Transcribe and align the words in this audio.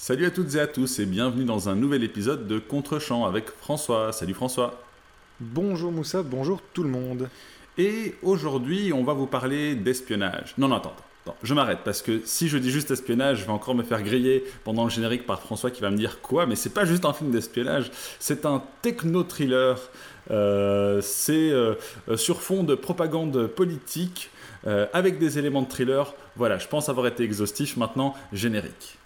Salut 0.00 0.26
à 0.26 0.30
toutes 0.30 0.54
et 0.54 0.60
à 0.60 0.68
tous 0.68 1.00
et 1.00 1.06
bienvenue 1.06 1.44
dans 1.44 1.68
un 1.68 1.74
nouvel 1.74 2.04
épisode 2.04 2.46
de 2.46 2.60
Contre-champ 2.60 3.26
avec 3.26 3.50
François. 3.50 4.12
Salut 4.12 4.32
François. 4.32 4.80
Bonjour 5.40 5.90
Moussa, 5.90 6.22
bonjour 6.22 6.62
tout 6.72 6.84
le 6.84 6.88
monde. 6.88 7.28
Et 7.78 8.14
aujourd'hui, 8.22 8.92
on 8.92 9.02
va 9.02 9.12
vous 9.12 9.26
parler 9.26 9.74
d'espionnage. 9.74 10.54
Non, 10.56 10.68
non, 10.68 10.76
attends, 10.76 10.94
attends, 11.24 11.36
je 11.42 11.52
m'arrête 11.52 11.80
parce 11.84 12.02
que 12.02 12.20
si 12.24 12.48
je 12.48 12.58
dis 12.58 12.70
juste 12.70 12.92
espionnage, 12.92 13.38
je 13.40 13.46
vais 13.46 13.50
encore 13.50 13.74
me 13.74 13.82
faire 13.82 14.00
griller 14.04 14.44
pendant 14.62 14.84
le 14.84 14.90
générique 14.90 15.26
par 15.26 15.42
François 15.42 15.72
qui 15.72 15.82
va 15.82 15.90
me 15.90 15.96
dire 15.96 16.20
quoi, 16.22 16.46
mais 16.46 16.54
c'est 16.54 16.72
pas 16.72 16.84
juste 16.84 17.04
un 17.04 17.12
film 17.12 17.32
d'espionnage, 17.32 17.90
c'est 18.20 18.46
un 18.46 18.62
techno-thriller. 18.82 19.80
Euh, 20.30 21.00
c'est 21.02 21.50
euh, 21.50 21.74
sur 22.14 22.40
fond 22.40 22.62
de 22.62 22.76
propagande 22.76 23.48
politique 23.48 24.30
euh, 24.68 24.86
avec 24.92 25.18
des 25.18 25.40
éléments 25.40 25.62
de 25.62 25.68
thriller. 25.68 26.14
Voilà, 26.36 26.58
je 26.58 26.68
pense 26.68 26.88
avoir 26.88 27.08
été 27.08 27.24
exhaustif. 27.24 27.76
Maintenant, 27.76 28.14
générique. 28.32 28.96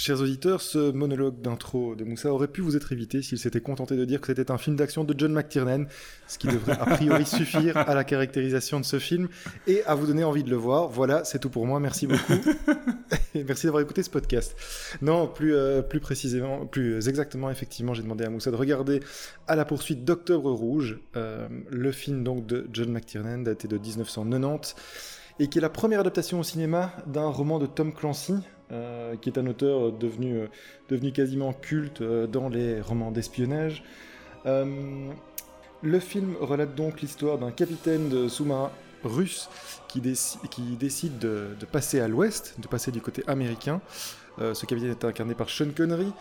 Chers 0.00 0.22
auditeurs, 0.22 0.62
ce 0.62 0.92
monologue 0.92 1.42
d'intro 1.42 1.94
de 1.94 2.04
Moussa 2.04 2.32
aurait 2.32 2.48
pu 2.48 2.62
vous 2.62 2.74
être 2.74 2.90
évité 2.90 3.20
s'il 3.20 3.38
s'était 3.38 3.60
contenté 3.60 3.96
de 3.96 4.06
dire 4.06 4.22
que 4.22 4.28
c'était 4.28 4.50
un 4.50 4.56
film 4.56 4.74
d'action 4.74 5.04
de 5.04 5.14
John 5.14 5.30
McTiernan, 5.30 5.84
ce 6.26 6.38
qui 6.38 6.46
devrait 6.46 6.72
a 6.72 6.86
priori 6.86 7.26
suffire 7.26 7.76
à 7.76 7.94
la 7.94 8.02
caractérisation 8.02 8.80
de 8.80 8.86
ce 8.86 8.98
film 8.98 9.28
et 9.66 9.84
à 9.84 9.94
vous 9.94 10.06
donner 10.06 10.24
envie 10.24 10.42
de 10.42 10.48
le 10.48 10.56
voir. 10.56 10.88
Voilà, 10.88 11.22
c'est 11.24 11.38
tout 11.38 11.50
pour 11.50 11.66
moi. 11.66 11.80
Merci 11.80 12.06
beaucoup. 12.06 12.32
et 13.34 13.44
merci 13.44 13.66
d'avoir 13.66 13.82
écouté 13.82 14.02
ce 14.02 14.08
podcast. 14.08 14.56
Non, 15.02 15.28
plus, 15.28 15.54
euh, 15.54 15.82
plus 15.82 16.00
précisément, 16.00 16.64
plus 16.64 17.06
exactement, 17.06 17.50
effectivement, 17.50 17.92
j'ai 17.92 18.02
demandé 18.02 18.24
à 18.24 18.30
Moussa 18.30 18.50
de 18.50 18.56
regarder 18.56 19.00
à 19.48 19.54
la 19.54 19.66
poursuite 19.66 20.02
d'Octobre 20.06 20.50
Rouge, 20.50 20.98
euh, 21.16 21.46
le 21.68 21.92
film 21.92 22.24
donc 22.24 22.46
de 22.46 22.66
John 22.72 22.90
McTiernan 22.90 23.42
daté 23.42 23.68
de 23.68 23.76
1990 23.76 24.76
et 25.40 25.48
qui 25.48 25.58
est 25.58 25.62
la 25.62 25.68
première 25.68 26.00
adaptation 26.00 26.40
au 26.40 26.42
cinéma 26.42 26.92
d'un 27.06 27.28
roman 27.28 27.58
de 27.58 27.66
Tom 27.66 27.92
Clancy, 27.92 28.34
euh, 28.72 29.16
qui 29.16 29.28
est 29.28 29.38
un 29.38 29.46
auteur 29.48 29.90
devenu, 29.90 30.46
euh, 30.90 31.10
quasiment 31.10 31.52
culte 31.52 32.02
euh, 32.02 32.28
dans 32.28 32.48
les 32.48 32.80
romans 32.80 33.10
d'espionnage. 33.10 33.82
le 34.44 35.98
film 35.98 36.36
relate 36.40 36.74
donc 36.76 37.00
l'histoire 37.00 37.38
d'un 37.38 37.50
capitaine 37.50 38.08
de 38.08 38.28
sous-marin 38.28 38.70
russe 39.02 39.48
qui, 39.88 40.00
décide 40.00 41.18
de, 41.18 41.56
passer 41.72 42.00
à 42.00 42.06
l'ouest, 42.06 42.54
de 42.60 42.68
passer 42.68 42.92
du 42.92 43.00
côté 43.00 43.24
américain. 43.26 43.80
ce 44.38 44.66
capitaine 44.66 44.90
est 44.90 45.04
incarné 45.04 45.34
par 45.34 45.48
Sean 45.48 45.70
Connery. 45.74 46.12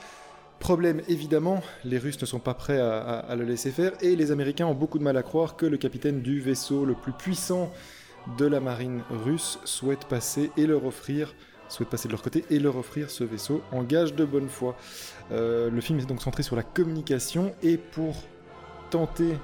Problème 0.60 1.02
évidemment, 1.08 1.62
les 1.86 1.98
Russes 1.98 2.20
ne 2.20 2.26
sont 2.26 2.40
pas 2.40 2.54
prêts 2.54 2.80
à, 2.80 3.36
le 3.38 3.46
laisser 3.46 3.72
faire 3.72 3.94
et 4.02 4.16
les 4.16 4.32
Américains 4.32 4.66
ont 4.66 4.74
beaucoup 4.74 4.98
de 4.98 5.04
mal 5.04 5.18
à 5.18 5.24
croire 5.24 5.56
que 5.56 5.66
le 5.66 5.78
capitaine 5.78 6.22
du 6.22 6.42
vaisseau 6.42 6.84
le 6.86 6.96
plus 6.96 7.14
puissant 7.14 7.72
de 8.38 8.46
la 8.46 8.60
marine 8.60 9.02
russe 9.10 9.60
souhaite 9.66 10.06
passer 10.06 10.52
et 10.58 10.68
leur 10.68 10.86
offrir 10.86 11.34
souhaitent 11.70 11.90
passer 11.90 12.08
de 12.08 12.14
leur 12.14 12.22
côté 12.22 12.46
et 12.50 12.60
leur 12.60 12.76
offrir 12.78 13.10
ce 13.10 13.24
vaisseau 13.24 13.62
en 13.72 13.84
gage 13.84 14.14
de 14.14 14.26
bonne 14.26 14.50
foi. 14.50 14.76
Euh, 15.32 15.70
le 15.70 15.82
film 15.82 16.00
est 16.00 16.06
donc 16.06 16.22
centré 16.22 16.44
sur 16.44 16.56
la 16.56 16.64
communication 16.64 17.54
et 17.64 17.78
pour 17.78 18.16
tenter 18.90 19.36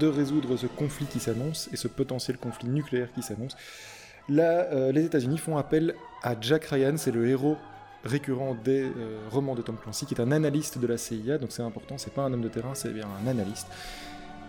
de 0.00 0.06
résoudre 0.06 0.56
ce 0.56 0.66
conflit 0.66 1.06
qui 1.06 1.20
s'annonce 1.20 1.68
et 1.72 1.76
ce 1.76 1.88
potentiel 1.88 2.36
conflit 2.38 2.68
nucléaire 2.68 3.12
qui 3.14 3.22
s'annonce, 3.22 3.56
euh, 4.30 4.92
les 4.92 5.04
États-Unis 5.04 5.38
font 5.38 5.56
appel 5.56 5.94
à 6.22 6.34
Jack 6.40 6.66
Ryan, 6.66 6.96
c'est 6.96 7.12
le 7.12 7.26
héros 7.28 7.56
récurrent 8.04 8.56
des 8.62 8.84
euh, 8.84 9.18
romans 9.30 9.54
de 9.54 9.62
Tom 9.62 9.76
Clancy, 9.76 10.06
qui 10.06 10.14
est 10.14 10.20
un 10.20 10.32
analyste 10.32 10.78
de 10.78 10.86
la 10.86 10.98
CIA, 10.98 11.38
donc 11.38 11.50
c'est 11.50 11.62
important, 11.62 11.98
c'est 11.98 12.12
pas 12.12 12.22
un 12.22 12.32
homme 12.32 12.42
de 12.42 12.48
terrain, 12.48 12.74
c'est 12.74 12.92
bien 12.92 13.06
un 13.24 13.26
analyste. 13.26 13.66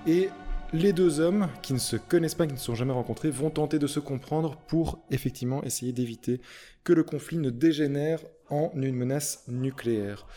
Et 0.05 0.29
les 0.73 0.93
deux 0.93 1.19
hommes, 1.19 1.47
qui 1.61 1.73
ne 1.73 1.79
se 1.79 1.95
connaissent 1.95 2.35
pas, 2.35 2.45
qui 2.45 2.53
ne 2.53 2.57
se 2.57 2.65
sont 2.65 2.75
jamais 2.75 2.93
rencontrés, 2.93 3.29
vont 3.29 3.49
tenter 3.49 3.79
de 3.79 3.87
se 3.87 3.99
comprendre 3.99 4.57
pour 4.67 5.03
effectivement 5.09 5.63
essayer 5.63 5.91
d'éviter 5.93 6.41
que 6.83 6.93
le 6.93 7.03
conflit 7.03 7.37
ne 7.37 7.49
dégénère 7.49 8.19
en 8.49 8.71
une 8.75 8.95
menace 8.95 9.43
nucléaire. 9.47 10.27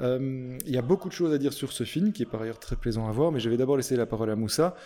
Euh, 0.00 0.58
il 0.64 0.72
y 0.72 0.78
a 0.78 0.82
beaucoup 0.82 1.08
de 1.08 1.14
choses 1.14 1.32
à 1.32 1.38
dire 1.38 1.52
sur 1.52 1.72
ce 1.72 1.84
film, 1.84 2.12
qui 2.12 2.22
est 2.22 2.26
par 2.26 2.42
ailleurs 2.42 2.60
très 2.60 2.76
plaisant 2.76 3.08
à 3.08 3.12
voir, 3.12 3.32
mais 3.32 3.40
je 3.40 3.48
vais 3.48 3.56
d'abord 3.56 3.76
laisser 3.76 3.96
la 3.96 4.06
parole 4.06 4.30
à 4.30 4.36
Moussa. 4.36 4.76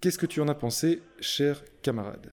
Qu'est-ce 0.00 0.18
que 0.18 0.26
tu 0.26 0.40
en 0.40 0.48
as 0.48 0.54
pensé, 0.54 1.02
cher 1.20 1.62
camarade? 1.82 2.30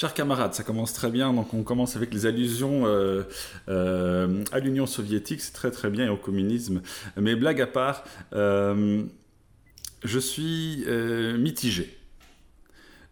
Chers 0.00 0.14
camarades, 0.14 0.54
ça 0.54 0.62
commence 0.62 0.94
très 0.94 1.10
bien. 1.10 1.34
Donc, 1.34 1.52
on 1.52 1.62
commence 1.62 1.94
avec 1.94 2.14
les 2.14 2.24
allusions 2.24 2.86
euh, 2.86 3.24
euh, 3.68 4.42
à 4.50 4.58
l'Union 4.58 4.86
soviétique, 4.86 5.42
c'est 5.42 5.52
très 5.52 5.70
très 5.70 5.90
bien, 5.90 6.06
et 6.06 6.08
au 6.08 6.16
communisme. 6.16 6.80
Mais 7.18 7.36
blague 7.36 7.60
à 7.60 7.66
part, 7.66 8.02
euh, 8.32 9.02
je 10.02 10.18
suis 10.18 10.86
mitigé. 11.38 11.98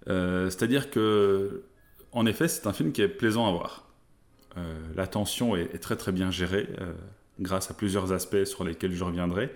C'est-à-dire 0.06 0.88
que, 0.88 1.65
en 2.12 2.25
effet, 2.25 2.49
c'est 2.49 2.66
un 2.66 2.72
film 2.72 2.93
qui 2.93 3.03
est 3.03 3.09
plaisant 3.09 3.47
à 3.47 3.50
voir. 3.50 3.87
la 4.97 5.06
tension 5.06 5.56
est, 5.56 5.75
est, 5.75 5.81
très 5.81 5.97
très 5.97 6.12
bien 6.12 6.31
gérée, 6.31 6.70
grâce 7.38 7.70
à 7.70 7.75
plusieurs 7.75 8.15
aspects 8.15 8.44
sur 8.44 8.65
lesquels 8.65 8.94
je 8.94 9.05
reviendrai. 9.05 9.55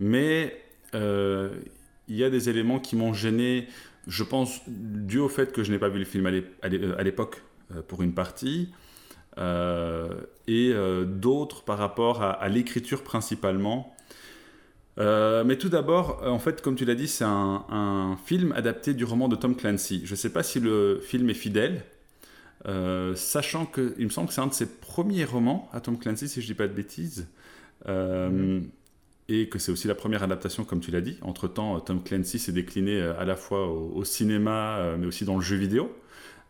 Mais 0.00 0.60
il 0.92 2.16
y 2.16 2.24
a 2.24 2.30
des 2.30 2.48
éléments 2.48 2.80
qui 2.80 2.96
m'ont 2.96 3.14
gêné 3.14 3.68
je 4.06 4.22
pense, 4.22 4.60
dû 4.66 5.18
au 5.18 5.28
fait 5.28 5.52
que 5.52 5.62
je 5.62 5.72
n'ai 5.72 5.78
pas 5.78 5.88
vu 5.88 5.98
le 5.98 6.04
film 6.04 6.26
à 6.26 7.02
l'époque 7.02 7.42
euh, 7.74 7.82
pour 7.82 8.02
une 8.02 8.14
partie, 8.14 8.70
euh, 9.38 10.08
et 10.46 10.70
euh, 10.72 11.04
d'autres 11.04 11.64
par 11.64 11.78
rapport 11.78 12.22
à, 12.22 12.48
l'écriture 12.48 13.02
principalement. 13.02 13.94
mais 14.98 15.56
tout 15.58 15.68
d'abord, 15.68 16.22
en 16.24 16.38
fait, 16.38 16.60
comme 16.62 16.76
tu 16.76 16.84
l'as 16.84 16.94
dit, 16.94 17.08
c'est 17.08 17.24
un, 17.24 18.16
film 18.24 18.52
adapté 18.52 18.94
du 18.94 19.04
roman 19.04 19.28
de 19.28 19.36
Tom 19.36 19.56
Clancy. 19.56 20.02
Je 20.04 20.12
ne 20.12 20.16
sais 20.16 20.30
pas 20.30 20.42
si 20.42 20.60
le 20.60 21.00
film 21.02 21.28
est 21.30 21.34
fidèle, 21.34 21.84
sachant 23.14 23.66
que, 23.66 23.94
il 23.98 24.04
me 24.04 24.10
semble 24.10 24.28
que 24.28 24.34
c'est 24.34 24.40
un 24.40 24.46
de 24.46 24.54
ses 24.54 24.78
premiers 24.80 25.24
romans 25.24 25.68
à 25.72 25.80
Tom 25.80 25.98
Clancy, 25.98 26.28
si 26.28 26.40
je 26.40 26.46
ne 26.46 26.52
dis 26.52 26.58
pas 26.58 26.68
de 26.68 26.74
bêtises. 26.74 27.28
Mm 27.86 28.62
et 29.28 29.48
que 29.48 29.58
c'est 29.58 29.72
aussi 29.72 29.88
la 29.88 29.94
première 29.94 30.22
adaptation, 30.22 30.64
comme 30.64 30.80
tu 30.80 30.90
l'as 30.90 31.00
dit. 31.00 31.18
Entre-temps, 31.22 31.80
Tom 31.80 32.02
Clancy 32.02 32.38
s'est 32.38 32.52
décliné 32.52 33.00
euh, 33.00 33.18
à 33.18 33.24
la 33.24 33.36
fois 33.36 33.66
au, 33.68 34.04
cinéma, 34.04 34.78
euh, 34.78 34.96
mais 34.98 35.06
aussi 35.06 35.24
dans 35.24 35.36
le 35.36 35.42
jeu 35.42 35.56
vidéo, 35.56 35.96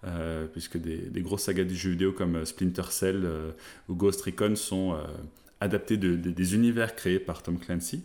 euh, 0.04 0.46
puisque 0.46 0.76
des, 0.78 1.22
grosses 1.22 1.42
sagas 1.42 1.64
du 1.64 1.76
jeu 1.76 1.90
vidéo 1.90 2.12
comme 2.12 2.44
Splinter 2.44 2.90
Cell 2.90 3.28
ou 3.88 3.94
Ghost 3.94 4.22
Recon 4.22 4.56
sont 4.56 4.98
adaptés 5.60 5.96
de, 5.96 6.16
des 6.16 6.54
univers 6.54 6.96
créés 6.96 7.20
par 7.20 7.42
Tom 7.42 7.58
Clancy. 7.58 8.02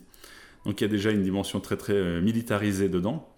Donc 0.64 0.80
il 0.80 0.84
y 0.84 0.86
a 0.86 0.90
déjà 0.90 1.10
une 1.10 1.22
dimension 1.22 1.60
très 1.60 1.76
très 1.76 2.20
militarisée 2.20 2.88
dedans, 2.88 3.28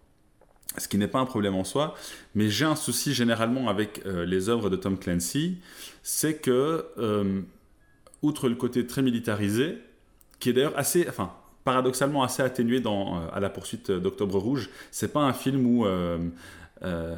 ce 0.76 0.88
qui 0.88 0.98
n'est 0.98 1.08
pas 1.08 1.18
un 1.18 1.26
problème 1.26 1.54
en 1.54 1.64
soi, 1.64 1.94
mais 2.34 2.48
j'ai 2.48 2.64
un 2.64 2.76
souci 2.76 3.14
généralement 3.14 3.68
avec 3.68 4.02
les 4.04 4.48
œuvres 4.48 4.70
de 4.70 4.76
Tom 4.76 4.98
Clancy, 4.98 5.58
c'est 6.02 6.40
que, 6.40 6.84
outre 8.22 8.48
le 8.48 8.54
côté 8.54 8.86
très 8.86 9.02
militarisé, 9.02 9.78
qui 10.42 10.50
est 10.50 10.54
d'ailleurs 10.54 10.76
assez, 10.76 11.06
enfin, 11.08 11.32
paradoxalement 11.62 12.24
assez 12.24 12.42
atténué 12.42 12.80
dans 12.80 13.16
euh, 13.16 13.26
à 13.32 13.38
la 13.38 13.48
poursuite 13.48 13.92
d'Octobre 13.92 14.38
Rouge. 14.38 14.70
C'est 14.90 15.12
pas 15.12 15.20
un 15.20 15.32
film 15.32 15.64
où, 15.64 15.86
euh, 15.86 16.18
euh, 16.82 17.14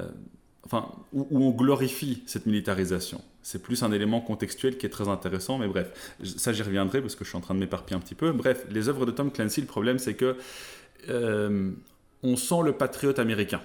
enfin, 0.66 0.90
où, 1.14 1.42
on 1.42 1.50
glorifie 1.50 2.22
cette 2.26 2.44
militarisation. 2.44 3.22
C'est 3.42 3.62
plus 3.62 3.82
un 3.82 3.92
élément 3.92 4.20
contextuel 4.20 4.76
qui 4.76 4.84
est 4.84 4.90
très 4.90 5.08
intéressant, 5.08 5.56
mais 5.56 5.68
bref, 5.68 6.14
ça 6.22 6.52
j'y 6.52 6.62
reviendrai 6.62 7.00
parce 7.00 7.14
que 7.14 7.24
je 7.24 7.30
suis 7.30 7.38
en 7.38 7.40
train 7.40 7.54
de 7.54 7.60
m'éparpiller 7.60 7.96
un 7.96 8.00
petit 8.00 8.14
peu. 8.14 8.30
Bref, 8.32 8.66
les 8.70 8.90
œuvres 8.90 9.06
de 9.06 9.10
Tom 9.10 9.32
Clancy, 9.32 9.62
le 9.62 9.66
problème 9.66 9.98
c'est 9.98 10.14
que 10.14 10.36
on 12.22 12.36
sent 12.36 12.62
le 12.62 12.72
patriote 12.72 13.18
américain. 13.18 13.60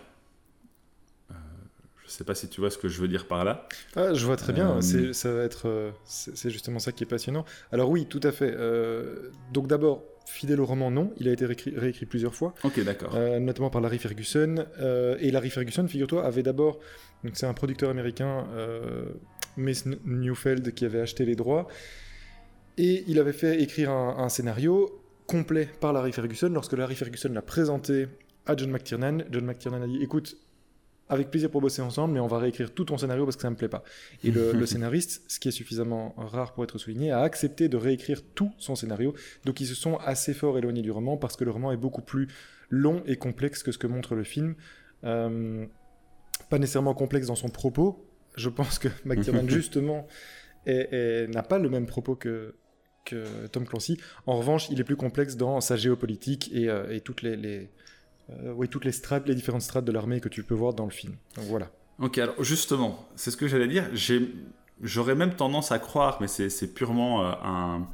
Je 2.09 2.15
ne 2.15 2.17
sais 2.17 2.23
pas 2.23 2.33
si 2.33 2.47
tu 2.47 2.59
vois 2.59 2.71
ce 2.71 2.79
que 2.79 2.87
je 2.87 2.99
veux 2.99 3.07
dire 3.07 3.27
par 3.27 3.45
là. 3.45 3.67
Ah, 3.95 4.15
je 4.15 4.25
vois 4.25 4.35
très 4.35 4.51
bien. 4.51 4.79
Euh, 4.79 5.13
ça 5.13 5.31
va 5.31 5.43
être, 5.43 5.67
euh, 5.67 5.91
c'est 6.05 6.49
justement 6.49 6.79
ça 6.79 6.91
qui 6.91 7.03
est 7.03 7.07
passionnant. 7.07 7.45
Alors 7.71 7.87
oui, 7.91 8.07
tout 8.07 8.19
à 8.23 8.31
fait. 8.31 8.51
Euh, 8.51 9.29
donc 9.53 9.67
d'abord, 9.67 10.03
fidèle 10.25 10.59
au 10.59 10.65
roman, 10.65 10.89
non. 10.89 11.13
Il 11.19 11.27
a 11.27 11.31
été 11.33 11.45
réécrit, 11.45 12.07
plusieurs 12.07 12.33
fois. 12.33 12.55
Ok, 12.63 12.83
d'accord. 12.83 13.15
notamment 13.39 13.69
par 13.69 13.79
Larry 13.81 13.99
Ferguson. 13.99 14.65
et 15.19 15.29
Larry 15.29 15.51
Ferguson, 15.51 15.87
figure-toi, 15.87 16.25
avait 16.25 16.41
d'abord, 16.41 16.79
donc 17.23 17.33
c'est 17.35 17.45
un 17.45 17.53
producteur 17.53 17.91
américain, 17.91 18.47
Miss 19.55 19.85
Newfeld, 20.03 20.73
qui 20.73 20.85
avait 20.85 21.01
acheté 21.01 21.25
les 21.25 21.35
droits. 21.35 21.67
Et 22.79 23.03
il 23.07 23.19
avait 23.19 23.33
fait 23.33 23.61
écrire 23.61 23.91
un, 23.91 24.17
un 24.17 24.29
scénario 24.29 24.99
complet 25.27 25.69
par 25.79 25.93
Larry 25.93 26.11
Ferguson. 26.11 26.49
Lorsque 26.51 26.73
Larry 26.73 26.95
Ferguson 26.95 27.29
l'a 27.31 27.43
présenté 27.43 28.07
à 28.47 28.57
John 28.57 28.71
McTiernan, 28.71 29.25
John 29.29 29.45
McTiernan 29.45 29.83
a 29.83 29.87
dit, 29.87 30.01
écoute, 30.01 30.37
avec 31.09 31.31
plaisir 31.31 31.49
pour 31.49 31.59
bosser 31.59 31.81
ensemble, 31.81 32.13
mais 32.13 32.19
on 32.19 32.27
va 32.27 32.37
réécrire 32.37 32.71
tout 32.71 32.85
ton 32.85 32.97
scénario 32.97 33.25
parce 33.25 33.35
que 33.35 33.41
ça 33.41 33.49
me 33.49 33.55
plaît 33.55 33.67
pas. 33.67 33.83
Et 34.23 34.29
le, 34.31 34.65
scénariste, 34.65 35.23
ce 35.27 35.39
qui 35.39 35.47
est 35.47 35.51
suffisamment 35.51 36.13
rare 36.17 36.53
pour 36.53 36.63
être 36.63 36.77
souligné, 36.77 37.11
a 37.11 37.21
accepté 37.21 37.67
de 37.67 37.77
réécrire 37.77 38.21
tout 38.35 38.51
son 38.59 38.75
scénario. 38.75 39.15
Donc 39.43 39.59
ils 39.59 39.65
se 39.65 39.75
sont 39.75 39.97
assez 39.97 40.35
fort 40.35 40.57
éloignés 40.57 40.83
du 40.83 40.91
roman 40.91 41.17
parce 41.17 41.35
que 41.35 41.43
le 41.43 41.51
roman 41.51 41.71
est 41.71 41.77
beaucoup 41.77 42.03
plus 42.03 42.27
long 42.69 43.01
et 43.07 43.17
complexe 43.17 43.63
que 43.63 43.71
ce 43.71 43.79
que 43.79 43.87
montre 43.87 44.13
le 44.15 44.23
film. 44.23 44.55
Euh, 45.03 45.65
pas 46.49 46.59
nécessairement 46.59 46.93
complexe 46.93 47.27
dans 47.27 47.35
son 47.35 47.49
propos. 47.49 48.05
Je 48.35 48.49
pense 48.49 48.77
que 48.77 48.87
McTiernan, 49.05 49.49
justement, 49.49 50.07
n'a 50.67 51.43
pas 51.43 51.57
le 51.57 51.69
même 51.69 51.87
propos 51.87 52.15
que, 52.15 52.53
que 53.03 53.47
Tom 53.47 53.65
Clancy. 53.65 53.99
En 54.27 54.37
revanche, 54.37 54.69
il 54.69 54.79
est 54.79 54.83
plus 54.83 54.95
complexe 54.95 55.35
dans 55.37 55.59
sa 55.59 55.75
géopolitique 55.75 56.51
et, 56.53 56.67
et 56.91 57.01
toutes 57.01 57.23
les, 57.23 57.35
les 57.35 57.71
oui, 58.55 58.67
toutes 58.67 58.85
les 58.85 58.91
strates, 58.91 59.27
les 59.27 59.35
différentes 59.35 59.61
strates 59.61 59.85
de 59.85 59.91
l'armée 59.91 60.19
que 60.19 60.29
tu 60.29 60.43
peux 60.43 60.55
voir 60.55 60.73
dans 60.73 60.85
le 60.85 60.91
film. 60.91 61.15
Voilà. 61.35 61.69
Ok, 61.99 62.17
alors 62.17 62.41
justement, 62.43 63.07
c'est 63.15 63.31
ce 63.31 63.37
que 63.37 63.47
j'allais 63.47 63.67
dire. 63.67 63.85
J'aurais 64.81 65.15
même 65.15 65.35
tendance 65.35 65.71
à 65.71 65.79
croire, 65.79 66.19
mais 66.21 66.27
c'est 66.27 66.73
purement 66.73 67.25
un, 67.25 67.85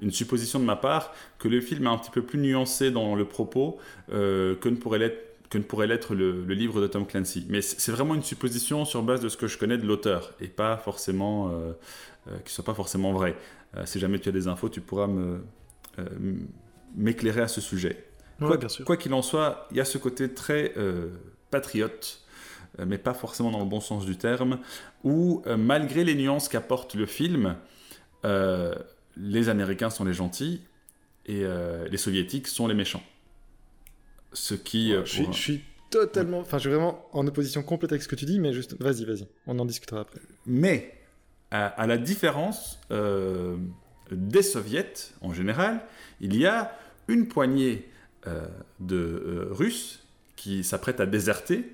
une 0.00 0.10
supposition 0.10 0.58
de 0.58 0.64
ma 0.64 0.76
part, 0.76 1.12
que 1.38 1.48
le 1.48 1.60
film 1.60 1.86
est 1.86 1.90
un 1.90 1.98
petit 1.98 2.10
peu 2.10 2.22
plus 2.22 2.38
nuancé 2.38 2.90
dans 2.90 3.14
le 3.14 3.24
propos 3.24 3.78
euh, 4.12 4.54
que 4.56 4.68
ne 4.68 4.76
pourrait 4.76 4.98
l'être 4.98 5.18
que 5.50 5.58
ne 5.58 5.62
pourrait 5.62 5.86
le, 5.86 6.42
livre 6.52 6.80
de 6.80 6.88
Tom 6.88 7.06
Clancy. 7.06 7.46
Mais 7.48 7.62
c'est 7.62 7.92
vraiment 7.92 8.16
une 8.16 8.24
supposition 8.24 8.84
sur 8.84 9.04
base 9.04 9.20
de 9.20 9.28
ce 9.28 9.36
que 9.36 9.46
je 9.46 9.56
connais 9.56 9.78
de 9.78 9.86
l'auteur 9.86 10.32
et 10.40 10.48
pas 10.48 10.76
forcément 10.76 11.50
euh, 11.50 11.72
euh, 12.26 12.36
soit 12.46 12.64
pas 12.64 12.74
forcément 12.74 13.12
vrai. 13.12 13.36
si 13.84 14.00
jamais 14.00 14.18
tu 14.18 14.28
as 14.28 14.32
des 14.32 14.48
infos, 14.48 14.68
tu 14.68 14.80
pourras 14.80 15.06
me 15.06 15.42
m'éclairer 16.96 17.42
à 17.42 17.48
ce 17.48 17.60
sujet. 17.60 18.04
Quoi 18.84 18.96
qu'il 18.96 19.14
en 19.14 19.22
soit, 19.22 19.68
il 19.70 19.76
y 19.76 19.80
a 19.80 19.84
ce 19.84 19.98
côté 19.98 20.32
très 20.32 20.74
patriote 21.50 22.20
mais 22.84 22.98
pas 22.98 23.14
forcément 23.14 23.52
dans 23.52 23.60
le 23.60 23.66
bon 23.66 23.78
sens 23.78 24.04
du 24.04 24.16
terme, 24.16 24.58
où 25.04 25.42
malgré 25.56 26.02
les 26.02 26.16
nuances 26.16 26.48
qu'apporte 26.48 26.94
le 26.94 27.06
film, 27.06 27.56
les 28.24 29.48
Américains 29.48 29.90
sont 29.90 30.04
les 30.04 30.14
gentils 30.14 30.60
et 31.26 31.44
euh, 31.44 31.88
les 31.88 31.96
Soviétiques 31.96 32.48
sont 32.48 32.66
les 32.66 32.74
méchants. 32.74 33.02
Ce 34.32 34.54
qui. 34.54 34.92
Euh, 34.92 35.04
je, 35.04 35.30
suis, 35.32 35.62
totalement. 35.90 36.40
Enfin, 36.40 36.58
je 36.58 36.62
suis 36.62 36.70
vraiment 36.70 37.06
en 37.12 37.26
opposition 37.26 37.62
complète 37.62 37.92
avec 37.92 38.02
ce 38.02 38.08
que 38.08 38.16
tu 38.16 38.24
dis, 38.24 38.38
mais 38.38 38.52
juste. 38.52 38.76
Vas-y, 38.80 39.04
vas-y. 39.04 39.26
On 39.46 39.58
en 39.58 39.64
discutera 39.64 40.00
après. 40.00 40.20
Mais, 40.46 40.94
à, 41.50 41.86
la 41.86 41.98
différence 41.98 42.80
euh, 42.90 43.56
des 44.10 44.42
Soviets 44.42 45.12
en 45.20 45.32
général, 45.32 45.80
il 46.20 46.36
y 46.36 46.46
a 46.46 46.76
une 47.06 47.28
poignée 47.28 47.88
de 48.80 49.48
Russes 49.50 50.02
qui 50.36 50.64
s'apprêtent 50.64 51.00
à 51.00 51.06
déserter 51.06 51.64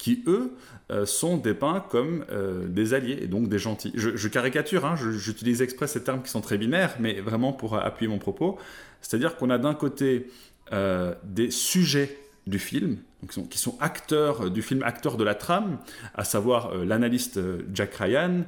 qui, 0.00 0.22
eux, 0.26 0.52
euh, 0.90 1.04
sont 1.04 1.36
dépeints 1.36 1.84
comme 1.90 2.24
euh, 2.30 2.66
des 2.66 2.94
alliés, 2.94 3.18
et 3.20 3.26
donc 3.26 3.48
des 3.48 3.58
gentils. 3.58 3.92
Je, 3.94 4.28
caricature, 4.28 4.86
hein, 4.86 4.96
j'utilise 4.96 5.60
exprès 5.62 5.86
ces 5.86 6.02
termes 6.02 6.22
qui 6.22 6.30
sont 6.30 6.40
très 6.40 6.56
binaires, 6.56 6.96
mais 6.98 7.20
vraiment 7.20 7.52
pour 7.52 7.76
appuyer 7.76 8.10
mon 8.10 8.18
propos. 8.18 8.58
C'est-à-dire 9.02 9.36
qu'on 9.36 9.50
a 9.50 9.58
d'un 9.58 9.74
côté 9.74 10.28
euh, 10.72 11.14
des 11.22 11.50
sujets 11.50 12.16
du 12.46 12.58
film, 12.58 12.96
qui, 13.28 13.34
sont, 13.34 13.44
qui, 13.44 13.58
sont, 13.58 13.76
acteurs 13.78 14.50
du 14.50 14.62
film, 14.62 14.82
acteurs 14.82 15.18
de 15.18 15.24
la 15.24 15.34
trame, 15.34 15.78
à 16.14 16.24
savoir 16.24 16.74
l'analyste 16.74 17.38
Jack 17.74 17.94
Ryan, 17.94 18.44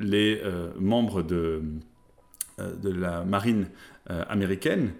les 0.00 0.42
membres 0.78 1.22
de, 1.22 1.62
de 2.58 2.90
la 2.90 3.22
marine 3.22 3.68
américaine, 4.08 4.90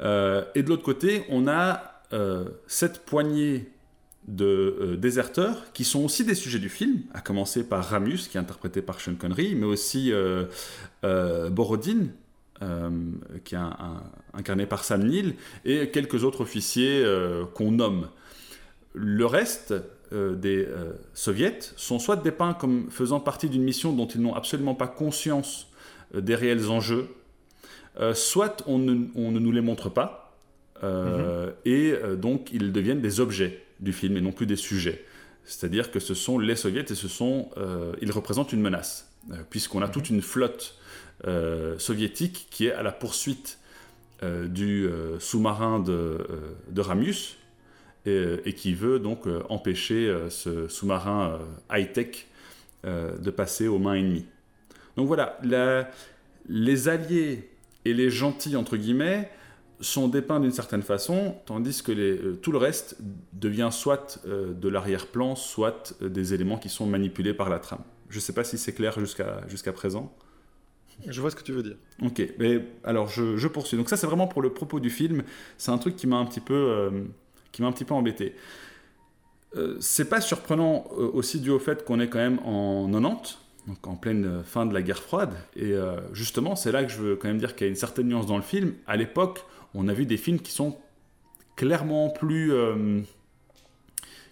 et 0.00 0.62
de 0.62 0.68
l'autre 0.68 0.82
côté, 0.82 1.24
on 1.28 1.46
a 1.46 2.02
cette 2.66 3.04
poignée 3.04 3.72
de 4.28 4.44
euh, 4.80 4.96
déserteurs 4.96 5.72
qui 5.72 5.84
sont 5.84 6.04
aussi 6.04 6.24
des 6.24 6.34
sujets 6.34 6.58
du 6.58 6.68
film, 6.68 7.00
à 7.12 7.20
commencer 7.20 7.64
par 7.64 7.84
Ramus, 7.84 8.28
qui 8.28 8.36
est 8.36 8.40
interprété 8.40 8.82
par 8.82 9.00
Sean 9.00 9.14
Connery, 9.14 9.54
mais 9.54 9.66
aussi 9.66 10.12
euh, 10.12 10.44
euh, 11.04 11.50
Borodin, 11.50 12.08
qui 13.42 13.56
est 13.56 13.58
incarné 14.34 14.66
par 14.66 14.84
Sam 14.84 15.02
Neill, 15.02 15.34
et 15.64 15.90
quelques 15.90 16.22
autres 16.22 16.42
officiers 16.42 17.04
qu'on 17.54 17.72
nomme. 17.72 18.08
Le 18.94 19.26
reste 19.26 19.74
des 20.12 20.68
soviets 21.12 21.58
sont 21.76 21.98
soit 21.98 22.14
dépeints 22.14 22.54
comme 22.54 22.88
faisant 22.88 23.18
partie 23.18 23.48
d'une 23.48 23.64
mission 23.64 23.92
dont 23.92 24.06
ils 24.06 24.20
n'ont 24.20 24.36
absolument 24.36 24.76
pas 24.76 24.86
conscience 24.86 25.66
des 26.14 26.36
réels 26.36 26.70
enjeux, 26.70 27.08
soit 28.14 28.62
on 28.66 28.78
ne, 28.78 28.94
nous 29.16 29.52
les 29.52 29.60
montre 29.60 29.88
pas, 29.88 30.34
mm-hmm. 30.82 31.52
et 31.64 31.94
donc 32.16 32.50
ils 32.52 32.72
deviennent 32.72 33.00
des 33.00 33.20
objets 33.20 33.62
du 33.80 33.92
film 33.92 34.16
et 34.16 34.20
non 34.20 34.32
plus 34.32 34.46
des 34.46 34.56
sujets. 34.56 35.04
C'est-à-dire 35.44 35.90
que 35.90 35.98
ce 35.98 36.14
sont 36.14 36.38
les 36.38 36.56
soviets 36.56 36.84
et 36.88 36.94
ce 36.94 37.08
sont, 37.08 37.50
euh, 37.56 37.92
ils 38.00 38.12
représentent 38.12 38.52
une 38.52 38.60
menace, 38.60 39.12
euh, 39.30 39.36
puisqu'on 39.50 39.82
a 39.82 39.88
toute 39.88 40.08
une 40.08 40.22
flotte 40.22 40.76
euh, 41.26 41.78
soviétique 41.78 42.46
qui 42.50 42.66
est 42.66 42.72
à 42.72 42.82
la 42.82 42.92
poursuite 42.92 43.58
du 44.44 44.88
sous-marin 45.18 45.80
de, 45.80 46.18
de, 46.68 46.80
Ramius 46.80 47.38
et, 48.06 48.54
qui 48.56 48.72
veut 48.72 49.00
donc 49.00 49.26
empêcher 49.48 50.16
ce 50.28 50.68
sous-marin 50.68 51.40
high-tech 51.68 52.28
de 52.84 53.30
passer 53.32 53.66
aux 53.66 53.80
mains 53.80 53.94
ennemies. 53.94 54.26
Donc 54.96 55.08
voilà, 55.08 55.40
les 56.48 56.88
alliés 56.88 57.50
et 57.84 57.94
les 57.94 58.10
gentils, 58.10 58.56
entre 58.56 58.76
guillemets, 58.76 59.30
sont 59.82 60.08
dépeints 60.08 60.40
d'une 60.40 60.52
certaine 60.52 60.82
façon, 60.82 61.36
tandis 61.44 61.82
que 61.82 61.92
euh, 61.92 62.38
tout 62.40 62.52
le 62.52 62.58
reste 62.58 62.96
devient 63.32 63.70
soit 63.72 64.20
euh, 64.26 64.52
de 64.52 64.68
l'arrière-plan, 64.68 65.34
soit 65.34 65.94
euh, 66.02 66.08
des 66.08 66.34
éléments 66.34 66.58
qui 66.58 66.68
sont 66.68 66.86
manipulés 66.86 67.34
par 67.34 67.50
la 67.50 67.58
trame. 67.58 67.82
Je 68.08 68.16
ne 68.16 68.20
sais 68.20 68.32
pas 68.32 68.44
si 68.44 68.58
c'est 68.58 68.72
clair 68.72 68.98
jusqu'à 69.00 69.72
présent. 69.72 70.14
Je 71.08 71.20
vois 71.20 71.30
ce 71.30 71.36
que 71.36 71.42
tu 71.42 71.52
veux 71.52 71.62
dire. 71.62 71.76
Ok, 72.02 72.22
mais 72.38 72.64
alors 72.84 73.08
je, 73.08 73.46
poursuis. 73.48 73.76
Donc 73.76 73.88
ça 73.88 73.96
c'est 73.96 74.06
vraiment 74.06 74.28
pour 74.28 74.42
le 74.42 74.52
propos 74.52 74.78
du 74.78 74.90
film. 74.90 75.22
C'est 75.56 75.70
un 75.70 75.78
truc 75.78 75.96
qui 75.96 76.06
m'a 76.06 76.16
un 76.16 76.26
petit 76.26 76.40
peu, 76.40 76.90
qui 77.50 77.62
m'a 77.62 77.68
un 77.68 77.72
petit 77.72 77.86
peu 77.86 77.94
embêté. 77.94 78.34
c'est 79.80 80.10
pas 80.10 80.20
surprenant 80.20 80.84
aussi 80.90 81.40
dû 81.40 81.48
au 81.48 81.58
fait 81.58 81.86
qu'on 81.86 81.98
est 82.00 82.08
quand 82.08 82.18
même 82.18 82.38
en 82.40 82.86
90, 82.86 83.38
donc 83.66 83.86
en 83.86 83.94
pleine 83.94 84.42
fin 84.44 84.66
de 84.66 84.74
la 84.74 84.82
guerre 84.82 85.02
froide. 85.02 85.34
Et 85.56 85.74
justement, 86.12 86.56
c'est 86.56 86.72
là 86.72 86.82
que 86.82 86.90
je 86.90 86.98
veux 86.98 87.16
quand 87.16 87.28
même 87.28 87.38
dire 87.38 87.54
qu'il 87.54 87.66
y 87.66 87.68
a 87.68 87.70
une 87.70 87.76
certaine 87.76 88.08
nuance 88.08 88.26
dans 88.26 88.36
le 88.36 88.42
film. 88.42 88.74
À 88.86 88.96
l'époque, 88.96 89.44
on 89.74 89.88
a 89.88 89.92
vu 89.92 90.06
des 90.06 90.16
films 90.16 90.40
qui 90.40 90.52
sont 90.52 90.76
clairement 91.56 92.10
plus... 92.10 92.52
Euh, 92.52 93.00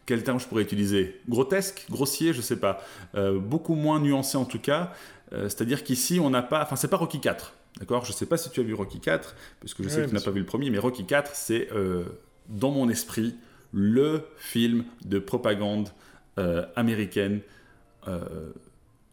quel 0.06 0.24
terme 0.24 0.40
je 0.40 0.46
pourrais 0.46 0.62
utiliser? 0.62 1.20
Grotesque 1.28 1.86
Grossier 1.90 2.32
Je 2.32 2.40
sais 2.40 2.58
pas. 2.58 2.82
Euh, 3.14 3.38
beaucoup 3.38 3.74
moins 3.74 4.00
nuancé 4.00 4.36
en 4.36 4.44
tout 4.44 4.58
cas. 4.58 4.92
Euh, 5.32 5.44
c'est-à-dire 5.44 5.84
qu'ici, 5.84 6.18
on 6.20 6.30
n'a 6.30 6.42
pas... 6.42 6.62
Enfin, 6.62 6.76
c'est 6.76 6.88
pas 6.88 6.96
Rocky 6.96 7.20
4. 7.20 7.54
D'accord? 7.78 8.04
Je 8.04 8.12
sais 8.12 8.26
pas 8.26 8.36
si 8.36 8.50
tu 8.50 8.60
as 8.60 8.64
vu 8.64 8.74
Rocky 8.74 8.98
4, 8.98 9.36
puisque 9.60 9.82
je 9.82 9.88
sais 9.88 10.02
que 10.02 10.08
tu 10.08 10.14
n'as 10.14 10.20
pas 10.20 10.32
vu 10.32 10.40
le 10.40 10.46
premier, 10.46 10.70
mais 10.70 10.78
Rocky 10.78 11.06
4, 11.06 11.30
c'est, 11.34 11.68
dans 12.48 12.72
mon 12.72 12.88
esprit, 12.88 13.36
le 13.72 14.26
film 14.36 14.82
de 15.04 15.20
propagande 15.20 15.90
américaine 16.74 17.42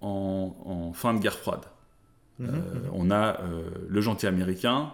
en, 0.01 0.91
fin 0.93 1.13
de 1.13 1.19
guerre 1.19 1.37
froide. 1.37 1.65
Mhm, 2.39 2.47
mhm. 2.47 2.61
On 2.93 3.11
a 3.11 3.39
le 3.87 4.01
gentil 4.01 4.27
américain, 4.27 4.91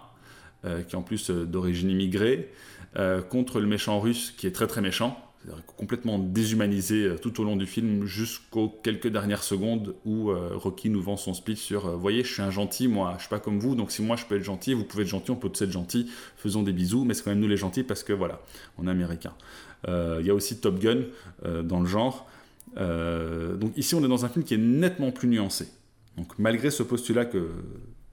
euh, 0.64 0.82
qui 0.82 0.94
est 0.94 0.98
en 0.98 1.02
plus 1.02 1.28
euh, 1.28 1.44
d'origine 1.44 1.90
immigrée, 1.90 2.48
euh, 2.96 3.20
contre 3.20 3.60
le 3.60 3.66
méchant 3.66 4.00
russe 4.00 4.32
qui 4.34 4.46
est 4.46 4.50
très 4.50 4.66
très 4.66 4.80
méchant, 4.80 5.20
complètement 5.76 6.18
déshumanisé 6.18 7.16
tout 7.20 7.38
au 7.38 7.44
long 7.44 7.56
du 7.56 7.66
film 7.66 8.06
jusqu'aux 8.06 8.70
quelques 8.82 9.08
dernières 9.08 9.42
secondes 9.42 9.94
où 10.06 10.30
Rocky 10.32 10.88
nous 10.88 11.02
vend 11.02 11.18
son 11.18 11.34
speech 11.34 11.58
sur 11.58 11.98
voyez, 11.98 12.24
je 12.24 12.32
suis 12.32 12.40
un 12.40 12.50
gentil, 12.50 12.88
moi, 12.88 13.12
je 13.18 13.24
suis 13.24 13.28
pas 13.28 13.40
comme 13.40 13.58
vous, 13.58 13.74
donc 13.74 13.92
si 13.92 14.00
moi 14.00 14.16
je 14.16 14.24
peux 14.24 14.36
être 14.36 14.42
gentil, 14.42 14.72
vous 14.72 14.84
pouvez 14.84 15.02
être 15.02 15.10
gentil, 15.10 15.32
on 15.32 15.36
peut 15.36 15.50
tous 15.50 15.64
être 15.64 15.70
gentil, 15.70 16.10
faisons 16.38 16.62
des 16.62 16.72
bisous, 16.72 17.04
mais 17.04 17.12
c'est 17.12 17.24
quand 17.24 17.30
même 17.30 17.40
nous 17.40 17.48
les 17.48 17.58
gentils 17.58 17.82
parce 17.82 18.02
que 18.02 18.14
voilà, 18.14 18.40
on 18.78 18.86
est 18.86 18.90
américains. 18.90 19.34
Il 19.86 20.24
y 20.24 20.30
a 20.30 20.34
aussi 20.34 20.60
Top 20.60 20.78
Gun 20.78 21.02
dans 21.62 21.80
le 21.80 21.86
genre. 21.86 22.26
Donc 22.76 23.76
ici, 23.76 23.94
on 23.94 24.04
est 24.04 24.08
dans 24.08 24.24
un 24.24 24.28
film 24.28 24.44
qui 24.44 24.54
est 24.54 24.58
nettement 24.58 25.10
plus 25.10 25.28
nuancé. 25.28 25.68
Donc 26.16 26.38
malgré 26.38 26.70
ce 26.70 26.82
postulat 26.82 27.24
que, 27.24 27.50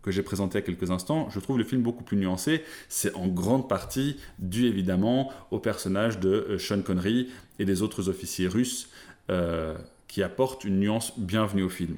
que 0.01 0.11
j'ai 0.11 0.23
présenté 0.23 0.57
à 0.57 0.61
quelques 0.61 0.91
instants, 0.91 1.29
je 1.29 1.39
trouve 1.39 1.57
le 1.57 1.63
film 1.63 1.81
beaucoup 1.81 2.03
plus 2.03 2.17
nuancé. 2.17 2.63
C'est 2.89 3.13
en 3.15 3.27
grande 3.27 3.69
partie 3.69 4.17
dû 4.39 4.65
évidemment 4.65 5.31
au 5.51 5.59
personnage 5.59 6.19
de 6.19 6.29
euh, 6.29 6.57
Sean 6.59 6.81
Connery 6.81 7.29
et 7.59 7.65
des 7.65 7.81
autres 7.81 8.09
officiers 8.09 8.47
russes 8.47 8.89
euh, 9.29 9.77
qui 10.07 10.23
apportent 10.23 10.63
une 10.63 10.79
nuance 10.79 11.17
bienvenue 11.17 11.63
au 11.63 11.69
film. 11.69 11.97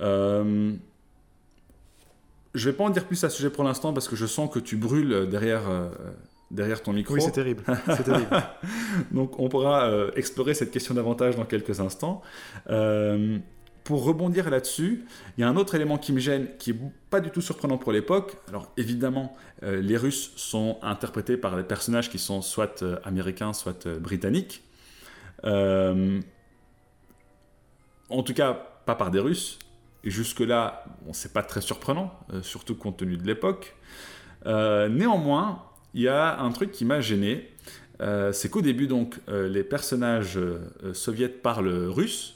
Euh, 0.00 0.72
je 2.54 2.66
ne 2.66 2.72
vais 2.72 2.76
pas 2.76 2.84
en 2.84 2.90
dire 2.90 3.06
plus 3.06 3.22
à 3.24 3.30
ce 3.30 3.36
sujet 3.36 3.50
pour 3.50 3.64
l'instant 3.64 3.92
parce 3.92 4.08
que 4.08 4.16
je 4.16 4.26
sens 4.26 4.52
que 4.52 4.58
tu 4.58 4.76
brûles 4.76 5.28
derrière, 5.30 5.62
derrière 6.52 6.82
ton 6.82 6.92
micro. 6.92 7.14
Oui, 7.14 7.20
c'est 7.20 7.32
terrible. 7.32 7.64
terrible. 8.04 8.28
Donc 9.10 9.40
on 9.40 9.48
pourra 9.48 9.90
explorer 10.14 10.54
cette 10.54 10.70
question 10.70 10.94
davantage 10.94 11.36
dans 11.36 11.44
quelques 11.44 11.80
instants 11.80 12.22
pour 13.84 14.04
rebondir 14.04 14.48
là-dessus, 14.50 15.04
il 15.36 15.40
y 15.40 15.44
a 15.44 15.48
un 15.48 15.56
autre 15.56 15.74
élément 15.74 15.98
qui 15.98 16.12
me 16.12 16.20
gêne, 16.20 16.48
qui 16.58 16.72
n'est 16.72 16.92
pas 17.10 17.20
du 17.20 17.30
tout 17.30 17.40
surprenant 17.40 17.78
pour 17.78 17.92
l'époque. 17.92 18.36
Alors 18.48 18.70
évidemment, 18.76 19.36
euh, 19.62 19.80
les 19.80 19.96
Russes 19.96 20.32
sont 20.36 20.78
interprétés 20.82 21.36
par 21.36 21.56
des 21.56 21.64
personnages 21.64 22.10
qui 22.10 22.18
sont 22.18 22.42
soit 22.42 22.82
euh, 22.82 22.98
américains, 23.04 23.52
soit 23.52 23.86
euh, 23.86 23.98
britanniques. 23.98 24.62
en 25.44 26.22
tout 28.22 28.34
cas, 28.34 28.52
pas 28.86 28.94
par 28.94 29.10
des 29.10 29.20
Russes. 29.20 29.58
Et 30.04 30.10
jusque-là, 30.10 30.84
bon, 31.02 31.12
c'est 31.12 31.32
pas 31.32 31.42
très 31.42 31.60
surprenant, 31.60 32.12
surtout 32.42 32.74
compte 32.74 32.96
tenu 32.96 33.16
de 33.16 33.26
l'époque. 33.26 33.76
néanmoins, 34.44 35.64
il 35.94 36.02
y 36.02 36.08
a 36.08 36.40
un 36.40 36.50
truc 36.50 36.72
qui 36.72 36.84
m'a 36.84 37.00
gêné. 37.00 37.48
c'est 38.32 38.50
qu'au 38.50 38.62
début, 38.62 38.86
donc, 38.86 39.16
les 39.28 39.64
personnages 39.64 40.38
soviétiques 40.92 41.42
parlent 41.42 41.88
russe, 41.88 42.34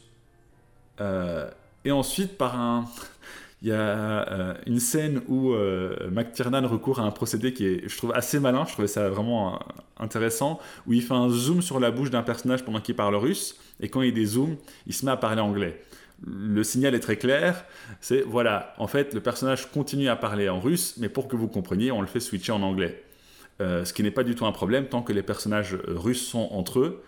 euh, 1.01 1.51
et 1.85 1.93
ensuite 1.93 2.37
par 2.37 2.59
un 2.59 2.87
il 3.63 3.69
y 3.69 3.73
a 3.73 3.77
euh, 3.77 4.55
une 4.67 4.81
scène 4.81 5.23
où 5.29 5.53
euh, 5.53 6.11
McTiernan 6.11 6.67
recourt 6.67 7.01
à 7.01 7.05
un 7.05 7.11
procédé 7.11 7.53
qui 7.53 7.67
est, 7.67 7.89
je 7.89 7.97
trouve, 7.97 8.13
assez 8.15 8.39
malin. 8.39 8.65
Je 8.67 8.73
trouvais 8.73 8.89
ça 8.89 9.09
vraiment 9.09 9.55
euh, 9.55 9.59
intéressant. 9.99 10.61
Où 10.87 10.93
il 10.93 11.03
fait 11.03 11.15
un 11.15 11.29
zoom 11.31 11.63
sur 11.63 11.81
la 11.81 11.91
bouche 11.91 12.11
d'un 12.11 12.23
personnage 12.23 12.65
pendant 12.65 12.81
qu'il 12.81 12.97
parle 12.97 13.15
russe. 13.15 13.59
Et 13.81 13.89
quand 13.89 14.03
il 14.03 14.13
dézoome, 14.13 14.57
il 14.87 14.93
se 14.93 15.05
met 15.05 15.11
à 15.11 15.17
parler 15.17 15.41
anglais. 15.41 15.81
Le 16.27 16.65
signal 16.65 16.95
est 16.95 17.01
très 17.01 17.17
clair. 17.17 17.65
C'est 18.01 18.23
voilà, 18.23 18.75
en 18.79 18.87
fait, 18.87 19.15
le 19.15 19.21
personnage 19.21 19.71
continue 19.71 20.09
à 20.09 20.17
parler 20.17 20.49
en 20.49 20.61
russe, 20.61 20.95
mais 20.99 21.09
pour 21.09 21.27
que 21.29 21.37
vous 21.37 21.49
compreniez, 21.49 21.93
on 21.93 22.01
le 22.01 22.07
fait 22.07 22.21
switcher 22.21 22.53
en 22.53 22.63
anglais. 22.63 23.03
Ce 23.61 23.93
qui 23.93 24.03
n'est 24.03 24.11
pas 24.11 24.25
du 24.25 24.35
tout 24.35 24.47
un 24.47 24.53
problème 24.53 24.87
tant 24.87 25.03
que 25.03 25.13
les 25.13 25.23
personnages 25.23 25.79
russes 25.87 26.27
sont 26.27 26.49
entre 26.53 26.81
eux 26.81 27.03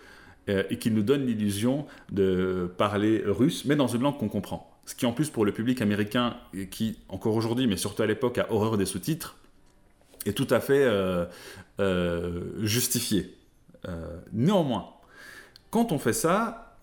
et 0.49 0.79
qu'ils 0.79 0.95
nous 0.95 1.03
donnent 1.03 1.27
l'illusion 1.27 1.87
de 2.11 2.71
parler 2.79 3.23
russe, 3.27 3.65
mais 3.67 3.77
dans 3.77 3.87
une 3.87 4.03
langue 4.03 4.17
qu'on 4.17 4.29
comprend. 4.29 4.79
Ce 4.87 4.95
qui 4.95 5.05
en 5.05 5.13
plus 5.13 5.29
pour 5.29 5.45
le 5.45 5.53
public 5.53 5.83
américain, 5.83 6.39
qui 6.71 6.99
encore 7.11 7.35
aujourd'hui, 7.35 7.67
mais 7.67 7.77
surtout 7.77 8.03
à 8.03 8.07
l'époque, 8.07 8.39
a 8.39 8.51
horreur 8.51 8.79
des 8.79 8.87
sous-titres, 8.87 9.37
est 10.27 10.33
tout 10.33 10.47
à 10.51 10.61
fait 10.61 10.85
euh, 10.85 11.27
euh, 11.81 12.43
justifié. 12.63 13.35
Euh, 13.87 14.19
néanmoins, 14.33 14.91
quand 15.71 15.93
on 15.93 15.99
fait 15.99 16.13
ça, 16.13 16.77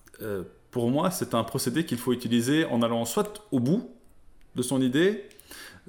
pour 0.71 0.89
moi, 0.89 1.11
c'est 1.11 1.33
un 1.33 1.43
procédé 1.43 1.85
qu'il 1.85 1.97
faut 1.97 2.13
utiliser 2.13 2.65
en 2.65 2.81
allant 2.81 3.05
soit 3.05 3.43
au 3.51 3.59
bout 3.59 3.89
de 4.55 4.61
son 4.61 4.81
idée, 4.81 5.27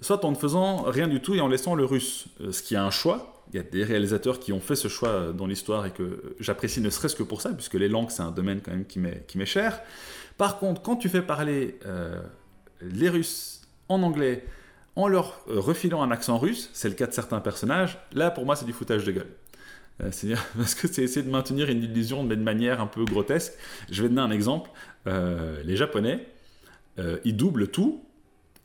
soit 0.01 0.25
en 0.25 0.33
ne 0.33 0.37
faisant 0.37 0.83
rien 0.83 1.07
du 1.07 1.21
tout 1.21 1.35
et 1.35 1.41
en 1.41 1.49
laissant 1.49 1.75
le 1.75 1.85
russe. 1.85 2.27
ce 2.51 2.63
qui 2.63 2.75
est 2.75 2.79
un 2.79 2.91
choix. 2.91 3.36
Il 3.53 3.57
y 3.57 3.61
a 3.61 3.63
des 3.63 3.85
réalisateurs 3.85 4.41
qui 4.41 4.53
ont 4.53 4.61
fait 4.61 4.77
ce 4.77 4.89
choix 4.89 5.33
dans 5.33 5.47
l'histoire 5.47 5.87
et 5.87 5.91
que 5.91 6.35
j'apprécie 6.41 6.81
ne 6.81 6.91
serait-ce 6.91 7.15
que 7.15 7.23
pour 7.23 7.41
ça, 7.41 7.51
puisque 7.51 7.75
les 7.75 7.89
langues, 7.89 8.11
c'est 8.11 8.23
un 8.23 8.33
domaine 8.33 8.61
quand 8.61 8.73
même 8.73 8.85
qui 8.87 8.99
m'est 8.99 9.47
cher. 9.47 9.81
Par 10.39 10.59
contre, 10.59 10.83
quand 10.83 10.97
tu 10.97 11.09
fais 11.09 11.23
parler 11.23 11.79
euh, 11.87 12.21
les 12.83 13.09
Russes 13.09 13.63
en 13.89 14.03
anglais 14.03 14.45
en 14.95 15.09
leur 15.09 15.41
euh, 15.49 15.61
refilant 15.61 16.03
un 16.03 16.11
accent 16.11 16.39
russe, 16.39 16.71
c'est 16.73 16.89
le 16.89 16.95
cas 16.95 17.07
de 17.07 17.13
certains 17.13 17.41
personnages, 17.41 17.99
là 18.13 18.31
pour 18.31 18.47
moi 18.47 18.57
c'est 18.57 18.65
du 18.65 18.73
foutage 18.73 19.05
de 19.05 19.13
gueule. 19.13 19.31
Euh, 20.03 20.11
c'est-à-dire 20.11 20.45
parce 20.57 20.75
que 20.75 20.89
c'est 20.89 21.03
essayer 21.03 21.25
de 21.25 21.31
maintenir 21.31 21.71
une 21.71 21.83
illusion 21.83 22.25
de 22.25 22.35
manière 22.35 22.81
un 22.81 22.87
peu 22.87 23.05
grotesque. 23.05 23.55
Je 23.91 24.03
vais 24.03 24.09
donner 24.09 24.23
un 24.23 24.31
exemple. 24.31 24.71
les 25.07 25.77
Japonais, 25.77 26.27
ils 27.25 27.37
doublent 27.37 27.69
tout 27.69 28.03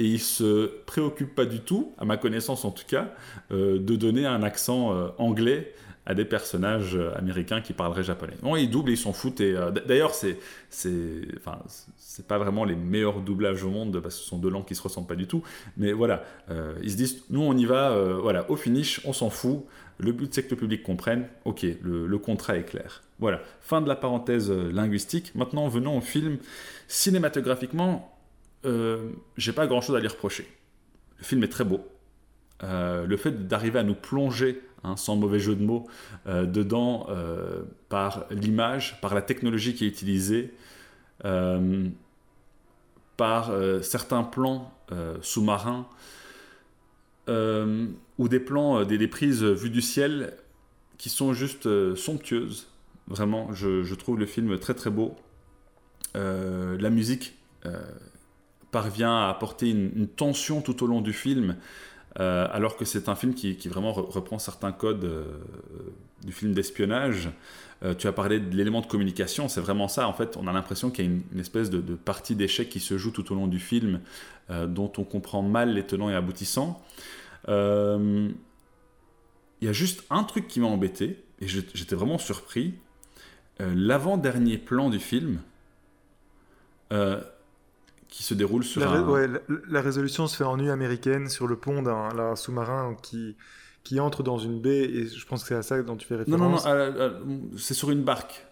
et 0.02 0.06
ils 0.06 0.20
se 0.20 0.66
préoccupent 0.86 1.36
pas 1.36 1.46
du 1.46 1.60
tout, 1.60 1.94
à 1.98 2.06
ma 2.06 2.18
connaissance 2.18 2.66
en 2.66 2.72
tout 2.72 2.86
cas, 2.88 3.14
de 3.52 3.78
donner 3.78 4.26
un 4.26 4.42
accent 4.42 5.12
anglais 5.18 5.74
à 6.06 6.16
des 6.16 6.26
personnages 6.26 6.96
euh, 6.96 7.16
américains 7.16 7.62
qui 7.62 7.74
parleraient 7.74 8.04
japonais. 8.04 8.34
Bon, 8.42 8.56
ils 8.56 8.70
doublent, 8.70 8.92
ils 8.92 8.98
s'en 8.98 9.14
foutent. 9.14 9.40
Et, 9.40 9.56
euh, 9.56 9.72
D'ailleurs, 9.72 10.14
c'est, 10.14 10.40
c'est, 10.70 11.22
enfin, 11.38 11.60
c'est 11.98 12.28
pas 12.28 12.40
vraiment 12.40 12.66
les 12.66 12.76
meilleurs 12.76 13.22
doublages 13.22 13.64
au 13.64 13.70
monde 13.70 14.00
parce 14.02 14.16
que 14.16 14.22
ce 14.22 14.28
sont 14.28 14.38
deux 14.38 14.50
langues 14.50 14.66
qui 14.66 14.76
se 14.76 14.82
ressemblent 14.82 15.08
pas 15.08 15.16
du 15.16 15.28
tout. 15.28 15.44
Mais 15.78 15.92
voilà, 15.92 16.24
euh, 16.50 16.74
ils 16.82 16.92
se 16.92 16.98
disent, 16.98 17.24
nous 17.30 17.42
on 17.42 17.56
y 17.56 17.66
va, 17.66 17.96
voilà, 18.20 18.50
au 18.50 18.56
finish, 18.56 19.02
on 19.06 19.14
s'en 19.14 19.30
fout. 19.30 19.64
Le 20.00 20.12
but 20.12 20.34
c'est 20.34 20.44
que 20.44 20.52
le 20.52 20.56
public 20.56 20.82
comprenne. 20.82 21.28
Ok, 21.46 21.66
le, 21.84 22.08
le, 22.08 22.18
contrat 22.18 22.58
est 22.58 22.64
clair. 22.64 23.04
Voilà, 23.20 23.40
fin 23.60 23.82
de 23.82 23.88
la 23.88 23.96
parenthèse 23.96 24.52
linguistique. 24.52 25.34
Maintenant, 25.36 25.68
venons 25.68 25.98
au 25.98 26.02
film. 26.02 26.38
Cinématographiquement, 26.88 28.11
j'ai 28.64 29.54
pas 29.54 29.68
grand 29.68 29.82
chose 29.82 29.96
à 29.96 30.00
lui 30.00 30.08
reprocher. 30.08 30.48
Le 31.18 31.24
film 31.24 31.44
est 31.44 31.48
très 31.48 31.64
beau. 31.64 31.82
le 32.62 33.18
fait 33.18 33.48
d'arriver 33.48 33.80
à 33.80 33.84
nous 33.84 33.96
plonger 33.96 34.62
Hein, 34.84 34.98
sans 34.98 35.16
mauvais 35.16 35.40
jeu 35.40 35.56
de 35.56 35.64
mots, 35.64 35.88
euh, 36.26 36.48
dedans 36.48 37.06
euh, 37.10 37.62
par 37.88 38.26
l'image, 38.32 39.00
par 39.00 39.14
la 39.14 39.22
technologie 39.22 39.76
qui 39.76 39.86
est 39.86 39.88
utilisée, 39.88 40.54
euh, 41.24 41.88
par 43.16 43.52
certains 43.84 44.24
plans 44.24 44.74
sous-marins 45.22 45.86
ou 47.28 48.28
des 48.28 48.40
plans, 48.40 48.84
des, 48.84 49.08
prises 49.08 49.44
vues 49.44 49.70
du 49.70 49.82
ciel 49.82 50.34
qui 50.98 51.10
sont 51.10 51.32
juste 51.34 51.70
somptueuses. 51.94 52.68
Vraiment, 53.08 53.54
je, 53.54 53.94
trouve 53.94 54.18
le 54.18 54.26
film 54.26 54.58
très 54.58 54.74
très 54.74 54.90
beau. 54.90 55.16
la 56.16 56.90
musique 56.90 57.38
parvient 58.72 59.16
à 59.26 59.30
apporter 59.30 59.70
une, 59.70 60.08
tension 60.08 60.62
tout 60.62 60.84
au 60.84 60.88
long 60.88 61.02
du 61.02 61.14
film 61.14 61.56
euh, 62.20 62.48
alors 62.52 62.76
que 62.76 62.84
c'est 62.84 63.08
un 63.08 63.16
film 63.16 63.34
qui, 63.34 63.56
vraiment 63.70 63.94
reprend 63.94 64.38
certains 64.38 64.72
codes 64.72 65.06
euh, 65.06 65.26
du 66.26 66.32
film 66.34 66.54
d'espionnage. 66.54 67.30
Euh, 67.84 67.96
tu 67.96 68.08
as 68.08 68.12
parlé 68.12 68.40
de 68.40 68.56
l'élément 68.56 68.82
de 68.82 68.86
communication, 68.86 69.48
c'est 69.48 69.62
vraiment 69.62 69.88
ça. 69.88 70.08
En 70.08 70.14
fait, 70.14 70.38
on 70.38 70.48
a 70.48 70.52
l'impression 70.52 70.92
qu'il 70.92 71.06
y 71.06 71.08
a 71.08 71.12
une, 71.12 71.40
espèce 71.40 71.70
de, 71.70 71.80
partie 71.96 72.36
d'échec 72.36 72.70
qui 72.70 72.80
se 72.80 72.98
joue 72.98 73.12
tout 73.12 73.32
au 73.32 73.36
long 73.36 73.48
du 73.48 73.60
film, 73.60 74.02
dont 74.50 74.92
on 74.98 75.06
comprend 75.06 75.42
mal 75.42 75.74
les 75.74 75.84
tenants 75.84 76.10
et 76.10 76.16
aboutissants. 76.16 76.84
Il 77.48 78.34
y 79.62 79.68
a 79.68 79.74
juste 79.74 80.04
un 80.10 80.24
truc 80.26 80.48
qui 80.50 80.60
m'a 80.60 80.68
embêté, 80.68 81.24
et 81.40 81.48
j'étais 81.48 81.96
vraiment 81.96 82.18
surpris. 82.18 82.74
L'avant-dernier 83.60 84.58
plan 84.58 84.90
du 84.90 85.00
film, 85.00 85.40
qui 88.12 88.24
se 88.24 88.34
déroule 88.36 88.64
sur 88.64 88.82
la, 88.82 88.90
un... 88.92 89.08
ouais, 89.08 89.28
la, 89.70 89.82
résolution 89.82 90.28
se 90.28 90.36
fait 90.36 90.44
en 90.44 90.58
nuit 90.58 90.70
américaine 90.70 91.30
sur 91.30 91.48
le 91.48 91.56
pont 91.56 91.82
d'un 91.82 92.36
sous-marin 92.36 92.96
qui, 93.02 93.38
qui 93.84 94.00
entre 94.02 94.22
dans 94.22 94.38
une 94.38 94.60
baie, 94.60 94.84
et 94.84 95.08
je 95.08 95.26
pense 95.26 95.42
que 95.42 95.48
c'est 95.48 95.56
à 95.56 95.64
ça 95.64 95.82
dont 95.82 95.96
tu 95.96 96.06
fais 96.06 96.18
référence. 96.18 96.40
Non, 96.40 96.50
non, 96.50 96.58
non, 96.58 96.68
euh, 96.68 96.92
euh, 96.98 97.20
c'est 97.58 97.74
sur 97.74 97.90
une 97.90 98.04
barque. 98.04 98.46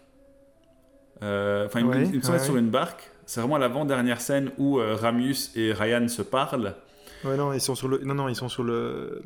Euh, 1.22 1.66
enfin, 1.66 1.80
une, 1.80 2.14
une, 2.14 2.22
sur 2.22 2.56
une 2.56 2.70
barque. 2.70 3.10
C'est 3.26 3.40
vraiment 3.40 3.58
l'avant-dernière 3.58 4.22
scène 4.22 4.50
où 4.56 4.76
Ramius 4.76 5.52
et 5.54 5.72
Ryan 5.72 6.08
se 6.08 6.22
parlent. 6.22 6.74
Ouais, 7.22 7.36
non, 7.36 7.52
ils 7.52 7.60
sont 7.60 7.74
sur 7.74 7.86
le, 7.86 7.98
non, 7.98 8.14
non, 8.14 8.28
ils 8.28 8.34
sont 8.34 8.48
sur 8.48 8.64
le, 8.64 9.22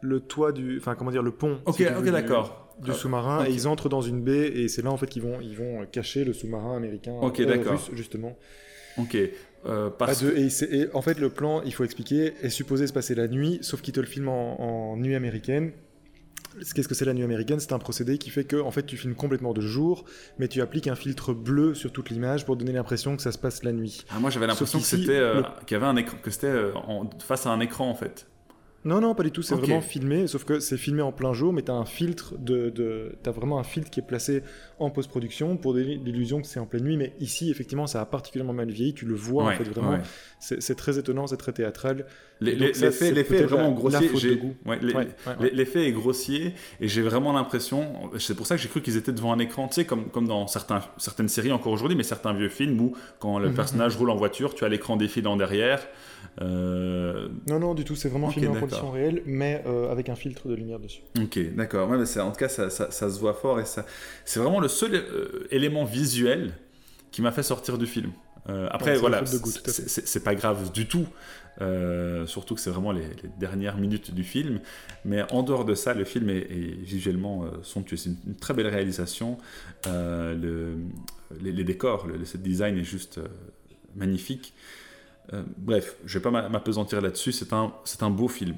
le 0.00 0.20
toit 0.20 0.52
du, 0.52 0.78
enfin, 0.78 0.94
comment 0.94 1.10
dire, 1.10 1.22
le 1.22 1.32
pont. 1.32 1.60
Ok, 1.66 1.82
ok, 1.96 2.04
d'accord. 2.06 2.62
Du, 2.80 2.92
sous-marin 2.92 3.44
et 3.46 3.50
ils 3.50 3.68
entrent 3.68 3.88
dans 3.88 4.02
une 4.02 4.22
baie 4.22 4.48
et 4.48 4.68
c'est 4.68 4.82
là 4.82 4.90
en 4.90 4.98
fait 4.98 5.06
qu'ils 5.06 5.22
vont, 5.22 5.40
ils 5.40 5.56
vont 5.56 5.86
cacher 5.86 6.24
le 6.24 6.32
sous-marin 6.32 6.76
américain. 6.76 7.12
Ok, 7.22 7.40
d'accord. 7.42 7.78
justement. 7.92 8.36
Ok. 8.98 9.16
Euh, 9.66 9.90
parce 9.90 10.22
et, 10.22 10.88
en 10.94 11.02
fait, 11.02 11.18
le 11.18 11.30
plan, 11.30 11.62
il 11.62 11.72
faut 11.72 11.84
expliquer, 11.84 12.34
est 12.42 12.50
supposé 12.50 12.86
se 12.86 12.92
passer 12.92 13.14
la 13.14 13.28
nuit, 13.28 13.58
sauf 13.62 13.80
qu'il 13.80 13.94
te 13.94 14.00
le 14.00 14.06
filme 14.06 14.28
en, 14.28 14.96
nuit 14.96 15.14
américaine. 15.14 15.72
Qu'est-ce 16.74 16.88
que 16.88 16.94
c'est 16.94 17.04
la 17.04 17.12
nuit 17.12 17.24
américaine? 17.24 17.60
C'est 17.60 17.72
un 17.72 17.78
procédé 17.78 18.16
qui 18.16 18.30
fait 18.30 18.44
que 18.44 18.56
en 18.56 18.70
fait, 18.70 18.84
tu 18.84 18.96
filmes 18.96 19.14
complètement 19.14 19.52
de 19.52 19.60
jour, 19.60 20.06
mais 20.38 20.48
tu 20.48 20.62
appliques 20.62 20.86
un 20.86 20.94
filtre 20.94 21.34
bleu 21.34 21.74
sur 21.74 21.92
toute 21.92 22.08
l'image 22.08 22.46
pour 22.46 22.56
donner 22.56 22.72
l'impression 22.72 23.14
que 23.14 23.22
ça 23.22 23.30
se 23.30 23.38
passe 23.38 23.62
la 23.62 23.72
nuit. 23.72 24.04
Ah, 24.10 24.18
moi, 24.20 24.30
j'avais 24.30 24.46
l'impression 24.46 24.78
que 24.78 24.84
c'était 24.86 25.18
euh, 25.18 25.42
qu'il 25.66 25.74
y 25.74 25.76
avait 25.76 25.86
un 25.86 25.96
écran, 25.96 26.16
que 26.22 26.30
c'était 26.30 26.46
euh, 26.46 26.72
face 27.18 27.44
à 27.44 27.50
un 27.50 27.60
écran 27.60 27.90
en 27.90 27.94
fait. 27.94 28.26
Non, 28.86 29.00
non, 29.00 29.16
pas 29.16 29.24
du 29.24 29.32
tout. 29.32 29.42
C'est 29.42 29.56
vraiment 29.56 29.80
filmé, 29.80 30.28
sauf 30.28 30.44
que 30.44 30.60
c'est 30.60 30.76
filmé 30.76 31.02
en 31.02 31.10
plein 31.10 31.32
jour, 31.32 31.52
mais 31.52 31.62
tu 31.62 31.72
as 31.72 31.74
un 31.74 31.84
filtre 31.84 32.34
de, 32.38 32.70
de 32.70 33.18
as 33.26 33.30
vraiment 33.32 33.58
un 33.58 33.64
filtre 33.64 33.90
qui 33.90 33.98
est 33.98 34.06
placé 34.06 34.44
en 34.78 34.90
post-production 34.90 35.56
pour 35.56 35.74
l'illusion 35.74 36.40
que 36.40 36.46
c'est 36.46 36.60
en 36.60 36.66
pleine 36.66 36.84
nuit. 36.84 36.96
Mais 36.96 37.12
ici, 37.20 37.50
effectivement, 37.50 37.86
ça 37.86 38.00
a 38.00 38.06
particulièrement 38.06 38.52
mal 38.52 38.70
vieilli. 38.70 38.94
Tu 38.94 39.04
le 39.04 39.14
vois 39.14 39.44
en 39.44 39.52
fait 39.52 39.64
vraiment. 39.64 39.98
C'est 40.38 40.76
très 40.76 40.98
étonnant, 40.98 41.26
c'est 41.26 41.36
très 41.36 41.52
théâtral. 41.52 42.06
L'effet 42.40 43.08
est 43.08 43.42
vraiment 43.44 43.72
grossier. 43.72 44.10
L'effet 45.52 45.88
est 45.88 45.92
grossier 45.92 46.54
et 46.80 46.88
j'ai 46.88 47.02
vraiment 47.02 47.32
l'impression. 47.32 48.10
C'est 48.18 48.34
pour 48.34 48.46
ça 48.46 48.56
que 48.56 48.62
j'ai 48.62 48.68
cru 48.68 48.82
qu'ils 48.82 48.96
étaient 48.96 49.12
devant 49.12 49.32
un 49.32 49.38
écran, 49.38 49.68
tu 49.68 49.74
sais, 49.74 49.84
comme, 49.84 50.08
comme 50.10 50.28
dans 50.28 50.46
certains, 50.46 50.80
certaines 50.98 51.28
séries 51.28 51.52
encore 51.52 51.72
aujourd'hui, 51.72 51.96
mais 51.96 52.02
certains 52.02 52.34
vieux 52.34 52.48
films 52.48 52.80
où 52.80 52.94
quand 53.18 53.38
le 53.38 53.48
mhm. 53.48 53.54
personnage 53.54 53.96
roule 53.96 54.10
en 54.10 54.16
voiture, 54.16 54.54
tu 54.54 54.64
as 54.64 54.68
l'écran 54.68 54.96
défilant 54.96 55.36
derrière. 55.36 55.86
Euh, 56.42 57.28
non, 57.48 57.58
non, 57.58 57.74
du 57.74 57.84
tout, 57.84 57.96
c'est 57.96 58.08
vraiment 58.08 58.30
filmé 58.30 58.48
en 58.48 58.60
conditions 58.60 58.90
réelles, 58.90 59.22
mais 59.24 59.62
euh, 59.66 59.90
avec 59.90 60.08
un 60.08 60.16
filtre 60.16 60.48
de 60.48 60.54
lumière 60.54 60.78
dessus. 60.78 61.02
Ok, 61.18 61.38
d'accord. 61.54 61.88
Ouais, 61.88 61.96
en 62.18 62.30
tout 62.30 62.36
cas, 62.36 62.48
ça, 62.48 62.68
ça, 62.68 62.90
se 62.90 63.18
voit 63.18 63.34
fort 63.34 63.58
et 63.60 63.64
ça, 63.64 63.86
c'est 64.24 64.40
vraiment 64.40 64.60
le 64.60 64.65
seul 64.68 64.94
euh, 64.94 65.46
élément 65.50 65.84
visuel 65.84 66.52
qui 67.10 67.22
m'a 67.22 67.32
fait 67.32 67.42
sortir 67.42 67.78
du 67.78 67.86
film. 67.86 68.12
après, 68.70 68.96
voilà, 68.96 69.24
c'est 69.26 70.22
pas 70.22 70.34
grave 70.34 70.70
du 70.70 70.86
tout. 70.86 71.06
surtout 72.26 72.54
que 72.54 72.60
c'est 72.60 72.70
vraiment 72.70 72.92
les, 72.92 73.08
dernières 73.38 73.78
minutes 73.78 74.12
du 74.12 74.22
film. 74.22 74.60
Mais 75.04 75.22
en 75.32 75.42
dehors 75.42 75.64
de 75.64 75.74
ça, 75.74 75.94
le 75.94 76.04
film 76.04 76.28
est, 76.30 76.44
visuellement 76.82 77.44
somptueux. 77.62 77.96
C'est 77.96 78.10
une, 78.10 78.36
très 78.36 78.54
belle 78.54 78.68
réalisation. 78.68 79.38
Le, 79.86 80.76
les, 81.40 81.64
décors, 81.64 82.06
le, 82.06 82.16
le, 82.16 82.38
design 82.38 82.78
est 82.78 82.84
juste 82.84 83.18
magnifique. 83.94 84.52
Euh, 85.32 85.42
bref, 85.56 85.96
je 86.04 86.18
ne 86.18 86.22
vais 86.22 86.30
pas 86.30 86.48
m'apesantir 86.48 87.00
là-dessus, 87.00 87.32
c'est 87.32 87.52
un, 87.52 87.72
un 88.00 88.10
beau 88.10 88.28
film. 88.28 88.56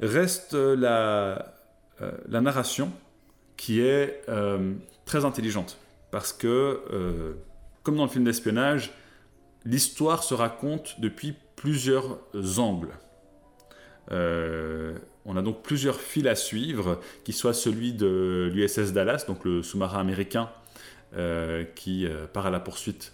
Reste 0.00 0.54
la, 0.54 1.54
euh, 2.00 2.12
la 2.28 2.40
narration 2.40 2.92
qui 3.56 3.80
est 3.80 4.22
euh, 4.28 4.74
très 5.04 5.24
intelligente, 5.24 5.78
parce 6.10 6.32
que, 6.32 7.36
comme 7.82 7.96
dans 7.96 8.04
le 8.04 8.10
film 8.10 8.24
d'espionnage, 8.24 8.92
l'histoire 9.64 10.22
se 10.24 10.34
raconte 10.34 11.00
depuis 11.00 11.34
plusieurs 11.56 12.18
angles. 12.58 12.92
on 14.10 15.36
a 15.36 15.42
donc 15.42 15.62
plusieurs 15.62 16.00
fils 16.00 16.26
à 16.26 16.34
suivre, 16.34 17.00
qui 17.24 17.32
soit 17.32 17.54
celui 17.54 17.92
de 17.92 18.50
l'USS 18.52 18.92
Dallas, 18.92 19.24
donc 19.26 19.44
le 19.44 19.62
sous-marin 19.62 20.00
américain 20.00 20.50
qui 21.74 22.06
part 22.32 22.46
à 22.46 22.50
la 22.50 22.60
poursuite 22.60 23.12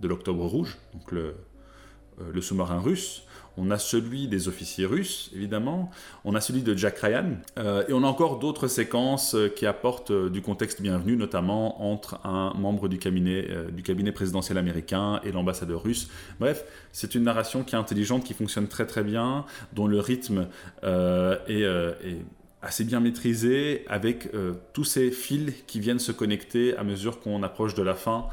de 0.00 0.08
l'Octobre 0.08 0.44
Rouge, 0.46 0.78
donc 0.94 1.12
le 1.12 2.40
sous-marin 2.40 2.80
russe. 2.80 3.24
On 3.60 3.72
a 3.72 3.78
celui 3.78 4.28
des 4.28 4.46
officiers 4.46 4.86
russes, 4.86 5.30
évidemment. 5.34 5.90
On 6.24 6.36
a 6.36 6.40
celui 6.40 6.62
de 6.62 6.76
Jack 6.76 6.98
Ryan. 6.98 7.38
Euh, 7.58 7.84
et 7.88 7.92
on 7.92 8.04
a 8.04 8.06
encore 8.06 8.38
d'autres 8.38 8.68
séquences 8.68 9.34
euh, 9.34 9.48
qui 9.48 9.66
apportent 9.66 10.12
euh, 10.12 10.30
du 10.30 10.42
contexte 10.42 10.80
bienvenu, 10.80 11.16
notamment 11.16 11.90
entre 11.90 12.20
un 12.24 12.54
membre 12.54 12.88
du 12.88 12.98
cabinet, 12.98 13.48
du 13.72 13.82
cabinet 13.82 14.12
présidentiel 14.12 14.58
américain 14.58 15.20
et 15.24 15.32
l'ambassadeur 15.32 15.82
russe. 15.82 16.08
Bref, 16.38 16.64
c'est 16.92 17.16
une 17.16 17.24
narration 17.24 17.64
qui 17.64 17.74
est 17.74 17.78
intelligente, 17.78 18.22
qui 18.22 18.34
fonctionne 18.34 18.68
très 18.68 18.86
très 18.86 19.02
bien, 19.02 19.44
dont 19.72 19.88
le 19.88 19.98
rythme 19.98 20.46
est, 20.82 21.64
assez 22.62 22.84
bien 22.84 23.00
maîtrisé, 23.00 23.84
avec 23.88 24.28
tous 24.72 24.84
ces 24.84 25.10
fils 25.10 25.52
qui 25.66 25.80
viennent 25.80 25.98
se 25.98 26.12
connecter 26.12 26.76
à 26.76 26.84
mesure 26.84 27.20
qu'on 27.20 27.42
approche 27.42 27.74
de 27.74 27.82
la 27.82 27.94
fin. 27.94 28.26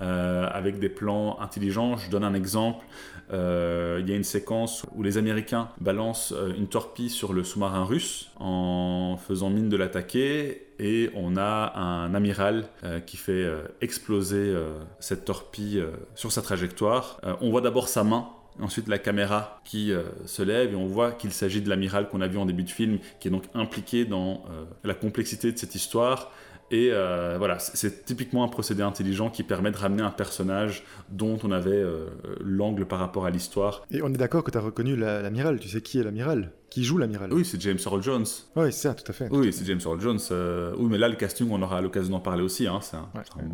Avec 0.00 0.78
des 0.78 0.88
plans 0.88 1.38
intelligents. 1.40 1.96
Je 1.96 2.10
donne 2.10 2.24
un 2.24 2.34
exemple. 2.34 2.84
Euh, 3.32 3.98
il 4.00 4.08
y 4.08 4.12
a 4.12 4.16
une 4.16 4.24
séquence 4.24 4.84
où 4.94 5.02
les 5.02 5.18
Américains 5.18 5.68
balancent 5.80 6.32
euh, 6.32 6.52
une 6.56 6.66
torpille 6.66 7.10
sur 7.10 7.32
le 7.32 7.44
sous-marin 7.44 7.84
russe 7.84 8.30
en 8.40 9.16
faisant 9.16 9.50
mine 9.50 9.68
de 9.68 9.76
l'attaquer 9.76 10.66
et 10.80 11.10
on 11.14 11.36
a 11.36 11.78
un 11.78 12.14
amiral 12.14 12.66
euh, 12.82 12.98
qui 13.00 13.16
fait 13.16 13.46
exploser 13.80 14.54
cette 14.98 15.24
torpille 15.24 15.84
sur 16.14 16.32
sa 16.32 16.42
trajectoire. 16.42 17.20
on 17.40 17.50
voit 17.50 17.60
d'abord 17.60 17.88
sa 17.88 18.04
main 18.04 18.28
Ensuite, 18.60 18.88
la 18.88 18.98
caméra 18.98 19.60
qui 19.64 19.92
se 20.26 20.42
lève 20.42 20.72
et 20.72 20.76
on 20.76 20.86
voit 20.86 21.12
qu'il 21.12 21.32
s'agit 21.32 21.62
de 21.62 21.68
l'amiral 21.70 22.08
qu'on 22.08 22.20
a 22.20 22.26
vu 22.26 22.36
en 22.36 22.44
début 22.44 22.64
de 22.64 22.70
film, 22.70 22.98
qui 23.18 23.28
est 23.28 23.30
donc 23.30 23.44
impliqué 23.54 24.04
dans 24.04 24.42
la 24.84 24.92
complexité 24.92 25.50
de 25.52 25.56
cette 25.56 25.74
histoire. 25.74 26.30
Et 26.70 26.90
euh, 26.92 27.34
voilà, 27.36 27.58
c'est 27.58 28.04
typiquement 28.04 28.44
un 28.44 28.48
procédé 28.48 28.82
intelligent 28.82 29.28
qui 29.28 29.42
permet 29.42 29.72
de 29.72 29.76
ramener 29.76 30.02
un 30.02 30.10
personnage 30.10 30.84
dont 31.08 31.36
on 31.42 31.50
avait 31.50 31.70
euh, 31.72 32.06
l'angle 32.40 32.86
par 32.86 33.00
rapport 33.00 33.26
à 33.26 33.30
l'histoire. 33.30 33.84
Et 33.90 34.02
on 34.02 34.08
est 34.08 34.16
d'accord 34.16 34.44
que 34.44 34.52
tu 34.52 34.58
as 34.58 34.60
reconnu 34.60 34.94
l'amiral, 34.94 35.58
tu 35.58 35.68
sais 35.68 35.80
qui 35.80 35.98
est 35.98 36.04
l'amiral? 36.04 36.52
Qui 36.70 36.84
joue 36.84 36.98
l'amiral? 36.98 37.32
Oui, 37.32 37.44
c'est 37.44 37.60
James 37.60 37.78
Earl 37.84 38.00
Jones. 38.00 38.26
Oui, 38.54 38.72
c'est 38.72 38.88
ça, 38.88 38.94
tout 38.94 39.10
à 39.10 39.12
fait. 39.12 39.28
oui, 39.32 39.52
c'est 39.52 39.64
James 39.64 39.80
Earl 39.84 40.00
Jones. 40.00 40.20
Euh, 40.30 40.72
oui, 40.78 40.86
mais 40.88 40.98
là, 40.98 41.08
le 41.08 41.16
casting, 41.16 41.48
on 41.50 41.60
aura 41.60 41.80
l'occasion 41.80 42.12
d'en 42.12 42.20
parler 42.20 42.42
aussi. 42.42 42.68
Hein, 42.68 42.78
c'est 42.80 42.96
un, 42.96 43.08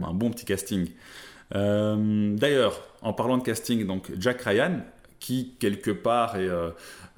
un, 0.07 0.13
bon 0.13 0.31
petit 0.31 0.45
casting. 0.45 0.91
D'ailleurs, 1.51 2.83
en 3.01 3.15
parlant 3.15 3.39
de 3.39 3.43
casting, 3.43 3.87
donc 3.87 4.13
Jack 4.19 4.43
Ryan, 4.43 4.81
qui 5.21 5.55
quelque 5.59 5.91
part 5.91 6.37
est 6.37 6.49
euh, 6.49 6.71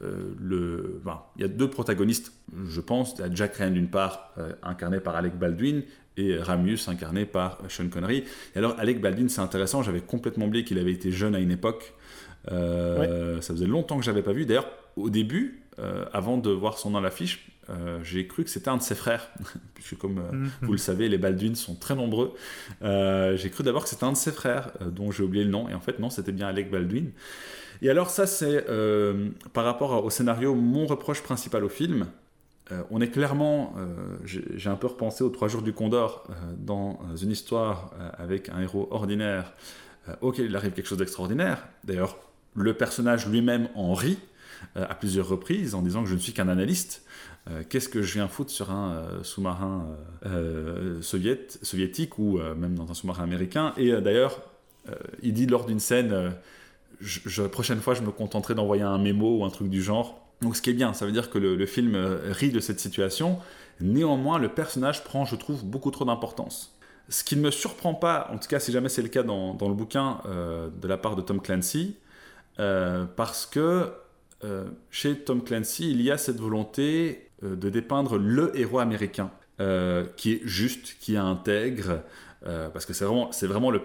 euh, 0.03 0.35
le. 0.41 1.01
il 1.37 1.43
y 1.43 1.45
a 1.45 1.49
deux 1.49 1.69
protagonistes, 1.69 2.33
je 2.67 2.81
pense. 2.81 3.15
Il 3.19 3.21
y 3.21 3.25
a 3.25 3.35
Jack 3.35 3.57
Ryan 3.57 3.71
d'une 3.71 3.89
part, 3.89 4.33
euh, 4.39 4.53
incarné 4.63 5.01
par 5.01 5.17
Alec 5.17 5.37
Baldwin, 5.37 5.83
et 6.17 6.37
Ramius, 6.37 6.89
incarné 6.89 7.27
par 7.27 7.59
Sean 7.69 7.89
Connery. 7.89 8.25
Et 8.55 8.59
alors, 8.59 8.75
Alec 8.79 9.01
Baldwin, 9.01 9.29
c'est 9.29 9.41
intéressant, 9.41 9.83
j'avais 9.83 10.01
complètement 10.01 10.47
oublié 10.47 10.65
qu'il 10.65 10.79
avait 10.79 10.93
été 10.93 11.13
jeune 11.13 11.35
à 11.35 11.39
une 11.39 11.53
époque. 11.53 11.95
Ça 12.47 13.41
faisait 13.41 13.67
longtemps 13.67 13.99
que 13.99 14.05
je 14.05 14.11
n'avais 14.11 14.23
pas 14.23 14.33
vu. 14.33 14.45
D'ailleurs, 14.45 14.69
au 14.97 15.11
début, 15.11 15.63
avant 16.13 16.39
de 16.39 16.51
voir 16.51 16.79
son 16.79 16.91
nom 16.91 16.99
à 16.99 17.03
l'affiche, 17.03 17.49
j'ai 18.03 18.27
cru 18.27 18.45
que 18.45 18.51
c'était 18.51 18.69
un 18.69 18.77
de 18.77 18.83
ses 18.83 18.95
frères, 18.95 19.31
puisque 19.75 19.97
comme 19.99 20.23
mhm. 20.33 20.51
vous 20.63 20.73
le 20.73 20.79
savez, 20.79 21.09
les 21.09 21.19
Baldwin 21.19 21.55
sont 21.55 21.75
très 21.75 21.95
nombreux. 21.95 22.35
j'ai 22.83 23.51
cru 23.51 23.65
d'abord 23.65 23.85
que 23.85 23.91
c'était 23.91 24.05
un 24.05 24.13
de 24.13 24.17
ses 24.17 24.33
frères, 24.33 24.73
dont 24.81 25.11
j'ai 25.11 25.23
oublié 25.23 25.45
le 25.45 25.51
nom, 25.51 25.69
et 25.69 25.75
en 25.75 25.81
fait 25.81 25.99
non, 25.99 26.11
c'était 26.11 26.33
bien 26.33 26.49
Alec 26.49 26.71
Baldwin. 26.71 27.13
Et 27.83 27.91
alors 27.91 28.11
ça, 28.11 28.27
c'est 28.27 28.69
euh, 28.69 29.31
par 29.53 29.65
rapport 29.65 30.05
au 30.05 30.11
scénario 30.11 30.55
mon 30.55 30.87
reproche 30.87 31.23
principal 31.23 31.65
au 31.65 31.69
film. 31.69 32.07
Euh, 32.71 32.83
on 32.91 33.01
est 33.01 33.09
clairement, 33.09 33.75
euh, 33.79 34.17
j'ai 34.25 34.69
un 34.69 34.77
peu 34.77 34.89
repensé 34.89 35.25
aux 35.25 35.31
Trois 35.31 35.49
Jours 35.49 35.63
du 35.63 35.73
Condor 35.73 36.27
dans 36.59 36.99
une 37.21 37.31
histoire 37.31 37.93
avec 38.19 38.49
un 38.49 38.61
héros 38.61 38.89
ordinaire 38.91 39.55
auquel 40.21 40.47
il 40.47 40.57
arrive 40.57 40.73
quelque 40.73 40.89
chose 40.89 40.99
d'extraordinaire. 40.99 41.67
D'ailleurs, 41.85 42.19
le 42.55 42.75
personnage 42.75 43.27
lui-même 43.27 43.69
en 43.75 43.95
rit 43.95 44.19
à 44.75 44.95
plusieurs 44.95 45.29
reprises 45.29 45.75
en 45.75 45.83
disant 45.83 46.03
que 46.03 46.09
je 46.09 46.15
ne 46.15 46.19
suis 46.19 46.33
qu'un 46.33 46.49
analyste. 46.49 47.05
Qu'est-ce 47.69 47.89
que 47.89 48.03
je 48.03 48.15
viens 48.15 48.29
foutre 48.29 48.51
sur 48.51 48.71
un 48.71 49.23
sous-marin 49.23 49.87
soviétique 51.01 52.19
ou 52.19 52.39
même 52.57 52.75
dans 52.75 52.91
un 52.91 52.95
sous-marin 52.95 53.25
américain? 53.25 53.73
Et 53.77 53.91
d'ailleurs, 54.01 54.43
il 55.23 55.33
dit 55.33 55.47
lors 55.47 55.65
d'une 55.65 55.81
scène 55.81 56.35
je, 57.01 57.43
la 57.43 57.49
prochaine 57.49 57.81
fois, 57.81 57.95
je 57.95 58.03
me 58.03 58.11
contenterai 58.11 58.55
d'envoyer 58.55 58.83
un 58.83 58.99
mémo 58.99 59.39
ou 59.39 59.45
un 59.45 59.51
truc 59.51 59.69
du 59.69 59.83
genre. 59.83 60.21
Donc, 60.41 60.57
ce 60.57 60.63
qui 60.63 60.71
est 60.71 60.75
bien, 60.75 60.93
ça 60.93 61.07
veut 61.07 61.13
dire 61.13 61.31
que 61.31 61.39
le, 61.39 61.67
film 61.67 61.95
euh, 61.95 62.33
rit 62.33 62.51
de 62.51 62.61
cette 62.61 62.81
situation. 62.81 63.39
Néanmoins, 63.81 64.39
le 64.39 64.49
personnage 64.49 65.05
prend, 65.05 65.25
je 65.25 65.37
trouve, 65.37 65.65
beaucoup 65.65 65.91
trop 65.91 66.05
d'importance. 66.05 66.77
Ce 67.09 67.25
qui 67.25 67.37
ne 67.37 67.41
me 67.41 67.51
surprend 67.51 67.95
pas, 67.95 68.29
en 68.33 68.39
tout 68.39 68.49
cas 68.49 68.61
si 68.61 68.71
jamais 68.71 68.91
c'est 68.91 69.03
le 69.03 69.09
cas 69.09 69.23
dans, 69.23 69.57
le 69.61 69.75
bouquin 69.75 70.21
euh, 70.27 70.69
de 70.69 70.87
la 70.87 70.99
part 70.99 71.17
de 71.17 71.23
Tom 71.23 71.41
Clancy, 71.41 71.97
euh, 72.59 73.07
parce 73.17 73.47
que 73.47 73.93
chez 74.91 75.19
Tom 75.19 75.43
Clancy, 75.43 75.91
il 75.91 76.01
y 76.01 76.13
a 76.13 76.19
cette 76.19 76.39
volonté 76.39 77.28
de 77.43 77.69
dépeindre 77.71 78.19
le 78.19 78.57
héros 78.59 78.79
américain, 78.79 79.31
qui 80.17 80.33
est 80.33 80.41
juste, 80.45 80.97
qui 81.01 81.15
est 81.15 81.19
intègre, 81.19 82.03
parce 82.43 82.87
que 82.87 82.93
c'est 82.93 83.05
vraiment, 83.05 83.31
vraiment 83.43 83.71
le, 83.71 83.83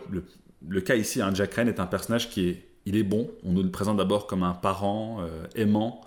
le, 0.67 0.81
cas 0.81 0.95
ici. 0.95 1.21
Hein. 1.21 1.31
Jack 1.33 1.53
Ryan 1.53 1.67
est 1.67 1.79
un 1.79 1.85
personnage 1.85 2.29
qui 2.29 2.49
est 2.49 2.65
il 2.85 2.95
est 2.95 3.03
bon. 3.03 3.29
On 3.43 3.51
nous 3.51 3.63
le 3.63 3.71
présente 3.71 3.97
d'abord 3.97 4.27
comme 4.27 4.43
un 4.43 4.53
parent 4.53 5.19
euh, 5.21 5.45
aimant, 5.55 6.01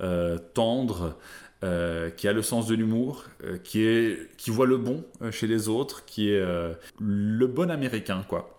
euh, 0.00 0.38
tendre, 0.54 1.16
euh, 1.64 2.10
qui 2.10 2.28
a 2.28 2.32
le 2.32 2.42
sens 2.42 2.66
de 2.66 2.74
l'humour, 2.74 3.24
qui, 3.64 4.14
qui 4.36 4.50
voit 4.50 4.66
le 4.66 4.76
bon 4.76 5.04
chez 5.30 5.46
les 5.46 5.68
autres, 5.68 6.04
qui 6.04 6.30
est 6.30 6.44
le 7.00 7.46
bon 7.46 7.70
américain, 7.70 8.24
quoi. 8.28 8.58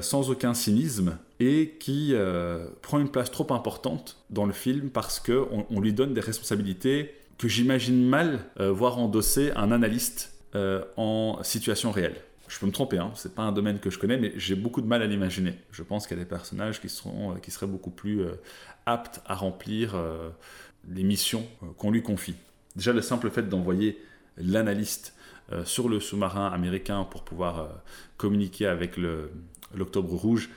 sans 0.00 0.30
aucun 0.30 0.54
cynisme 0.54 1.18
et 1.40 1.76
qui 1.80 2.14
prend 2.82 3.00
une 3.00 3.08
place 3.08 3.30
trop 3.30 3.52
importante 3.52 4.24
dans 4.30 4.46
le 4.46 4.52
film 4.52 4.90
parce 4.90 5.18
qu'on 5.18 5.66
on 5.68 5.80
lui 5.80 5.92
donne 5.92 6.14
des 6.14 6.20
responsabilités 6.20 7.14
que 7.38 7.48
j'imagine 7.48 8.06
mal 8.06 8.44
voir 8.58 8.98
endosser 8.98 9.52
un 9.56 9.70
analyste 9.72 10.32
en 10.96 11.38
situation 11.42 11.90
réelle. 11.90 12.16
Je 12.48 12.58
peux 12.60 12.66
me 12.66 12.72
tromper, 12.72 12.98
hein, 12.98 13.10
c'est 13.14 13.34
pas 13.34 13.42
un 13.42 13.52
domaine 13.52 13.80
que 13.80 13.90
je 13.90 13.98
connais, 13.98 14.18
mais 14.18 14.32
j'ai 14.36 14.54
beaucoup 14.54 14.80
de 14.80 14.86
mal 14.86 15.02
à 15.02 15.06
l'imaginer. 15.06 15.54
Je 15.72 15.82
pense 15.82 16.06
qu'il 16.06 16.16
y 16.16 16.20
a 16.20 16.22
des 16.22 16.28
personnages 16.28 16.80
qui, 16.80 16.86
euh, 16.86 17.38
qui 17.42 17.50
seraient 17.50 17.66
beaucoup 17.66 17.90
plus 17.90 18.20
euh, 18.20 18.36
aptes 18.86 19.20
à 19.26 19.34
remplir 19.34 19.94
euh, 19.94 20.30
les 20.88 21.02
missions 21.02 21.44
qu'on 21.76 21.90
lui 21.90 22.02
confie. 22.02 22.36
Déjà, 22.76 22.92
le 22.92 23.02
simple 23.02 23.30
fait 23.30 23.48
d'envoyer 23.48 23.98
l'analyste 24.36 25.14
sur 25.64 25.88
le 25.88 26.00
sous-marin 26.00 26.48
américain 26.48 27.04
pour 27.04 27.22
pouvoir 27.22 27.68
communiquer 28.16 28.66
avec 28.66 28.96
l'Octobre 29.74 30.12
Rouge, 30.12 30.50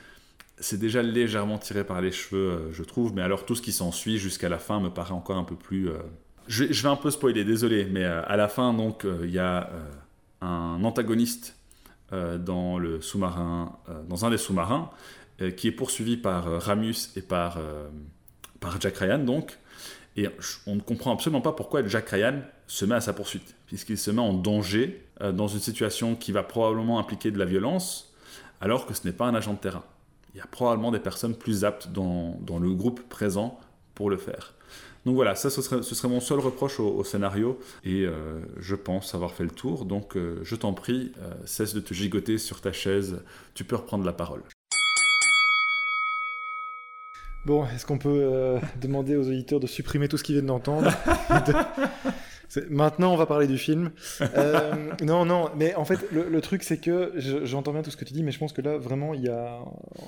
c'est 0.60 0.80
déjà 0.80 1.04
légèrement 1.04 1.60
tiré 1.60 1.84
par 1.84 2.02
les 2.02 2.12
cheveux, 2.12 2.70
je 2.72 2.84
trouve, 2.84 3.13
mais 3.13 3.22
alors 3.22 3.46
tout 3.46 3.54
ce 3.54 3.62
qui 3.62 3.72
s'ensuit 3.72 4.18
jusqu'à 4.18 4.50
la 4.50 4.58
fin 4.58 4.80
me 4.80 4.89
paraît 4.89 5.13
encore 5.13 5.38
un 5.38 5.44
peu 5.44 5.56
plus... 5.56 5.89
Je, 6.50 6.66
vais 6.66 6.90
un 6.90 6.98
peu 6.98 7.12
spoiler, 7.12 7.46
désolé, 7.46 7.86
mais 7.86 8.04
à 8.04 8.36
la 8.36 8.48
fin, 8.48 8.74
donc, 8.74 9.06
il 9.24 9.30
y 9.30 9.40
a 9.40 9.70
un 10.42 10.84
antagoniste 10.84 11.56
euh, 12.12 12.38
dans, 12.38 12.80
le 12.80 13.02
sous-marin, 13.02 13.78
euh, 13.88 14.02
dans 14.08 14.26
un 14.26 14.32
des 14.32 14.38
sous-marins, 14.38 14.90
euh, 15.42 15.52
qui 15.52 15.68
est 15.68 15.72
poursuivi 15.72 16.18
par 16.18 16.46
Ramus 16.62 17.12
et 17.16 17.22
par, 17.22 17.60
par 18.60 18.80
Jack 18.82 18.98
Ryan, 18.98 19.20
donc. 19.20 19.58
Et 20.18 20.28
on 20.66 20.76
ne 20.76 20.82
comprend 20.82 21.14
absolument 21.14 21.42
pas 21.42 21.54
pourquoi 21.54 21.86
Jack 21.86 22.10
Ryan 22.10 22.42
se 22.68 22.84
met 22.84 22.96
à 22.96 23.02
sa 23.02 23.14
poursuite, 23.14 23.56
puisqu'il 23.68 23.98
se 23.98 24.12
met 24.12 24.22
en 24.22 24.34
danger 24.34 25.06
dans 25.22 25.48
une 25.48 25.60
situation 25.60 26.16
qui 26.16 26.32
va 26.32 26.44
probablement 26.44 27.00
impliquer 27.00 27.32
de 27.32 27.38
la 27.38 27.46
violence, 27.46 28.14
alors 28.60 28.86
que 28.86 28.94
ce 28.94 29.06
n'est 29.06 29.14
pas 29.14 29.28
un 29.28 29.36
agent 29.36 29.54
de 29.54 29.60
terrain. 29.60 29.84
Il 30.34 30.40
y 30.40 30.42
a 30.42 30.48
probablement 30.48 30.92
des 30.92 31.00
personnes 31.00 31.36
plus 31.36 31.64
aptes 31.64 31.90
dans, 31.90 32.38
dans 32.42 32.60
le 32.60 32.72
groupe 32.74 33.08
présent 33.08 33.60
pour 34.00 34.10
le 34.10 34.16
faire. 34.16 34.54
Donc 35.06 35.16
voilà, 35.16 35.36
ça 35.36 35.50
ce 35.50 35.62
serait, 35.62 36.08
mon 36.08 36.22
seul 36.22 36.40
reproche 36.40 36.80
au, 36.80 37.04
scénario 37.04 37.60
et 37.84 38.06
euh, 38.06 38.40
je 38.58 38.76
pense 38.76 39.14
avoir 39.14 39.32
fait 39.32 39.44
le 39.44 39.50
tour. 39.50 39.84
Donc 39.84 40.16
euh, 40.16 40.40
je 40.44 40.56
t'en 40.56 40.72
prie, 40.72 41.12
euh, 41.22 41.34
cesse 41.44 41.74
de 41.74 41.82
te 41.82 41.94
gigoter 41.94 42.38
sur 42.38 42.62
ta 42.62 42.72
chaise, 42.72 43.22
tu 43.56 43.66
peux 43.66 43.76
reprendre 43.76 44.06
la 44.06 44.14
parole. 44.14 44.42
Bon, 47.46 47.66
est-ce 47.76 47.86
qu'on 47.86 47.98
peut 47.98 48.58
demander 48.80 49.18
aux 49.18 49.28
auditeurs 49.28 49.60
de 49.60 49.68
supprimer 49.68 50.08
tout 50.08 50.16
ce 50.16 50.24
qu'ils 50.24 50.36
viennent 50.36 50.46
d'entendre? 50.46 50.90
Maintenant, 52.70 53.14
on 53.14 53.16
va 53.16 53.26
parler 53.26 53.48
du 53.48 53.58
film. 53.58 53.92
Euh, 54.36 54.74
non, 55.04 55.26
non, 55.26 55.50
mais 55.56 55.76
en 55.76 55.86
fait, 55.86 56.00
le, 56.12 56.42
truc, 56.42 56.64
c'est 56.64 56.78
que 56.78 57.14
j'entends 57.44 57.74
bien 57.74 57.82
tout 57.82 57.90
ce 57.90 57.98
que 57.98 58.06
tu 58.06 58.14
dis, 58.14 58.24
mais 58.24 58.32
je 58.32 58.40
pense 58.40 58.54
que 58.54 58.62
là, 58.62 58.78
vraiment, 58.78 59.14
il 59.14 59.24
y 59.24 59.30
a. 59.30 59.60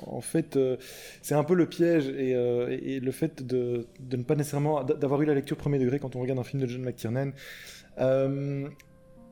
En 0.05 0.21
fait, 0.21 0.55
euh, 0.55 0.77
c'est 1.21 1.33
un 1.33 1.43
peu 1.43 1.55
le 1.55 1.65
piège 1.65 2.07
et, 2.07 2.35
euh, 2.35 2.99
le 3.01 3.11
fait 3.11 3.45
de, 3.45 3.87
ne 4.11 4.23
pas 4.23 4.35
nécessairement. 4.35 4.83
d'avoir 4.83 5.21
eu 5.21 5.25
la 5.25 5.33
lecture 5.33 5.57
premier 5.57 5.79
degré 5.79 5.99
quand 5.99 6.15
on 6.15 6.21
regarde 6.21 6.39
un 6.39 6.43
film 6.43 6.61
de 6.61 6.67
John 6.67 6.83
McTiernan. 6.83 7.31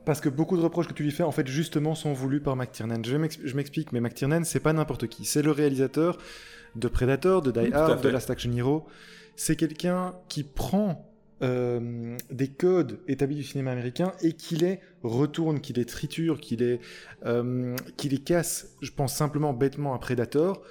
parce 0.04 0.20
que 0.20 0.28
beaucoup 0.28 0.56
de 0.56 0.62
reproches 0.62 0.88
que 0.88 0.94
tu 0.94 1.02
lui 1.02 1.12
fais, 1.12 1.22
en 1.22 1.32
fait, 1.32 1.46
justement, 1.46 1.94
sont 1.94 2.12
voulus 2.12 2.40
par 2.40 2.56
McTiernan. 2.56 3.02
Je 3.04 3.54
m'explique, 3.54 3.92
mais 3.92 4.00
McTiernan, 4.00 4.44
c'est 4.44 4.60
pas 4.60 4.72
n'importe 4.72 5.06
qui. 5.06 5.24
C'est 5.24 5.42
le 5.42 5.50
réalisateur 5.50 6.18
de 6.74 6.88
Predator, 6.88 7.42
de 7.42 7.50
Die 7.50 7.72
Hard, 7.72 8.02
de 8.02 8.08
Last 8.08 8.30
Action 8.30 8.52
Hero. 8.52 8.86
C'est 9.36 9.56
quelqu'un 9.56 10.14
qui 10.28 10.42
prend 10.42 11.09
euh, 11.42 12.16
des 12.30 12.48
codes 12.48 13.00
établis 13.08 13.36
du 13.36 13.44
cinéma 13.44 13.72
américain 13.72 14.12
et 14.22 14.32
qui 14.32 14.56
les 14.56 14.80
retourne, 15.02 15.60
qui 15.60 15.72
les 15.72 15.84
triture, 15.84 16.40
qui 16.40 16.56
les, 16.56 16.80
euh, 17.26 17.76
les 18.02 18.18
casse, 18.18 18.76
je 18.82 18.90
pense 18.90 19.14
simplement 19.14 19.52
bêtement 19.52 19.94
à 19.94 19.98
Predator, 19.98 20.62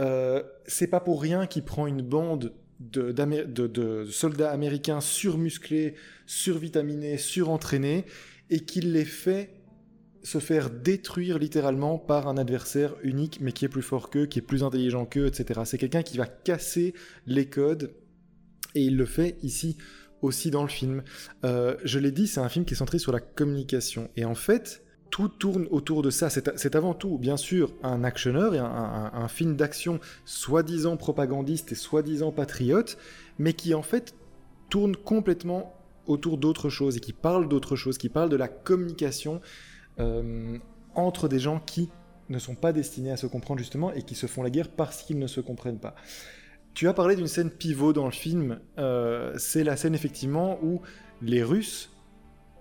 Euh, 0.00 0.42
c'est 0.66 0.88
pas 0.88 1.00
pour 1.00 1.22
rien 1.22 1.46
qu'il 1.46 1.62
prend 1.62 1.86
une 1.86 2.02
bande 2.02 2.52
de, 2.80 3.12
de, 3.12 4.04
soldats 4.06 4.50
américains 4.50 5.00
surmusclés, 5.00 5.94
survitaminés, 6.26 7.16
surentraînés, 7.16 8.04
et 8.50 8.60
qu'il 8.60 8.92
les 8.92 9.04
fait 9.04 9.54
se 10.22 10.38
faire 10.38 10.70
détruire 10.70 11.38
littéralement 11.38 11.98
par 11.98 12.28
un 12.28 12.36
adversaire 12.38 12.94
unique, 13.02 13.40
mais 13.40 13.52
qui 13.52 13.66
est 13.66 13.68
plus 13.68 13.82
fort 13.82 14.10
qu'eux, 14.10 14.26
qui 14.26 14.38
est 14.38 14.42
plus 14.42 14.64
intelligent 14.64 15.04
qu'eux, 15.04 15.26
etc. 15.26 15.60
C'est 15.64 15.78
quelqu'un 15.78 16.02
qui 16.02 16.16
va 16.16 16.26
casser 16.26 16.94
les 17.26 17.46
codes, 17.46 17.94
et 18.74 18.82
il 18.82 18.96
le 18.96 19.04
fait 19.04 19.36
ici 19.42 19.76
aussi 20.22 20.50
dans 20.50 20.62
le 20.62 20.68
film. 20.68 21.02
Euh, 21.44 21.76
je 21.84 21.98
l'ai 21.98 22.10
dit, 22.10 22.26
c'est 22.26 22.40
un 22.40 22.48
film 22.48 22.64
qui 22.64 22.74
est 22.74 22.76
centré 22.76 22.98
sur 22.98 23.12
la 23.12 23.20
communication. 23.20 24.10
Et 24.16 24.24
en 24.24 24.34
fait, 24.34 24.82
tout 25.10 25.28
tourne 25.28 25.68
autour 25.70 26.02
de 26.02 26.10
ça. 26.10 26.28
C'est 26.30 26.74
avant 26.74 26.94
tout, 26.94 27.18
bien 27.18 27.36
sûr, 27.36 27.72
un 27.82 28.02
actionneur 28.02 28.54
et 28.54 28.58
un, 28.58 29.28
film 29.28 29.54
d'action 29.54 30.00
soi-disant 30.24 30.96
propagandiste 30.96 31.72
et 31.72 31.76
soi-disant 31.76 32.32
patriote, 32.32 32.98
mais 33.38 33.52
qui 33.52 33.74
en 33.74 33.82
fait 33.82 34.14
tourne 34.70 34.96
complètement 34.96 35.74
autour 36.06 36.36
d'autre 36.36 36.68
chose 36.68 36.96
et 36.96 37.00
qui 37.00 37.12
parle 37.12 37.48
d'autre 37.48 37.76
chose, 37.76 37.96
qui 37.96 38.08
parle 38.08 38.28
de 38.28 38.36
la 38.36 38.48
communication 38.48 39.40
euh, 40.00 40.58
entre 40.94 41.28
des 41.28 41.38
gens 41.38 41.60
qui 41.60 41.90
ne 42.28 42.38
sont 42.38 42.54
pas 42.54 42.72
destinés 42.72 43.12
à 43.12 43.16
se 43.16 43.26
comprendre 43.26 43.58
justement 43.58 43.92
et 43.92 44.02
qui 44.02 44.14
se 44.14 44.26
font 44.26 44.42
la 44.42 44.50
guerre 44.50 44.68
parce 44.68 45.02
qu'ils 45.02 45.18
ne 45.18 45.26
se 45.26 45.40
comprennent 45.40 45.78
pas. 45.78 45.94
Tu 46.74 46.88
as 46.88 46.92
parlé 46.92 47.14
d'une 47.14 47.28
scène 47.28 47.50
pivot 47.50 47.92
dans 47.92 48.06
le 48.06 48.10
film, 48.10 48.58
euh, 48.78 49.32
c'est 49.38 49.62
la 49.62 49.76
scène 49.76 49.94
effectivement 49.94 50.58
où 50.60 50.82
les 51.22 51.44
Russes 51.44 51.92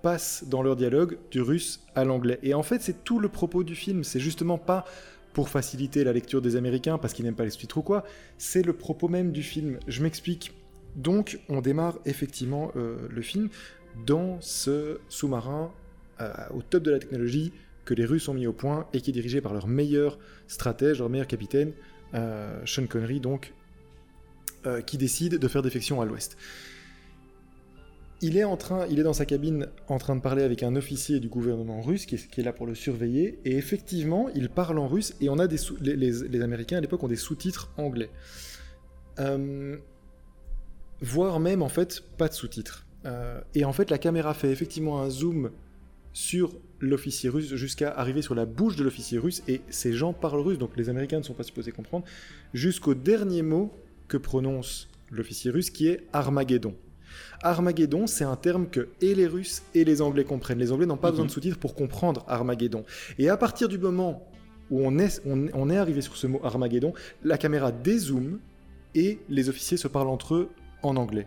passent 0.03 0.43
dans 0.47 0.61
leur 0.61 0.75
dialogue 0.75 1.17
du 1.31 1.41
russe 1.41 1.81
à 1.95 2.03
l'anglais. 2.03 2.37
Et 2.43 2.53
en 2.53 2.61
fait, 2.61 2.81
c'est 2.81 3.03
tout 3.03 3.19
le 3.19 3.29
propos 3.29 3.63
du 3.63 3.73
film. 3.73 4.03
C'est 4.03 4.19
justement 4.19 4.59
pas 4.59 4.85
pour 5.31 5.49
faciliter 5.49 6.03
la 6.03 6.13
lecture 6.13 6.43
des 6.43 6.55
Américains 6.57 6.99
parce 6.99 7.13
qu'ils 7.13 7.25
n'aiment 7.25 7.35
pas 7.35 7.45
les 7.45 7.49
sous-titres 7.49 7.79
ou 7.79 7.81
quoi. 7.81 8.03
C'est 8.37 8.61
le 8.61 8.73
propos 8.73 9.07
même 9.07 9.31
du 9.31 9.41
film. 9.41 9.79
Je 9.87 10.03
m'explique. 10.03 10.53
Donc, 10.95 11.39
on 11.49 11.61
démarre 11.61 11.97
effectivement 12.05 12.71
euh, 12.75 13.07
le 13.09 13.21
film 13.23 13.49
dans 14.05 14.39
ce 14.41 14.99
sous-marin 15.09 15.71
euh, 16.21 16.31
au 16.53 16.61
top 16.61 16.83
de 16.83 16.91
la 16.91 16.99
technologie 16.99 17.51
que 17.85 17.95
les 17.95 18.05
Russes 18.05 18.27
ont 18.27 18.35
mis 18.35 18.45
au 18.45 18.53
point 18.53 18.87
et 18.93 19.01
qui 19.01 19.09
est 19.09 19.13
dirigé 19.13 19.41
par 19.41 19.53
leur 19.53 19.67
meilleur 19.67 20.19
stratège, 20.47 20.99
leur 20.99 21.09
meilleur 21.09 21.27
capitaine, 21.27 21.73
Sean 22.65 22.85
Connery, 22.85 23.19
donc, 23.19 23.53
qui 24.85 24.97
décide 24.97 25.37
de 25.37 25.47
faire 25.47 25.61
défection 25.61 26.01
à 26.01 26.05
l'ouest 26.05 26.37
il 28.23 28.37
est 28.37 28.45
en 28.45 28.55
train, 28.55 28.87
il 28.89 28.99
est 28.99 29.03
dans 29.03 29.13
sa 29.13 29.25
cabine 29.25 29.67
en 29.89 29.97
train 29.97 30.15
de 30.15 30.21
parler 30.21 30.43
avec 30.43 30.63
un 30.63 30.77
officier 30.77 31.19
du 31.19 31.27
gouvernement 31.27 31.81
russe 31.81 32.05
qui 32.05 32.15
est, 32.15 32.43
là 32.43 32.53
pour 32.53 32.65
le 32.65 32.73
surveiller. 32.73 33.37
Et 33.43 33.57
effectivement, 33.57 34.29
il 34.33 34.47
parle 34.47 34.79
en 34.79 34.87
russe 34.87 35.13
et 35.19 35.27
on 35.27 35.37
a 35.39 35.47
des 35.47 35.57
les, 35.81 36.41
Américains 36.41 36.77
à 36.77 36.81
l'époque 36.81 37.03
ont 37.03 37.09
des 37.09 37.17
sous-titres 37.17 37.73
anglais, 37.75 38.09
euh, 39.19 39.75
voire 41.01 41.41
même 41.41 41.61
en 41.61 41.67
fait 41.67 42.01
pas 42.17 42.29
de 42.29 42.33
sous-titres. 42.33 42.85
Euh, 43.05 43.41
et 43.55 43.65
en 43.65 43.73
fait, 43.73 43.91
la 43.91 43.97
caméra 43.97 44.33
fait 44.33 44.51
effectivement 44.51 45.01
un 45.01 45.09
zoom 45.09 45.51
sur 46.13 46.55
l'officier 46.79 47.29
russe 47.29 47.53
jusqu'à 47.55 47.91
arriver 47.91 48.21
sur 48.21 48.35
la 48.35 48.45
bouche 48.45 48.77
de 48.77 48.85
l'officier 48.85 49.17
russe 49.17 49.43
et 49.49 49.59
ces 49.69 49.91
gens 49.91 50.13
parlent 50.13 50.39
russe, 50.39 50.57
donc 50.57 50.77
les 50.77 50.87
Américains 50.87 51.17
ne 51.17 51.23
sont 51.23 51.33
pas 51.33 51.43
supposés 51.43 51.73
comprendre, 51.73 52.05
jusqu'au 52.53 52.93
dernier 52.93 53.41
mot 53.41 53.73
que 54.13 54.17
prononce 54.17 54.89
l'officier 55.09 55.49
russe 55.49 55.71
qui 55.71 55.87
est 55.87 56.05
Armageddon. 56.13 56.75
Armageddon, 57.41 58.05
c'est 58.05 58.23
un 58.23 58.35
terme 58.35 58.67
que 58.69 58.89
et 59.01 59.15
les 59.15 59.25
Russes 59.25 59.63
et 59.73 59.83
les 59.83 60.03
Anglais 60.03 60.23
comprennent. 60.23 60.59
Les 60.59 60.71
Anglais 60.71 60.85
n'ont 60.85 60.97
pas 60.97 61.09
besoin 61.09 61.25
de 61.25 61.29
mhm. 61.29 61.33
sous-titres 61.33 61.57
pour 61.57 61.73
comprendre 61.73 62.23
Armageddon. 62.27 62.85
Et 63.17 63.29
à 63.29 63.37
partir 63.37 63.67
du 63.69 63.79
moment 63.79 64.27
où 64.69 64.85
on 64.85 64.99
est, 64.99 65.19
on, 65.25 65.69
est 65.71 65.77
arrivé 65.77 66.01
sur 66.01 66.15
ce 66.15 66.27
mot 66.27 66.39
Armageddon, 66.43 66.93
la 67.23 67.39
caméra 67.39 67.71
dézoome 67.71 68.39
et 68.93 69.17
les 69.29 69.49
officiers 69.49 69.77
se 69.77 69.87
parlent 69.87 70.09
entre 70.09 70.35
eux 70.35 70.49
en 70.83 70.95
anglais. 70.95 71.25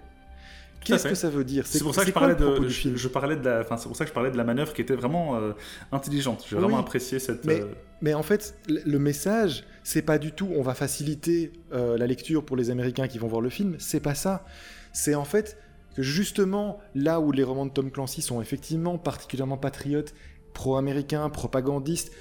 Qu'est-ce 0.84 1.08
que 1.08 1.14
ça 1.14 1.30
veut 1.30 1.44
dire? 1.44 1.66
C'est 1.66 1.82
pour 1.82 1.94
ça 1.94 2.02
que 2.02 2.08
je 2.08 2.12
parlais 2.12 2.34
de, 2.34 2.68
je, 2.68 3.08
parlais 3.08 3.36
de 3.36 3.44
la, 3.44 3.64
c'est 3.76 3.88
pour 3.88 3.96
ça 3.96 4.04
que 4.04 4.08
je 4.08 4.14
parlais 4.14 4.30
de 4.30 4.36
la 4.36 4.44
manœuvre 4.44 4.72
qui 4.72 4.82
était 4.82 4.94
vraiment 4.94 5.36
euh, 5.36 5.52
intelligente. 5.92 6.44
J'ai 6.48 6.56
vraiment 6.56 6.78
apprécié 6.78 7.18
cette. 7.18 7.44
Mais, 7.44 7.60
euh, 7.60 7.66
mais, 8.00 8.14
en 8.14 8.22
fait, 8.22 8.56
le 8.68 8.98
message, 8.98 9.64
c'est 9.82 10.02
pas 10.02 10.18
du 10.18 10.32
tout. 10.32 10.48
On 10.54 10.62
va 10.62 10.74
faciliter 10.74 11.52
euh, 11.72 11.98
la 11.98 12.06
lecture 12.06 12.44
pour 12.44 12.56
les 12.56 12.70
Américains 12.70 13.08
qui 13.08 13.18
vont 13.18 13.28
voir 13.28 13.40
le 13.40 13.50
film. 13.50 13.76
C'est 13.78 14.00
pas 14.00 14.14
ça. 14.14 14.44
C'est 14.92 15.14
en 15.14 15.24
fait, 15.24 15.58
que 15.96 16.02
justement, 16.02 16.78
là 16.94 17.20
où 17.20 17.32
les 17.32 17.42
romans 17.42 17.66
de 17.66 17.72
Tom 17.72 17.90
Clancy 17.90 18.22
sont 18.22 18.40
effectivement 18.40 18.98
particulièrement 18.98 19.58
patriotes, 19.58 20.14
pro-américains, 20.52 21.28
propagandistes, 21.30 22.12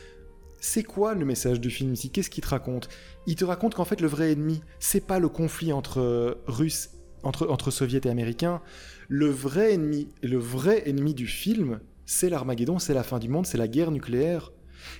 c'est 0.60 0.84
quoi 0.84 1.14
le 1.14 1.26
message 1.26 1.62
du 1.62 1.70
film 1.70 1.94
ici? 1.94 2.10
Qu'est-ce 2.10 2.30
qu'il 2.30 2.44
te 2.44 2.50
raconte? 2.50 2.90
Il 3.28 3.36
te 3.36 3.46
raconte 3.46 3.76
qu'en 3.76 3.86
fait 3.86 4.02
le 4.02 4.08
vrai 4.08 4.32
ennemi, 4.32 4.62
c'est 4.80 5.06
pas 5.06 5.20
le 5.20 5.30
conflit 5.30 5.72
entre 5.72 6.40
Russes, 6.48 6.90
entre, 7.26 7.48
entre 7.48 7.72
Soviets 7.72 8.02
et 8.06 8.10
Américains. 8.10 8.62
Le 9.10 9.28
vrai 9.28 9.74
ennemi, 9.74 10.08
le 10.24 10.38
vrai 10.38 10.88
ennemi 10.88 11.14
du 11.14 11.28
film, 11.28 11.80
c'est 12.06 12.30
l'Armageddon, 12.30 12.80
c'est 12.80 12.94
la 12.94 13.04
fin 13.04 13.20
du 13.20 13.28
monde, 13.28 13.46
c'est 13.46 13.58
la 13.58 13.68
guerre 13.68 13.92
nucléaire. 13.92 14.52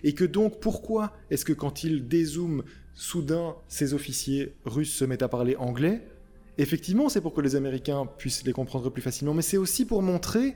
Et 0.04 0.14
que 0.14 0.26
donc 0.26 0.60
pourquoi 0.60 1.14
est-ce 1.30 1.46
que 1.46 1.54
quand 1.54 1.84
il 1.84 2.08
dézoome, 2.08 2.64
soudain 2.94 3.56
ces 3.68 3.94
officiers 3.94 4.56
russes 4.66 4.94
se 4.94 5.06
mettent 5.06 5.24
à 5.24 5.30
parler 5.30 5.56
anglais? 5.58 6.02
Effectivement, 6.58 7.10
c'est 7.10 7.22
pour 7.22 7.34
que 7.34 7.42
les 7.42 7.56
Américains 7.56 8.08
puissent 8.18 8.46
les 8.46 8.54
comprendre 8.54 8.90
plus 8.90 9.02
facilement, 9.02 9.34
mais 9.34 9.42
c'est 9.42 9.58
aussi 9.58 9.86
pour 9.86 10.02
montrer 10.02 10.56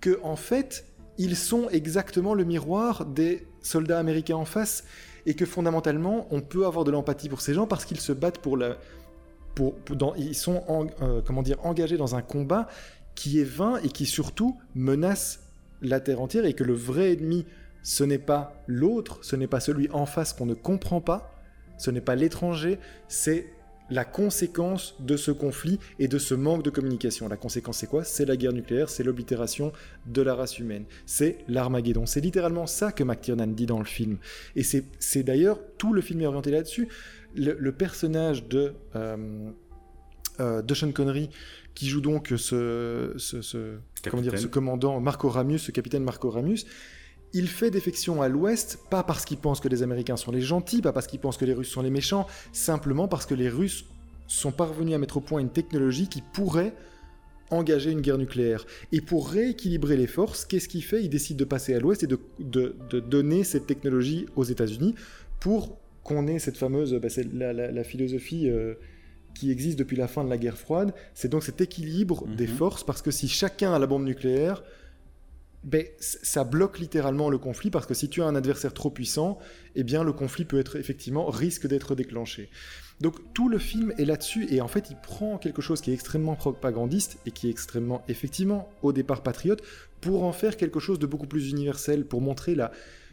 que, 0.00 0.20
en 0.22 0.36
fait, 0.36 0.86
ils 1.18 1.36
sont 1.36 1.68
exactement 1.70 2.34
le 2.34 2.44
miroir 2.44 3.06
des 3.06 3.46
soldats 3.62 3.98
américains 3.98 4.36
en 4.36 4.44
face, 4.44 4.84
et 5.26 5.34
que 5.34 5.46
fondamentalement, 5.46 6.26
on 6.30 6.40
peut 6.40 6.66
avoir 6.66 6.84
de 6.84 6.90
l'empathie 6.90 7.28
pour 7.28 7.40
ces 7.40 7.54
gens 7.54 7.66
parce 7.66 7.84
qu'ils 7.84 8.00
se 8.00 8.12
battent 8.12 8.38
pour 8.38 8.56
la, 8.56 8.78
pour, 9.54 9.74
ils 10.16 10.34
sont 10.34 10.62
euh, 11.02 11.20
comment 11.24 11.42
dire 11.42 11.58
engagés 11.64 11.96
dans 11.96 12.14
un 12.14 12.22
combat 12.22 12.68
qui 13.14 13.40
est 13.40 13.44
vain 13.44 13.78
et 13.82 13.88
qui 13.88 14.06
surtout 14.06 14.58
menace 14.74 15.40
la 15.82 16.00
terre 16.00 16.20
entière, 16.20 16.44
et 16.44 16.52
que 16.52 16.64
le 16.64 16.74
vrai 16.74 17.12
ennemi, 17.12 17.46
ce 17.82 18.04
n'est 18.04 18.18
pas 18.18 18.62
l'autre, 18.66 19.18
ce 19.22 19.36
n'est 19.36 19.46
pas 19.46 19.60
celui 19.60 19.88
en 19.90 20.06
face 20.06 20.32
qu'on 20.32 20.46
ne 20.46 20.54
comprend 20.54 21.00
pas, 21.00 21.34
ce 21.78 21.90
n'est 21.90 22.02
pas 22.02 22.14
l'étranger, 22.14 22.78
c'est 23.08 23.46
la 23.90 24.04
conséquence 24.04 24.94
de 25.00 25.16
ce 25.16 25.32
conflit 25.32 25.80
et 25.98 26.06
de 26.06 26.18
ce 26.18 26.34
manque 26.34 26.62
de 26.62 26.70
communication. 26.70 27.28
La 27.28 27.36
conséquence, 27.36 27.78
c'est 27.78 27.88
quoi? 27.88 28.04
C'est 28.04 28.24
la 28.24 28.36
guerre 28.36 28.52
nucléaire, 28.52 28.88
c'est 28.88 29.02
l'oblitération 29.02 29.72
de 30.06 30.22
la 30.22 30.34
race 30.34 30.58
humaine, 30.58 30.84
c'est 31.06 31.38
l'Armageddon. 31.48 32.06
C'est 32.06 32.20
littéralement 32.20 32.66
ça 32.66 32.92
que 32.92 33.02
McTiernan 33.02 33.48
dit 33.48 33.66
dans 33.66 33.80
le 33.80 33.84
film. 33.84 34.18
Et 34.54 34.62
c'est 34.62 35.22
d'ailleurs 35.22 35.58
tout 35.76 35.92
le 35.92 36.02
film 36.02 36.20
est 36.20 36.26
orienté 36.26 36.50
là-dessus. 36.50 36.88
Le, 37.34 37.70
personnage 37.70 38.48
de, 38.48 38.74
euh, 38.96 39.50
euh, 40.40 40.62
de 40.62 40.74
Sean 40.74 40.92
Connery, 40.92 41.30
qui 41.74 41.88
joue 41.88 42.00
donc 42.00 42.32
ce, 42.36 43.14
ce, 43.18 43.76
comment 44.08 44.22
dire, 44.22 44.38
ce 44.38 44.46
commandant 44.46 45.00
Marco 45.00 45.28
Ramius, 45.28 45.62
ce 45.62 45.70
capitaine 45.70 46.02
Marco 46.02 46.30
Ramius, 46.30 46.66
il 47.32 47.48
fait 47.48 47.70
défection 47.70 48.22
à 48.22 48.28
l'Ouest, 48.28 48.80
pas 48.90 49.04
parce 49.04 49.24
qu'il 49.24 49.38
pense 49.38 49.60
que 49.60 49.68
les 49.68 49.82
Américains 49.82 50.16
sont 50.16 50.32
les 50.32 50.40
gentils, 50.40 50.82
pas 50.82 50.92
parce 50.92 51.06
qu'il 51.06 51.20
pense 51.20 51.36
que 51.36 51.44
les 51.44 51.54
Russes 51.54 51.70
sont 51.70 51.82
les 51.82 51.90
méchants, 51.90 52.26
simplement 52.52 53.06
parce 53.06 53.26
que 53.26 53.34
les 53.34 53.48
Russes 53.48 53.84
sont 54.26 54.50
parvenus 54.50 54.94
à 54.94 54.98
mettre 54.98 55.18
au 55.18 55.20
point 55.20 55.40
une 55.40 55.50
technologie 55.50 56.08
qui 56.08 56.22
pourrait 56.22 56.74
engager 57.50 57.90
une 57.90 58.00
guerre 58.00 58.18
nucléaire. 58.18 58.64
Et 58.92 59.00
pour 59.00 59.28
rééquilibrer 59.28 59.96
les 59.96 60.06
forces, 60.06 60.44
qu'est-ce 60.44 60.68
qu'il 60.68 60.84
fait? 60.84 61.02
Il 61.02 61.08
décide 61.08 61.36
de 61.36 61.44
passer 61.44 61.74
à 61.74 61.80
l'Ouest 61.80 62.04
et 62.04 62.06
de, 62.06 63.00
donner 63.00 63.44
cette 63.44 63.66
technologie 63.66 64.26
aux 64.36 64.44
États-Unis 64.44 64.94
pour 65.40 65.78
qu'on 66.02 66.26
ait 66.26 66.38
cette 66.38 66.56
fameuse, 66.56 66.94
bah, 66.94 67.08
c'est 67.08 67.26
la, 67.32 67.84
philosophie 67.84 68.48
euh, 68.48 68.74
qui 69.34 69.50
existe 69.50 69.78
depuis 69.78 69.96
la 69.96 70.08
fin 70.08 70.24
de 70.24 70.30
la 70.30 70.38
guerre 70.38 70.58
froide, 70.58 70.92
c'est 71.14 71.28
donc 71.28 71.42
cet 71.44 71.60
équilibre 71.60 72.26
des 72.26 72.46
mhm. 72.46 72.54
forces, 72.54 72.84
parce 72.84 73.02
que 73.02 73.10
si 73.10 73.28
chacun 73.28 73.72
a 73.72 73.78
la 73.78 73.86
bombe 73.86 74.04
nucléaire, 74.04 74.62
ben, 75.62 75.84
ça 75.98 76.42
bloque 76.44 76.78
littéralement 76.78 77.28
le 77.28 77.36
conflit 77.36 77.68
parce 77.68 77.84
que 77.84 77.92
si 77.92 78.08
tu 78.08 78.22
as 78.22 78.24
un 78.24 78.34
adversaire 78.34 78.72
trop 78.72 78.88
puissant, 78.88 79.38
eh 79.74 79.84
bien 79.84 80.02
le 80.02 80.14
conflit 80.14 80.46
peut 80.46 80.58
être 80.58 80.76
effectivement 80.76 81.26
risque 81.26 81.66
d'être 81.66 81.94
déclenché. 81.94 82.48
Donc 83.02 83.16
tout 83.34 83.50
le 83.50 83.58
film 83.58 83.92
est 83.98 84.06
là-dessus 84.06 84.46
et 84.50 84.62
en 84.62 84.68
fait 84.68 84.88
il 84.88 84.96
prend 84.96 85.36
quelque 85.36 85.60
chose 85.60 85.82
qui 85.82 85.90
est 85.90 85.94
extrêmement 85.94 86.34
propagandiste 86.34 87.18
et 87.26 87.30
qui 87.30 87.48
est 87.48 87.50
extrêmement 87.50 88.02
effectivement 88.08 88.70
au 88.80 88.92
départ 88.92 89.22
patriote 89.22 89.62
pour 90.00 90.24
en 90.24 90.32
faire 90.32 90.56
quelque 90.56 90.80
chose 90.80 90.98
de 90.98 91.06
beaucoup 91.06 91.26
plus 91.26 91.50
universel 91.50 92.06
pour 92.06 92.22
montrer 92.22 92.54
là 92.54 92.72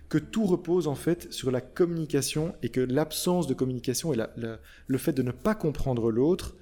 que 0.10 0.18
tout 0.18 0.46
repose 0.46 0.88
en 0.88 0.96
fait 0.96 1.32
sur 1.32 1.52
la 1.52 1.62
communication 1.62 2.56
et 2.64 2.70
que 2.70 2.82
l'absence 2.82 3.48
de 3.48 3.54
communication 3.54 4.14
et 4.14 4.18
le 4.88 4.98
fait 4.98 5.14
de 5.14 5.22
ne 5.22 5.32
pas 5.32 5.56
comprendre 5.56 6.12
l'autre 6.12 6.56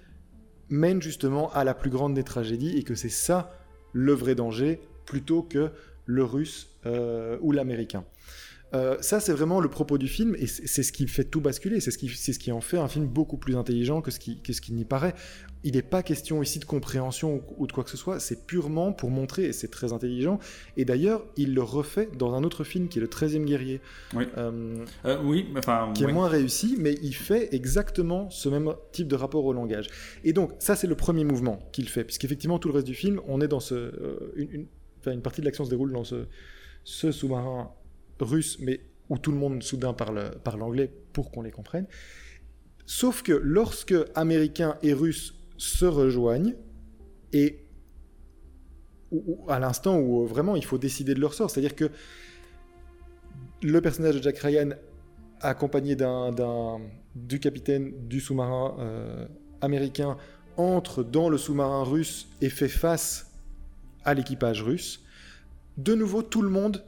mène 0.70 1.02
justement 1.02 1.52
à 1.52 1.64
la 1.64 1.74
plus 1.74 1.90
grande 1.90 2.16
des 2.16 2.24
tragédies 2.24 2.78
et 2.78 2.84
que 2.84 2.96
c'est 2.96 3.10
ça 3.10 3.52
le 3.94 4.14
vrai 4.14 4.36
danger 4.36 4.80
plutôt 5.06 5.44
que 5.44 5.70
le 6.06 6.24
russe 6.24 6.70
euh, 6.86 7.38
ou 7.42 7.52
l'américain. 7.52 8.04
Euh, 8.74 8.98
ça, 9.00 9.20
c'est 9.20 9.32
vraiment 9.32 9.60
le 9.60 9.70
propos 9.70 9.98
du 9.98 10.08
film, 10.08 10.36
et 10.38 10.48
c'est 10.48 10.84
ce 10.84 10.92
qui 10.92 11.08
fait 11.08 11.24
tout 11.24 11.40
basculer, 11.40 11.80
c'est 11.80 11.92
ce, 11.92 11.98
qui, 11.98 12.52
en 12.52 12.62
fait 12.62 12.78
un 12.78 12.88
film 12.88 13.06
beaucoup 13.06 13.38
plus 13.38 13.56
intelligent 13.56 14.02
que 14.02 14.12
ce 14.12 14.20
qui, 14.20 14.42
que 14.42 14.54
ce 14.54 14.60
qui 14.60 14.74
n'y 14.74 14.86
paraît. 14.86 15.14
Il 15.66 15.74
n'est 15.74 15.82
pas 15.82 16.04
question 16.04 16.42
ici 16.44 16.60
de 16.60 16.66
compréhension 16.66 17.44
ou, 17.58 17.66
de 17.68 17.72
quoi 17.74 17.84
que 17.84 17.90
ce 17.90 17.98
soit, 17.98 18.20
c'est 18.20 18.46
purement 18.46 18.94
pour 18.94 19.10
montrer, 19.10 19.46
et 19.46 19.52
c'est 19.52 19.68
très 19.68 19.92
intelligent. 19.94 20.40
Et 20.78 20.86
d'ailleurs, 20.86 21.26
il 21.38 21.54
le 21.56 21.64
refait 21.64 22.08
dans 22.18 22.34
un 22.36 22.44
autre 22.44 22.64
film 22.64 22.88
qui 22.88 23.00
est 23.00 23.02
Le 23.02 23.08
13e 23.08 23.44
guerrier. 23.46 23.82
Oui, 24.14 24.26
Euh, 24.38 24.86
Euh, 25.06 25.18
oui 25.24 25.48
enfin. 25.58 25.92
qui 25.96 26.04
est 26.04 26.12
moins 26.12 26.28
réussi, 26.30 26.76
mais 26.80 26.94
il 27.02 27.16
fait 27.16 27.54
exactement 27.54 28.30
ce 28.30 28.48
même 28.48 28.72
type 28.92 29.08
de 29.08 29.16
rapport 29.16 29.44
au 29.44 29.54
langage. 29.54 29.88
Et 30.24 30.34
donc, 30.34 30.52
ça, 30.60 30.76
c'est 30.76 30.88
le 30.88 30.96
premier 30.96 31.24
mouvement 31.24 31.60
qu'il 31.72 31.90
fait, 31.90 32.04
puisqu'effectivement, 32.04 32.60
tout 32.60 32.68
le 32.70 32.76
reste 32.76 32.88
du 32.88 32.94
film, 32.96 33.20
on 33.28 33.42
est 33.42 33.48
dans 33.48 33.60
ce. 33.60 33.74
euh, 33.76 34.32
une, 34.36 34.52
une- 34.52 34.68
enfin, 35.00 35.12
une 35.14 35.22
partie 35.22 35.42
de 35.42 35.46
l'action 35.46 35.66
se 35.66 35.70
déroule 35.72 35.92
dans 35.92 36.04
ce, 36.04 36.26
ce 36.84 37.12
sous-marin 37.12 37.72
russe, 38.20 38.58
mais 38.60 38.82
où 39.10 39.18
tout 39.18 39.32
le 39.32 39.38
monde 39.38 39.62
soudain 39.64 39.94
parle, 39.94 40.32
parle 40.44 40.62
anglais 40.64 40.92
pour 41.14 41.32
qu'on 41.32 41.42
les 41.42 41.52
comprenne. 41.52 41.86
Sauf 42.88 43.24
que 43.24 43.34
lorsque 43.34 43.96
Américains 44.14 44.78
et 44.84 44.94
Russes 44.94 45.35
se 45.58 45.86
rejoignent, 45.86 46.56
et 47.34 47.60
à 49.48 49.60
l'instant 49.60 49.98
où 50.00 50.24
euh, 50.24 50.26
vraiment 50.28 50.56
il 50.56 50.66
faut 50.66 50.78
décider 50.78 51.14
de 51.14 51.22
leur 51.22 51.34
sort, 51.34 51.50
c'est-à-dire 51.50 51.76
que 51.76 51.90
le 53.62 53.82
personnage 53.82 54.16
de 54.16 54.22
Jack 54.22 54.38
Ryan 54.40 54.70
accompagné 55.42 55.96
d'un, 55.96 56.80
du 57.16 57.40
capitaine 57.40 57.94
du 58.08 58.20
sous-marin 58.20 58.76
euh, 58.80 59.26
américain, 59.62 60.18
entre 60.58 61.04
dans 61.04 61.30
le 61.30 61.38
sous-marin 61.38 61.84
russe 61.84 62.28
et 62.42 62.50
fait 62.50 62.68
face 62.70 63.32
à 64.06 64.14
l'équipage 64.14 64.62
russe. 64.64 65.04
De 65.78 65.94
nouveau, 65.96 66.22
tout 66.24 66.42
le 66.42 66.50
monde, 66.50 66.84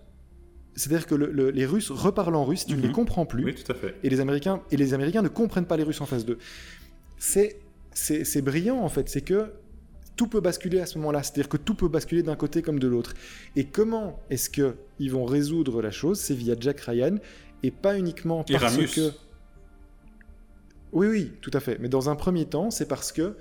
c'est-à-dire 0.76 1.06
que 1.08 1.16
le- 1.16 1.32
le- 1.32 1.50
les 1.50 1.66
Russes 1.66 1.92
reparlent 1.92 2.36
en 2.36 2.46
russe, 2.46 2.66
tu 2.66 2.74
ne 2.74 2.78
Mhm. 2.82 2.88
les 2.88 2.92
comprends 2.94 3.26
plus, 3.26 3.44
Oui, 3.44 3.56
tout 3.56 3.70
à 3.72 3.76
fait. 3.76 3.96
et 4.04 4.10
les 4.10 4.20
Américains 4.22 4.62
et 4.72 4.78
les 4.78 4.94
Américains 4.94 5.22
ne 5.22 5.28
comprennent 5.28 5.66
pas 5.66 5.76
les 5.76 5.84
Russes 5.84 6.00
en 6.02 6.06
face 6.06 6.26
d'eux. 6.26 6.38
C'est 7.18 7.60
c'est 7.98 8.42
brillant 8.42 8.80
en 8.80 8.90
fait, 8.90 9.10
c'est 9.10 9.22
que 9.22 9.54
tout 10.16 10.28
peut 10.28 10.40
basculer 10.40 10.80
à 10.80 10.86
ce 10.86 10.98
moment-là, 11.00 11.24
c'est-à-dire 11.24 11.50
que 11.50 11.58
tout 11.58 11.76
peut 11.76 11.88
basculer 11.88 12.24
d'un 12.24 12.36
côté 12.36 12.62
comme 12.62 12.80
de 12.80 12.88
l'autre. 12.88 13.14
Et 13.56 13.66
comment 13.66 14.20
est-ce 14.30 14.50
que 14.50 14.76
ils 15.00 15.12
vont 15.12 15.26
résoudre 15.26 15.82
la 15.82 15.92
chose? 15.92 16.20
C'est 16.20 16.34
via 16.36 16.56
Jack 16.60 16.82
Ryan 16.82 17.16
et 17.64 17.72
pas 17.72 17.98
uniquement 17.98 18.44
parce 18.44 18.64
Ramus. 18.64 18.88
que 18.88 19.12
oui 20.92 21.08
oui 21.08 21.32
tout 21.42 21.52
à 21.54 21.60
fait, 21.60 21.78
mais 21.80 21.90
dans 21.90 22.10
un 22.10 22.16
premier 22.16 22.46
temps 22.46 22.72
c'est 22.72 22.88
parce 22.88 23.12
que 23.12 23.36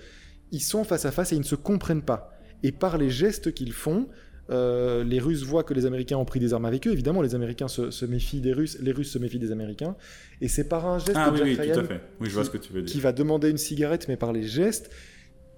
ils 0.52 0.60
sont 0.60 0.84
face 0.84 1.04
à 1.04 1.12
face 1.12 1.32
et 1.32 1.36
ils 1.36 1.40
ne 1.40 1.44
se 1.44 1.54
comprennent 1.56 2.02
pas. 2.02 2.32
Et 2.62 2.72
par 2.72 2.96
les 2.96 3.10
gestes 3.10 3.52
qu'ils 3.52 3.72
font, 3.72 4.08
euh, 4.50 5.02
les 5.04 5.18
Russes 5.18 5.42
voient 5.42 5.64
que 5.64 5.74
les 5.74 5.86
Américains 5.86 6.16
ont 6.18 6.24
pris 6.24 6.38
des 6.40 6.54
armes 6.54 6.64
avec 6.66 6.86
eux. 6.86 6.92
Évidemment, 6.92 7.22
les 7.22 7.34
Américains 7.34 7.68
se, 7.68 7.90
se 7.90 8.04
méfient 8.06 8.40
des 8.40 8.52
Russes, 8.52 8.78
les 8.80 8.92
Russes 8.92 9.10
se 9.10 9.18
méfient 9.18 9.38
des 9.40 9.52
Américains. 9.52 9.96
Et 10.40 10.48
c'est 10.48 10.68
par 10.68 10.86
un 10.86 10.98
geste 10.98 11.12
Ah 11.16 11.30
de 11.30 11.42
oui, 11.42 11.54
Jack 11.54 11.66
oui, 11.66 11.72
Ryan 11.72 11.74
tout 11.74 11.80
à 11.80 11.84
fait. 11.84 12.00
Oui, 12.20 12.28
je 12.28 12.34
vois 12.34 12.42
qui- 12.42 12.46
ce 12.46 12.52
que 12.52 12.58
tu 12.58 12.72
veux 12.72 12.82
qui 12.82 12.94
dire. 12.94 13.02
va 13.02 13.12
demander 13.12 13.50
une 13.50 13.56
cigarette, 13.58 14.06
mais 14.08 14.16
par 14.16 14.32
les 14.32 14.42
gestes, 14.44 14.90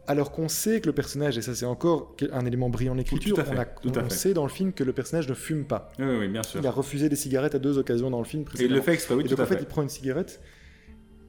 alors 0.06 0.32
qu'on 0.32 0.48
sait 0.48 0.80
que 0.80 0.86
le 0.86 0.94
personnage, 0.94 1.36
et 1.36 1.42
ça 1.42 1.54
c'est 1.54 1.66
encore 1.66 2.16
un 2.32 2.46
élément 2.46 2.70
brillant 2.70 2.94
en 2.94 2.98
écriture, 2.98 3.34
tout 3.34 3.40
à 3.42 3.44
fait, 3.44 3.54
on, 3.54 3.58
a- 3.60 3.64
tout 3.66 3.92
on 3.98 4.08
sait 4.08 4.32
dans 4.32 4.44
le 4.44 4.48
film 4.50 4.72
que 4.72 4.82
le 4.84 4.94
personnage 4.94 5.28
ne 5.28 5.34
fume 5.34 5.66
pas. 5.66 5.92
Oui, 5.98 6.06
oui, 6.08 6.16
oui, 6.20 6.28
bien 6.28 6.42
sûr. 6.42 6.60
Il 6.60 6.66
a 6.66 6.70
refusé 6.70 7.10
des 7.10 7.16
cigarettes 7.16 7.54
à 7.54 7.58
deux 7.58 7.76
occasions 7.76 8.08
dans 8.10 8.20
le 8.20 8.24
film 8.24 8.44
Et 8.58 8.64
il 8.64 8.72
le 8.72 8.80
fait 8.80 8.94
exprès, 8.94 9.14
oui, 9.14 9.20
Et 9.20 9.24
tout 9.24 9.30
donc 9.36 9.40
en 9.40 9.42
à 9.42 9.46
fait, 9.46 9.56
fait. 9.56 9.62
il 9.64 9.66
prend 9.66 9.82
une 9.82 9.90
cigarette. 9.90 10.40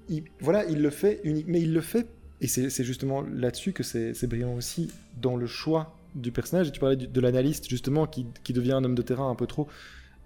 Il, 0.07 0.23
voilà, 0.39 0.63
il 0.65 0.81
le 0.81 0.89
fait 0.89 1.19
unique, 1.25 1.45
mais 1.49 1.59
il 1.61 1.73
le 1.73 1.81
fait, 1.81 2.07
et 2.41 2.47
c'est 2.47 2.83
justement 2.85 3.21
là-dessus 3.21 3.73
que 3.73 3.83
c'est 3.83 4.27
brillant 4.27 4.55
aussi 4.55 4.89
dans 5.21 5.35
le 5.35 5.45
choix 5.45 5.98
du 6.15 6.31
personnage. 6.31 6.67
Et 6.67 6.71
tu 6.71 6.79
parlais 6.79 6.95
de 6.95 7.21
l'analyste 7.21 7.69
justement 7.69 8.07
qui, 8.07 8.25
qui 8.43 8.53
devient 8.53 8.73
un 8.73 8.83
homme 8.83 8.95
de 8.95 9.01
terrain 9.01 9.29
un 9.29 9.35
peu 9.35 9.47
trop, 9.47 9.67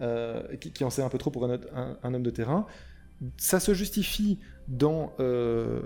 euh, 0.01 0.41
qui, 0.57 0.83
en 0.83 0.89
sait 0.89 1.01
un 1.01 1.09
peu 1.09 1.17
trop 1.17 1.31
pour 1.31 1.45
un, 1.45 1.59
un- 2.03 2.13
homme 2.13 2.23
de 2.23 2.29
terrain. 2.29 2.65
Ça 3.37 3.59
se 3.59 3.73
justifie 3.73 4.39
dans 4.67 5.13
euh, 5.19 5.81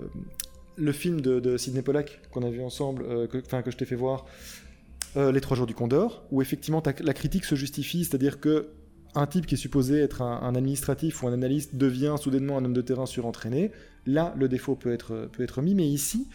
le 0.76 0.92
film 0.92 1.20
de, 1.20 1.56
Sidney 1.56 1.82
Pollack 1.82 2.20
qu'on 2.30 2.42
a 2.42 2.50
vu 2.50 2.62
ensemble, 2.62 3.04
euh, 3.06 3.26
que, 3.26 3.70
je 3.70 3.76
t'ai 3.76 3.84
fait 3.84 3.96
voir, 3.96 4.24
Les 5.16 5.40
Trois 5.40 5.56
Jours 5.56 5.66
du 5.66 5.74
Condor, 5.74 6.24
où 6.30 6.42
effectivement 6.42 6.82
la 7.00 7.14
critique 7.14 7.44
se 7.44 7.54
justifie, 7.54 8.04
c'est-à-dire 8.04 8.40
que 8.40 8.70
un 9.14 9.26
type 9.26 9.46
qui 9.46 9.54
est 9.54 9.58
supposé 9.58 10.00
être 10.00 10.22
un, 10.22 10.42
un 10.42 10.54
administratif 10.54 11.22
ou 11.22 11.28
un 11.28 11.32
analyste 11.32 11.74
devient 11.74 12.14
soudainement 12.20 12.58
un 12.58 12.64
homme 12.64 12.74
de 12.74 12.82
terrain 12.82 13.06
surentraîné. 13.06 13.72
Là, 14.06 14.34
le 14.36 14.48
défaut 14.48 14.76
peut 14.76 14.92
être, 14.92 15.28
peut 15.32 15.42
être 15.42 15.62
mis, 15.62 15.74
mais 15.74 15.88
ici, 15.88 16.28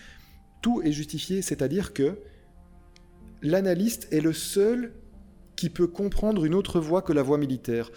tout 0.62 0.82
est 0.82 0.92
justifié, 0.92 1.42
c'est-à-dire 1.42 1.94
que 1.94 2.18
l'analyste 3.44 4.08
est 4.12 4.22
le 4.22 4.34
seul 4.34 4.92
qui 5.56 5.70
peut 5.70 5.88
comprendre 5.88 6.46
une 6.46 6.56
autre 6.56 6.80
voie 6.80 7.02
que 7.02 7.14
la 7.14 7.22
voie 7.22 7.38
militaire. 7.38 7.92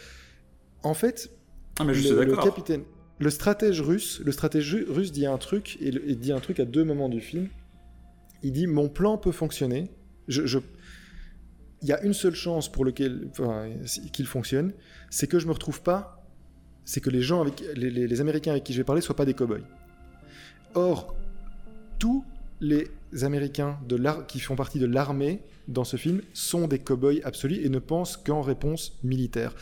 En 0.82 0.92
fait, 0.94 1.30
Ah, 1.78 1.84
mais 1.84 1.94
je 1.94 2.00
suis 2.02 2.10
le, 2.10 2.36
capitaine, 2.36 2.82
le 3.18 3.30
stratège 3.30 3.80
russe, 3.80 4.20
le 4.24 4.30
stratège 4.32 4.74
ru- 4.74 4.84
russe 4.88 5.12
dit 5.12 5.24
un 5.26 5.38
truc 5.38 5.78
et, 5.80 5.90
le- 5.90 6.08
et 6.08 6.14
dit 6.16 6.32
un 6.32 6.40
truc 6.40 6.60
à 6.60 6.64
deux 6.64 6.84
moments 6.84 7.08
du 7.08 7.20
film. 7.20 7.48
Il 8.42 8.52
dit 8.52 8.66
mon 8.66 8.88
plan 8.88 9.16
peut 9.18 9.32
fonctionner. 9.32 9.90
Je, 10.28 10.44
je- 10.46 10.58
il 11.82 11.88
y 11.88 11.92
a 11.92 12.02
une 12.02 12.12
seule 12.12 12.34
chance 12.34 12.70
pour 12.70 12.84
lequel 12.84 13.28
enfin, 13.30 13.70
qu'il 14.12 14.26
fonctionne, 14.26 14.72
c'est 15.10 15.26
que 15.26 15.38
je 15.38 15.46
me 15.46 15.52
retrouve 15.52 15.82
pas, 15.82 16.22
c'est 16.84 17.00
que 17.00 17.10
les 17.10 17.22
gens 17.22 17.40
avec 17.40 17.62
les, 17.74 17.90
les- 17.90 18.06
les 18.06 18.20
Américains 18.20 18.50
avec 18.52 18.64
qui 18.64 18.72
je 18.72 18.78
vais 18.78 18.84
parler 18.84 19.00
soient 19.00 19.16
pas 19.16 19.24
des 19.24 19.34
cow-boys. 19.34 19.60
Or, 20.74 21.14
tous 21.98 22.24
les 22.60 22.88
Américains 23.22 23.78
qui 24.28 24.40
font 24.40 24.56
partie 24.56 24.78
de 24.78 24.86
l'armée 24.86 25.40
dans 25.68 25.84
ce 25.84 25.96
film 25.96 26.22
sont 26.32 26.68
des 26.68 26.78
cow-boys 26.78 27.20
absolus 27.24 27.64
et 27.64 27.68
ne 27.68 27.78
pensent 27.78 28.16
qu'en 28.16 28.42
réponse 28.42 28.98
militaire. 29.02 29.54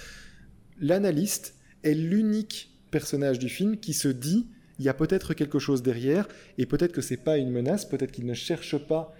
L'analyste 0.80 1.54
est 1.82 1.94
l'unique 1.94 2.70
personnage 2.90 3.38
du 3.38 3.48
film 3.48 3.78
qui 3.78 3.92
se 3.92 4.08
dit 4.08 4.46
il 4.78 4.84
y 4.84 4.88
a 4.88 4.94
peut-être 4.94 5.34
quelque 5.34 5.58
chose 5.58 5.82
derrière 5.82 6.26
et 6.58 6.66
peut-être 6.66 6.92
que 6.92 7.00
c'est 7.00 7.16
pas 7.16 7.36
une 7.38 7.50
menace, 7.50 7.84
peut-être 7.84 8.12
qu'il 8.12 8.26
ne 8.26 8.34
cherche 8.34 8.76
pas 8.78 9.14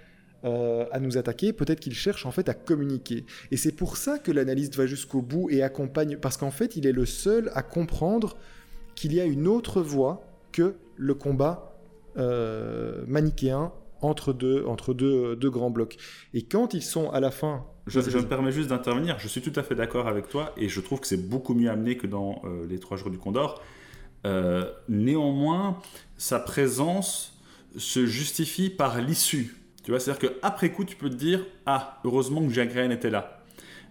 euh, 0.44 0.84
à 0.90 1.00
nous 1.00 1.16
attaquer, 1.16 1.52
peut-être 1.52 1.80
qu'il 1.80 1.94
cherche 1.94 2.26
en 2.26 2.30
fait 2.30 2.48
à 2.48 2.54
communiquer. 2.54 3.24
Et 3.50 3.56
c'est 3.56 3.72
pour 3.72 3.96
ça 3.96 4.18
que 4.18 4.32
l'analyste 4.32 4.76
va 4.76 4.86
jusqu'au 4.86 5.22
bout 5.22 5.48
et 5.50 5.62
accompagne, 5.62 6.18
parce 6.18 6.36
qu'en 6.36 6.50
fait 6.50 6.76
il 6.76 6.86
est 6.86 6.92
le 6.92 7.06
seul 7.06 7.50
à 7.54 7.62
comprendre 7.62 8.36
qu'il 8.94 9.14
y 9.14 9.20
a 9.20 9.24
une 9.24 9.46
autre 9.46 9.80
voie 9.80 10.26
que 10.52 10.74
le 10.96 11.14
combat 11.14 11.78
euh, 12.16 13.04
manichéen 13.06 13.72
entre 14.04 14.32
deux, 14.32 14.64
entre 14.66 14.94
deux, 14.94 15.36
deux 15.36 15.50
grands 15.50 15.70
blocs. 15.70 15.96
Et 16.32 16.42
quand 16.42 16.74
ils 16.74 16.82
sont 16.82 17.10
à 17.10 17.20
la 17.20 17.30
fin... 17.30 17.64
Je, 17.86 17.98
me 18.00 18.22
permets 18.26 18.52
juste 18.52 18.70
d'intervenir. 18.70 19.18
Je 19.18 19.28
suis 19.28 19.42
tout 19.42 19.52
à 19.56 19.62
fait 19.62 19.74
d'accord 19.74 20.08
avec 20.08 20.28
toi 20.28 20.52
et 20.56 20.68
je 20.68 20.80
trouve 20.80 21.00
que 21.00 21.06
c'est 21.06 21.28
beaucoup 21.28 21.54
mieux 21.54 21.70
amené 21.70 21.96
que 21.98 22.06
dans 22.06 22.40
euh, 22.44 22.66
Les 22.66 22.78
Trois 22.78 22.96
Jours 22.96 23.10
du 23.10 23.18
Condor. 23.18 23.60
Euh, 24.26 24.70
néanmoins, 24.88 25.78
sa 26.16 26.38
présence 26.40 27.38
se 27.76 28.06
justifie 28.06 28.70
par 28.70 29.00
l'issue. 29.02 29.56
Tu 29.82 29.90
vois, 29.90 30.00
c'est-à-dire 30.00 30.30
qu'après 30.30 30.70
coup, 30.72 30.84
tu 30.84 30.96
peux 30.96 31.10
te 31.10 31.14
dire 31.14 31.44
Ah, 31.66 32.00
heureusement 32.04 32.40
que 32.40 32.48
Jack 32.50 32.72
Ryan 32.72 32.90
était 32.90 33.10
là. 33.10 33.42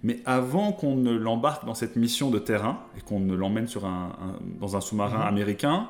Mais 0.02 0.20
avant 0.26 0.72
qu'on 0.72 0.96
ne 0.96 1.12
l'embarque 1.16 1.66
dans 1.66 1.76
cette 1.76 1.96
mission 1.96 2.32
de 2.32 2.40
terrain 2.40 2.80
et 2.98 3.02
qu'on 3.02 3.20
ne 3.20 3.36
l'emmène 3.36 3.68
sur 3.68 3.86
un, 3.86 4.16
un- 4.20 4.40
dans 4.60 4.76
un 4.76 4.82
sous-marin 4.82 5.20
Mhm. 5.20 5.28
américain, 5.28 5.88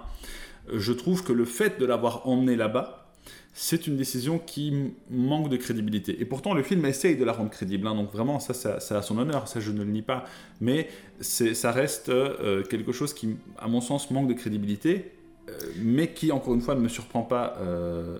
je 0.73 0.91
trouve 0.93 1.23
que 1.23 1.31
le 1.33 1.45
fait 1.45 1.79
de 1.79 1.85
l'avoir 1.85 2.27
emmené 2.27 2.55
là-bas, 2.55 3.02
c'est 3.53 3.85
une 3.85 3.97
décision 3.97 4.39
qui 4.39 4.93
manque 5.11 5.49
de 5.49 5.57
crédibilité. 5.57 6.19
Et 6.19 6.25
pourtant, 6.25 6.53
le 6.55 6.63
film 6.63 6.85
essaye 6.85 7.15
de 7.15 7.23
la 7.23 7.33
rendre 7.33 7.51
crédible. 7.51 7.87
hein. 7.87 7.95
donc 7.95 8.11
vraiment, 8.11 8.39
ça, 8.39 8.53
ça, 8.53 8.79
ça 8.79 8.97
a 8.97 9.01
son 9.03 9.17
honneur, 9.19 9.47
ça 9.47 9.59
je 9.59 9.71
ne 9.71 9.83
le 9.83 9.91
nie 9.91 10.01
pas. 10.01 10.25
Mais 10.59 10.89
ça 11.21 11.71
reste 11.71 12.09
euh, 12.09 12.63
quelque 12.63 12.91
chose 12.91 13.13
qui, 13.13 13.35
à 13.59 13.67
mon 13.67 13.79
sens, 13.79 14.09
manque 14.09 14.27
de 14.27 14.33
crédibilité, 14.33 15.11
euh, 15.49 15.53
mais 15.77 16.13
qui, 16.13 16.31
encore 16.31 16.55
une 16.55 16.61
fois, 16.61 16.73
ne 16.73 16.79
me 16.81 16.89
surprend 16.89 17.21
pas 17.21 17.55
euh, 17.59 18.17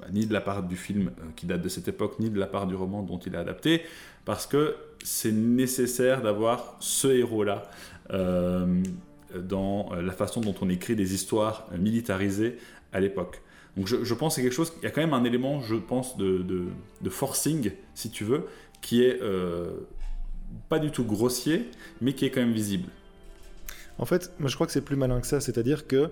bah, 0.00 0.06
ni 0.12 0.24
de 0.24 0.32
la 0.32 0.40
part 0.40 0.62
du 0.62 0.76
film 0.76 1.10
qui 1.36 1.44
date 1.44 1.60
de 1.60 1.68
cette 1.68 1.88
époque, 1.88 2.18
ni 2.18 2.30
de 2.30 2.38
la 2.38 2.46
part 2.46 2.66
du 2.66 2.74
roman 2.74 3.02
dont 3.02 3.18
il 3.18 3.34
est 3.34 3.38
adapté, 3.38 3.82
parce 4.24 4.46
que 4.46 4.76
c'est 5.04 5.32
nécessaire 5.32 6.22
d'avoir 6.22 6.76
ce 6.80 7.08
héros-là. 7.08 7.70
dans 8.10 9.90
la 9.94 10.12
façon 10.12 10.40
dont 10.40 10.54
on 10.60 10.68
écrit 10.68 10.96
des 10.96 11.14
histoires 11.14 11.68
militarisées 11.78 12.58
à 12.92 12.98
l'époque. 12.98 13.40
Donc 13.76 13.86
je, 13.86 14.14
pense 14.14 14.34
que 14.34 14.36
c'est 14.36 14.42
quelque 14.42 14.54
chose, 14.54 14.72
il 14.78 14.84
y 14.84 14.86
a 14.86 14.90
quand 14.90 15.00
même 15.00 15.14
un 15.14 15.24
élément, 15.24 15.60
je 15.60 15.76
pense, 15.76 16.16
de, 16.16 16.68
forcing, 17.08 17.72
si 17.94 18.10
tu 18.10 18.24
veux, 18.24 18.46
qui 18.80 19.02
est 19.02 19.20
euh, 19.22 19.72
pas 20.68 20.78
du 20.78 20.90
tout 20.90 21.04
grossier, 21.04 21.70
mais 22.00 22.14
qui 22.14 22.24
est 22.24 22.30
quand 22.30 22.40
même 22.40 22.52
visible. 22.52 22.88
En 23.98 24.06
fait, 24.06 24.32
moi 24.38 24.48
je 24.48 24.54
crois 24.54 24.66
que 24.66 24.72
c'est 24.72 24.80
plus 24.80 24.96
malin 24.96 25.20
que 25.20 25.26
ça, 25.26 25.40
c'est-à-dire 25.40 25.86
que 25.86 26.10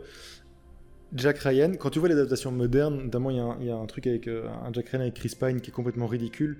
Jack 1.14 1.38
Ryan, 1.38 1.72
quand 1.78 1.90
tu 1.90 1.98
vois 1.98 2.08
les 2.08 2.14
adaptations 2.14 2.52
modernes, 2.52 3.04
notamment 3.04 3.30
il 3.30 3.66
y, 3.66 3.70
a 3.70 3.76
un- 3.76 3.86
truc 3.86 4.06
avec 4.06 4.28
euh, 4.28 4.46
un 4.64 4.72
Jack 4.72 4.90
Ryan 4.90 5.00
avec 5.00 5.14
Chris 5.14 5.32
Pine 5.38 5.60
qui 5.60 5.70
est 5.70 5.72
complètement 5.72 6.06
ridicule, 6.06 6.58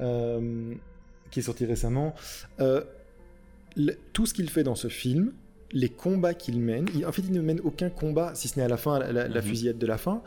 euh, 0.00 0.72
qui 1.30 1.40
est 1.40 1.42
sorti 1.42 1.66
récemment. 1.66 2.14
Tout 4.12 4.26
ce 4.26 4.34
qu'il 4.34 4.50
fait 4.50 4.64
dans 4.64 4.74
ce 4.74 4.88
film, 4.88 5.32
les 5.72 5.88
combats 5.88 6.34
qu'il 6.34 6.58
mène, 6.60 6.86
il- 6.94 7.06
en 7.06 7.12
fait 7.12 7.22
il 7.22 7.32
ne 7.32 7.40
mène 7.40 7.60
aucun 7.62 7.90
combat, 7.90 8.32
si 8.34 8.48
ce 8.48 8.58
n'est 8.58 8.64
à 8.64 8.68
la 8.68 8.76
fin, 8.76 8.98
la, 8.98 9.12
la- 9.12 9.28
la 9.28 9.40
Mhm. 9.40 9.46
fusillade 9.46 9.78
de 9.78 9.86
la 9.86 9.98
fin. 9.98 10.22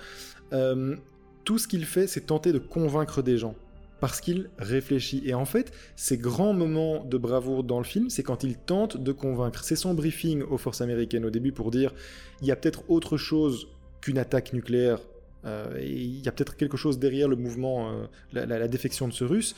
Euh, 0.54 0.96
tout 1.44 1.58
ce 1.58 1.68
qu'il 1.68 1.86
fait, 1.86 2.08
c'est 2.08 2.22
tenter 2.22 2.54
de 2.54 2.60
convaincre 2.60 3.22
des 3.22 3.38
gens 3.38 3.56
parce 4.00 4.22
qu'il 4.22 4.50
réfléchit. 4.58 5.22
Et 5.26 5.34
en 5.34 5.46
fait, 5.46 5.72
ces 5.96 6.18
grands 6.18 6.54
moments 6.54 7.04
de 7.04 7.18
bravoure 7.18 7.64
dans 7.64 7.80
le 7.80 7.84
film, 7.86 8.10
c'est 8.10 8.24
quand 8.24 8.44
il 8.44 8.56
tente 8.58 8.98
de 9.02 9.12
convaincre. 9.12 9.64
C'est 9.64 9.76
son 9.76 9.94
briefing 9.94 10.44
aux 10.44 10.58
forces 10.58 10.82
américaines 10.82 11.26
au 11.26 11.30
début 11.30 11.52
pour 11.52 11.72
dire 11.72 11.94
il 12.42 12.48
y 12.48 12.52
a 12.52 12.56
peut-être 12.56 12.84
autre 12.90 13.18
chose 13.18 13.68
qu'une 14.02 14.18
attaque 14.18 14.54
nucléaire. 14.54 15.00
Euh, 15.46 15.78
il 15.82 16.22
y 16.24 16.28
a 16.30 16.32
peut-être 16.32 16.56
quelque 16.56 16.78
chose 16.78 17.00
derrière 17.00 17.28
le 17.28 17.36
mouvement, 17.36 17.92
euh, 17.92 18.06
la, 18.46 18.68
défection 18.70 19.08
de 19.10 19.14
ce 19.14 19.26
russe. 19.26 19.56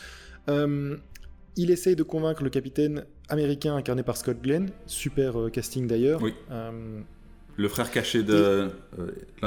Euh, 1.57 1.61
il 1.61 1.71
essaye 1.71 1.95
de 1.95 2.03
convaincre 2.03 2.43
le 2.43 2.49
capitaine 2.49 3.05
américain 3.29 3.75
incarné 3.75 4.03
par 4.03 4.17
Scott 4.17 4.37
Glenn, 4.41 4.69
super 4.85 5.35
casting 5.51 5.87
d'ailleurs. 5.87 6.21
Oui. 6.21 6.33
le 7.57 7.69
frère 7.69 7.91
caché 7.91 8.23
de 8.23 8.69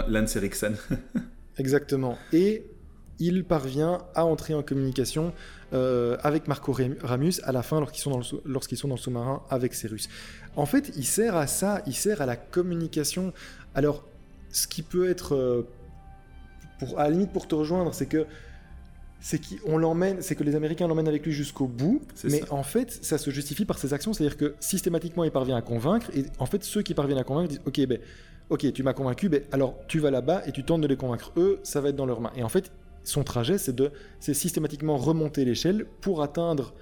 Lance 0.09 0.37
Erickson. 0.37 0.75
Exactement. 1.59 2.17
Et 2.33 2.65
il 3.19 3.45
parvient 3.45 3.99
à 4.15 4.25
entrer 4.25 4.55
en 4.55 4.63
communication 4.63 5.33
avec 5.73 6.49
Marco 6.49 6.75
Ramus 7.03 7.41
à 7.43 7.53
la 7.53 7.63
fin 7.63 7.81
lorsqu'ils 7.81 8.01
sont, 8.01 8.21
lorsqu'ils 8.45 8.79
sont 8.79 8.89
dans 8.89 8.95
le 8.95 9.01
sous-marin 9.01 9.43
avec 9.51 9.75
ces 9.75 9.89
Russes. 9.89 10.09
En 10.57 10.67
fait, 10.67 10.93
il 10.97 11.05
sert 11.05 11.37
à 11.37 11.47
ça, 11.47 11.83
il 11.87 11.95
sert 11.95 12.23
à 12.23 12.27
la 12.27 12.37
communication. 12.37 13.33
Alors, 13.75 14.05
ce 14.51 14.67
qui 14.67 14.83
peut 14.83 15.09
être, 15.09 15.35
euh, 15.35 15.69
pour, 16.79 16.99
à 16.99 17.05
la 17.05 17.11
limite 17.11 17.33
pour 17.33 17.47
te 17.47 17.55
rejoindre, 17.55 17.95
c'est 17.95 18.07
que 18.07 18.27
c'est 19.21 19.41
qu'on 19.41 19.79
l'emmène, 19.79 20.23
c'est 20.23 20.35
que 20.35 20.45
les 20.45 20.55
Américains 20.55 20.87
l'emmènent 20.87 21.09
avec 21.09 21.25
lui 21.25 21.33
jusqu'au 21.33 21.67
bout, 21.67 22.01
mais 22.25 22.43
en 22.51 22.63
fait, 22.63 22.91
ça 23.03 23.19
se 23.19 23.31
justifie 23.31 23.65
par 23.65 23.79
ses 23.79 23.93
actions, 23.93 24.13
c'est-à-dire 24.13 24.37
que 24.37 24.55
systématiquement, 24.61 25.25
il 25.25 25.31
parvient 25.31 25.57
à 25.57 25.63
convaincre, 25.63 26.11
et 26.17 26.25
en 26.39 26.47
fait, 26.47 26.63
ceux 26.65 26.83
qui 26.83 26.95
parviennent 26.95 27.19
à 27.19 27.25
convaincre 27.25 27.49
disent, 27.49 27.63
ok, 27.67 27.87
ben, 27.87 27.99
ok, 28.51 28.73
tu 28.73 28.83
m'as 28.83 28.93
convaincu, 28.93 29.29
ben, 29.29 29.43
alors 29.53 29.77
tu 29.89 29.99
vas 29.99 30.11
là-bas 30.11 30.43
et 30.47 30.53
tu 30.53 30.65
tentes 30.65 30.81
de 30.81 30.87
les 30.87 30.97
convaincre. 30.97 31.33
Eux, 31.37 31.61
ça 31.63 31.81
va 31.81 31.91
être 31.91 31.97
dans 31.97 32.07
leurs 32.07 32.21
mains. 32.21 32.33
Et 32.37 32.43
en 32.43 32.49
fait, 32.49 32.71
son 33.05 33.25
trajet, 33.25 33.59
c'est 33.59 33.75
de, 33.75 33.91
c'est 34.21 34.35
systématiquement 34.35 34.97
remonter 34.97 35.45
l'échelle 35.45 35.87
pour 36.01 36.23
atteindre 36.23 36.75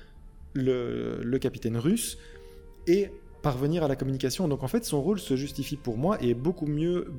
le, 0.54 1.20
le 1.22 1.38
capitaine 1.38 1.76
russe 1.76 2.18
et 2.86 3.10
parvenir 3.46 3.84
à 3.84 3.88
la 3.88 3.94
communication. 3.94 4.48
Donc 4.48 4.64
en 4.64 4.66
fait, 4.66 4.84
son 4.84 5.00
rôle 5.00 5.20
se 5.20 5.36
justifie 5.36 5.76
pour 5.76 5.98
moi 5.98 6.18
et 6.20 6.30
est 6.30 6.34
beaucoup 6.34 6.66
mieux 6.66 7.12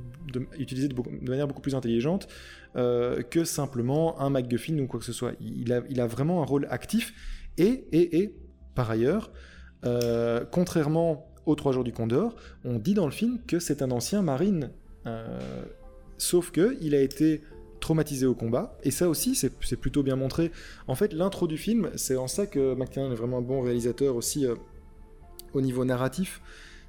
utilisé 0.59 0.89
de, 0.89 0.95
manière 1.29 1.47
beaucoup 1.47 1.61
plus 1.61 1.73
intelligente 1.73 2.27
euh, 2.75 3.21
que 3.21 3.45
simplement 3.45 4.19
un 4.19 4.29
MacGuffin 4.29 4.77
ou 4.79 4.87
quoi 4.87 4.99
que 4.99 5.05
ce 5.05 5.13
soit. 5.13 5.31
Il 5.39 5.71
a, 5.71 5.83
il 5.89 6.01
a 6.01 6.05
vraiment 6.05 6.41
un 6.41 6.45
rôle 6.45 6.67
actif 6.69 7.13
et, 7.57 7.85
et, 7.93 8.19
et 8.19 8.35
par 8.75 8.91
ailleurs, 8.91 9.31
euh, 9.85 10.43
contrairement 10.51 11.31
aux 11.45 11.55
Trois 11.55 11.71
Jours 11.71 11.85
du 11.85 11.93
Condor, 11.93 12.35
on 12.65 12.77
dit 12.77 12.93
dans 12.93 13.05
le 13.05 13.13
film 13.13 13.39
que 13.47 13.59
c'est 13.59 13.81
un 13.81 13.91
ancien 13.91 14.21
marine. 14.21 14.71
Euh, 15.05 15.63
sauf 16.17 16.51
que 16.51 16.75
il 16.81 16.93
a 16.93 16.99
été 16.99 17.41
traumatisé 17.79 18.25
au 18.25 18.35
combat, 18.35 18.77
et 18.83 18.91
ça 18.91 19.07
aussi 19.07 19.33
c'est 19.33 19.77
plutôt 19.77 20.03
bien 20.03 20.17
montré. 20.17 20.51
En 20.89 20.95
fait, 20.95 21.13
l'intro 21.13 21.47
du 21.47 21.57
film, 21.57 21.89
c'est 21.95 22.17
en 22.17 22.27
ça 22.27 22.47
que 22.47 22.75
McTiernan 22.75 23.13
est 23.13 23.15
vraiment 23.15 23.37
un 23.37 23.41
bon 23.41 23.61
réalisateur 23.61 24.17
aussi 24.17 24.45
au 25.53 25.62
niveau 25.62 25.86
narratif, 25.86 26.41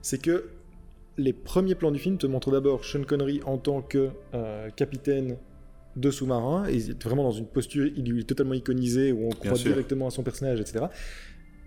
c'est 0.03 0.21
que 0.21 0.51
les 1.16 1.33
premiers 1.33 1.75
plans 1.75 1.90
du 1.90 1.99
film 1.99 2.16
te 2.16 2.27
montrent 2.27 2.53
d'abord 2.53 2.85
Sean 2.85 3.03
Connery 3.03 3.40
en 3.44 3.59
tant 3.59 3.83
que 3.83 4.11
euh, 4.35 4.71
capitaine 4.71 5.37
de 5.97 6.11
sous-marin, 6.11 6.66
et 6.68 6.79
vraiment 7.03 7.25
dans 7.25 7.33
une 7.33 7.47
posture, 7.47 7.90
il 7.97 8.21
est 8.21 8.23
totalement 8.23 8.55
iconisé, 8.55 9.11
où 9.11 9.27
on 9.27 9.31
croit 9.31 9.59
directement 9.59 10.07
à 10.07 10.11
son 10.11 10.23
personnage, 10.23 10.61
etc. 10.61 10.87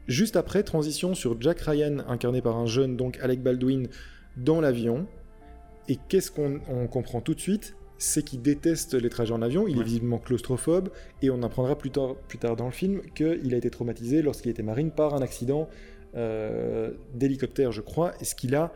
Juste 0.07 0.37
après, 0.37 0.63
transition 0.63 1.13
sur 1.15 1.39
Jack 1.41 1.59
Ryan, 1.61 1.97
incarné 2.07 2.41
par 2.41 2.57
un 2.57 2.65
jeune, 2.65 2.95
donc 2.95 3.19
Alec 3.21 3.43
Baldwin, 3.43 3.87
dans 4.37 4.61
l'avion. 4.61 5.05
Et 5.89 5.97
qu'est-ce 6.07 6.31
qu'on 6.31 6.59
comprend 6.87 7.19
tout 7.19 7.33
de 7.35 7.41
suite? 7.41 7.75
C'est 7.97 8.23
qu'il 8.23 8.41
déteste 8.41 8.93
les 8.93 9.09
trajets 9.09 9.33
en 9.33 9.41
avion, 9.41 9.67
il 9.67 9.79
est 9.79 9.83
visiblement 9.83 10.17
claustrophobe, 10.17 10.89
et 11.21 11.29
on 11.29 11.43
apprendra 11.43 11.77
plus 11.77 11.91
tard, 11.91 12.15
plus 12.27 12.37
tard 12.37 12.55
dans 12.55 12.65
le 12.65 12.71
film 12.71 13.01
qu'il 13.13 13.53
a 13.53 13.57
été 13.57 13.69
traumatisé 13.69 14.21
lorsqu'il 14.21 14.49
était 14.49 14.63
marine 14.63 14.91
par 14.91 15.13
un 15.13 15.21
accident 15.21 15.67
euh, 16.15 16.91
d'hélicoptère, 17.13 17.71
je 17.71 17.81
crois, 17.81 18.13
et 18.19 18.25
ce 18.25 18.35
qu'il 18.35 18.55
a, 18.55 18.71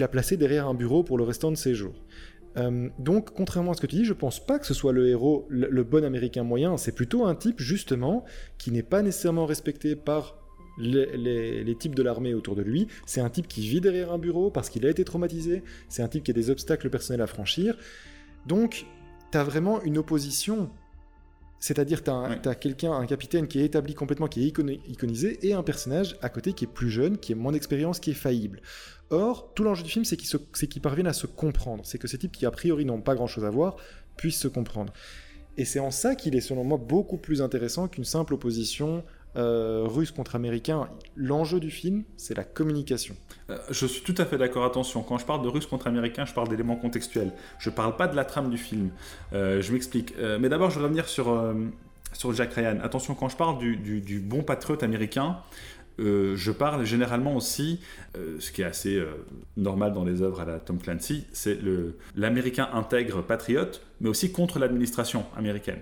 a 0.00 0.08
placé 0.08 0.36
derrière 0.36 0.68
un 0.68 0.74
bureau 0.74 1.02
pour 1.02 1.18
le 1.18 1.24
restant 1.24 1.50
de 1.50 1.56
ses 1.56 1.74
jours. 1.74 1.94
Euh, 2.56 2.88
donc, 2.98 3.32
contrairement 3.34 3.72
à 3.72 3.74
ce 3.74 3.80
que 3.80 3.86
tu 3.86 3.96
dis, 3.96 4.04
je 4.04 4.12
pense 4.12 4.44
pas 4.44 4.58
que 4.58 4.66
ce 4.66 4.74
soit 4.74 4.92
le 4.92 5.08
héros, 5.08 5.46
le, 5.48 5.82
bon 5.84 6.04
américain 6.04 6.42
moyen. 6.42 6.76
C'est 6.76 6.92
plutôt 6.92 7.26
un 7.26 7.34
type, 7.34 7.60
justement, 7.60 8.24
qui 8.58 8.72
n'est 8.72 8.82
pas 8.82 9.02
nécessairement 9.02 9.46
respecté 9.46 9.96
par 9.96 10.36
les, 10.78 11.16
les, 11.64 11.74
types 11.74 11.94
de 11.94 12.02
l'armée 12.02 12.34
autour 12.34 12.56
de 12.56 12.62
lui. 12.62 12.88
C'est 13.06 13.20
un 13.20 13.30
type 13.30 13.48
qui 13.48 13.62
vit 13.62 13.80
derrière 13.80 14.12
un 14.12 14.18
bureau 14.18 14.50
parce 14.50 14.70
qu'il 14.70 14.86
a 14.86 14.90
été 14.90 15.04
traumatisé. 15.04 15.62
C'est 15.88 16.02
un 16.02 16.08
type 16.08 16.24
qui 16.24 16.30
a 16.30 16.34
des 16.34 16.50
obstacles 16.50 16.90
personnels 16.90 17.22
à 17.22 17.26
franchir. 17.26 17.76
Donc, 18.46 18.86
tu 19.32 19.38
as 19.38 19.44
vraiment 19.44 19.82
une 19.82 19.98
opposition 19.98 20.70
c'est-à-dire, 21.60 22.02
tu 22.04 22.10
as, 22.10 22.54
quelqu'un, 22.54 22.92
un 22.92 23.06
capitaine 23.06 23.48
qui 23.48 23.60
est 23.60 23.64
établi 23.64 23.94
complètement, 23.94 24.28
qui 24.28 24.44
est 24.44 24.52
iconisé, 24.88 25.38
et 25.46 25.54
un 25.54 25.62
personnage 25.62 26.16
à 26.22 26.28
côté 26.28 26.52
qui 26.52 26.64
est 26.64 26.68
plus 26.68 26.90
jeune, 26.90 27.18
qui 27.18 27.32
est 27.32 27.34
moins 27.34 27.52
d'expérience, 27.52 27.98
qui 27.98 28.12
est 28.12 28.14
faillible. 28.14 28.60
Or, 29.10 29.52
tout 29.54 29.64
l'enjeu 29.64 29.82
du 29.82 29.90
film, 29.90 30.04
c'est 30.04 30.16
qu'ils 30.16 30.82
parviennent 30.82 31.06
à 31.06 31.12
se 31.12 31.26
comprendre. 31.26 31.84
C'est 31.84 31.98
que 31.98 32.06
ces 32.06 32.18
types 32.18 32.32
qui, 32.32 32.46
a 32.46 32.50
priori, 32.50 32.84
n'ont 32.84 33.00
pas 33.00 33.14
grand-chose 33.14 33.44
à 33.44 33.50
voir, 33.50 33.76
puissent 34.16 34.40
se 34.40 34.48
comprendre. 34.48 34.92
Et 35.56 35.64
c'est 35.64 35.80
en 35.80 35.90
ça 35.90 36.14
qu'il 36.14 36.36
est, 36.36 36.40
selon 36.40 36.62
moi, 36.62 36.78
beaucoup 36.78 37.16
plus 37.16 37.42
intéressant 37.42 37.88
qu'une 37.88 38.04
simple 38.04 38.34
opposition 38.34 39.02
euh, 39.38 39.84
russe 39.86 40.10
contre 40.10 40.34
américain. 40.34 40.88
L'enjeu 41.16 41.60
du 41.60 41.70
film, 41.70 42.02
c'est 42.16 42.36
la 42.36 42.42
communication. 42.42 43.14
Euh, 43.50 43.56
je 43.70 43.86
suis 43.86 44.02
tout 44.02 44.14
à 44.18 44.24
fait 44.24 44.36
d'accord. 44.36 44.64
Attention, 44.64 45.02
quand 45.02 45.16
je 45.16 45.24
parle 45.24 45.42
de 45.44 45.48
russe 45.48 45.66
contre 45.66 45.86
américain, 45.86 46.24
je 46.24 46.34
parle 46.34 46.48
d'éléments 46.48 46.74
contextuels. 46.74 47.32
Je 47.60 47.70
parle 47.70 47.94
pas 47.94 48.08
de 48.08 48.16
la 48.16 48.24
trame 48.24 48.50
du 48.50 48.58
film. 48.58 48.90
Euh, 49.32 49.62
je 49.62 49.72
m'explique. 49.72 50.14
mais 50.40 50.48
d'abord, 50.48 50.70
je 50.70 50.78
vais 50.80 50.84
revenir 50.84 51.08
sur, 51.08 51.54
sur 52.12 52.32
Jack 52.34 52.52
Ryan. 52.54 52.78
Attention, 52.82 53.14
quand 53.14 53.28
je 53.28 53.36
parle 53.36 53.58
du, 53.58 54.20
bon 54.20 54.42
patriote 54.42 54.82
américain, 54.82 55.38
je 55.98 56.50
parle 56.50 56.84
généralement 56.84 57.36
aussi, 57.36 57.80
ce 58.14 58.50
qui 58.50 58.62
est 58.62 58.66
assez 58.66 59.00
normal 59.56 59.92
dans 59.92 60.04
les 60.04 60.22
œuvres 60.22 60.40
à 60.40 60.44
la 60.44 60.58
Tom 60.58 60.78
Clancy, 60.78 61.26
c'est 61.32 61.58
l'américain 62.16 62.68
intègre 62.72 63.22
patriote, 63.22 63.82
mais 64.00 64.08
aussi 64.08 64.32
contre 64.32 64.58
l'administration 64.58 65.24
américaine. 65.36 65.78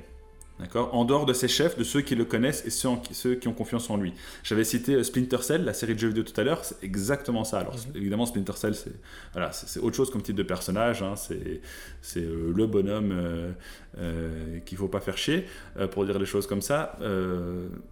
D'accord? 0.58 0.94
En 0.94 1.04
dehors 1.04 1.26
de 1.26 1.34
ses 1.34 1.48
chefs, 1.48 1.76
de 1.76 1.84
ceux 1.84 2.00
qui 2.00 2.14
le 2.14 2.24
connaissent 2.24 2.64
et 2.64 2.70
ceux, 2.70 2.88
ceux 3.12 3.34
qui 3.34 3.46
ont 3.46 3.52
confiance 3.52 3.90
en 3.90 3.96
lui. 3.96 4.14
J'avais 4.42 4.64
cité 4.64 4.94
euh, 4.94 5.02
Splinter 5.02 5.42
Cell, 5.42 5.64
la 5.64 5.74
série 5.74 5.94
de 5.94 5.98
jeux 5.98 6.08
vidéo 6.08 6.22
tout 6.24 6.40
à 6.40 6.44
l'heure, 6.44 6.64
c'est 6.64 6.82
exactement 6.82 7.44
ça. 7.44 7.58
Alors, 7.60 7.74
mhm. 7.74 7.96
évidemment, 7.96 8.24
Splinter 8.24 8.54
Cell, 8.56 8.74
c'est 8.74 8.92
voilà, 9.32 9.50
autre 9.82 9.96
chose 9.96 10.10
comme 10.10 10.22
type 10.22 10.36
de 10.36 10.42
personnage. 10.42 11.02
Hein. 11.02 11.14
c'est 11.16 12.20
euh, 12.20 12.52
le 12.54 12.66
bonhomme 12.66 13.12
euh, 13.12 13.52
euh, 13.98 14.58
qu'il 14.60 14.76
ne 14.76 14.80
faut 14.80 14.88
pas 14.88 15.00
faire 15.00 15.18
chier, 15.18 15.46
pour 15.90 16.04
dire 16.04 16.18
les 16.18 16.26
choses 16.26 16.46
comme 16.46 16.62
ça. 16.62 16.98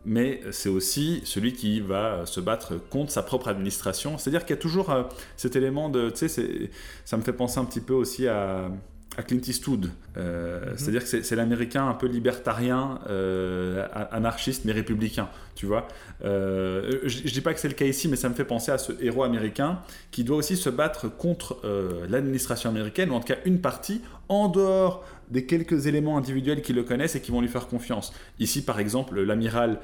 mais 0.05 0.41
c'est 0.51 0.69
aussi 0.69 1.23
celui 1.25 1.53
qui 1.53 1.81
va 1.81 2.27
se 2.27 2.41
battre 2.41 2.75
contre 2.91 3.11
sa 3.11 3.23
propre 3.23 3.49
administration. 3.49 4.19
C'est-à-dire 4.19 4.45
qu'il 4.45 4.57
y 4.57 4.59
a 4.59 4.63
toujours 4.63 4.95
cet 5.37 5.57
élément 5.57 5.89
de. 5.89 6.11
Tu 6.11 6.29
sais, 6.29 6.71
ça 7.05 7.17
me 7.17 7.23
fait 7.23 7.33
penser 7.33 7.59
un 7.59 7.65
petit 7.65 7.81
peu 7.81 7.95
aussi 7.95 8.27
à 8.27 8.71
à 9.17 9.23
Clint 9.23 9.41
Eastwood. 9.47 9.91
Euh, 10.17 10.61
mhm. 10.61 10.73
C'est-à-dire 10.77 11.05
que 11.05 11.23
c'est 11.23 11.37
l'américain 11.37 11.89
un 11.89 11.95
peu 11.95 12.07
libertarien, 12.07 13.01
euh, 13.09 13.87
anarchiste, 14.11 14.65
mais 14.65 14.73
républicain, 14.73 15.29
tu 15.55 15.67
vois. 15.67 15.89
Euh, 16.25 17.01
je, 17.05 17.23
ne 17.23 17.29
dis 17.29 17.41
pas 17.41 17.55
que 17.55 17.61
c'est 17.61 17.69
le 17.69 17.75
cas 17.75 17.85
ici, 17.85 18.09
mais 18.09 18.17
ça 18.17 18.29
me 18.29 18.35
fait 18.35 18.45
penser 18.45 18.73
à 18.73 18.79
ce 18.79 18.93
héros 19.01 19.23
américain 19.23 19.81
qui 20.11 20.25
doit 20.25 20.37
aussi 20.37 20.57
se 20.57 20.71
battre 20.71 21.09
contre 21.09 21.61
l'administration 22.09 22.71
américaine, 22.71 23.11
ou 23.11 23.15
en 23.15 23.21
tout 23.21 23.29
cas 23.29 23.39
une 23.45 23.61
partie, 23.61 24.01
en 24.29 24.49
dehors 24.49 25.05
des 25.31 25.47
quelques 25.47 25.87
éléments 25.87 26.19
individuels 26.19 26.63
qui 26.63 26.73
le 26.73 26.83
connaissent 26.83 27.17
et 27.17 27.21
qui 27.21 27.31
vont 27.31 27.41
lui 27.41 27.49
faire 27.49 27.67
confiance. 27.67 28.13
Ici, 28.39 28.63
par 28.65 28.79
exemple, 28.79 29.21
l'amiral 29.21 29.81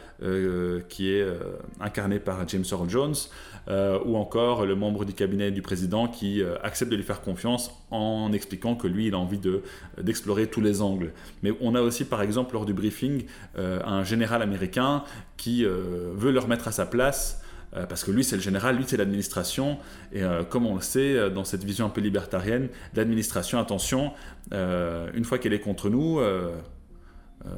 qui 0.88 1.10
est 1.10 1.26
incarné 1.80 2.18
par 2.18 2.46
James 2.48 2.64
Earl 2.70 2.88
Jones, 2.88 3.14
ou 3.68 4.16
encore 4.16 4.66
le 4.66 4.74
membre 4.74 5.04
du 5.04 5.12
cabinet 5.12 5.50
du 5.50 5.62
président 5.62 6.08
qui 6.08 6.42
euh, 6.42 6.56
accepte 6.62 6.90
de 6.90 6.96
lui 6.96 7.02
faire 7.02 7.20
confiance 7.20 7.70
en 7.90 8.32
expliquant 8.32 8.74
que 8.74 8.86
lui, 8.86 9.06
il 9.06 9.14
a 9.14 9.18
envie 9.18 9.38
de, 9.38 9.62
d'explorer 10.00 10.46
tous 10.46 10.60
les 10.60 10.82
angles. 10.82 11.12
Mais 11.42 11.52
on 11.60 11.74
a 11.74 11.80
aussi, 11.80 12.04
par 12.04 12.22
exemple, 12.22 12.54
lors 12.54 12.66
du 12.66 12.72
briefing, 12.72 13.24
euh, 13.58 13.80
un 13.84 14.04
général 14.04 14.42
américain 14.42 15.04
qui 15.36 15.64
veut 15.64 16.32
le 16.32 16.38
remettre 16.38 16.68
à 16.68 16.72
sa 16.72 16.84
place 16.84 17.42
parce 17.88 18.04
que 18.04 18.10
lui 18.10 18.24
c'est 18.24 18.36
le 18.36 18.42
général, 18.42 18.76
lui 18.76 18.84
c'est 18.86 18.96
l'administration, 18.96 19.78
et 20.12 20.22
comme 20.50 20.66
on 20.66 20.74
le 20.74 20.80
sait, 20.82 21.30
dans 21.30 21.44
cette 21.44 21.64
vision 21.64 21.86
un 21.86 21.88
peu 21.88 22.02
libertarienne, 22.02 22.68
l'administration, 22.94 23.58
attention, 23.58 24.12
une 24.52 25.24
fois 25.24 25.38
qu'elle 25.38 25.54
est 25.54 25.60
contre 25.60 25.88
nous, 25.88 26.18
euh, 26.18 26.50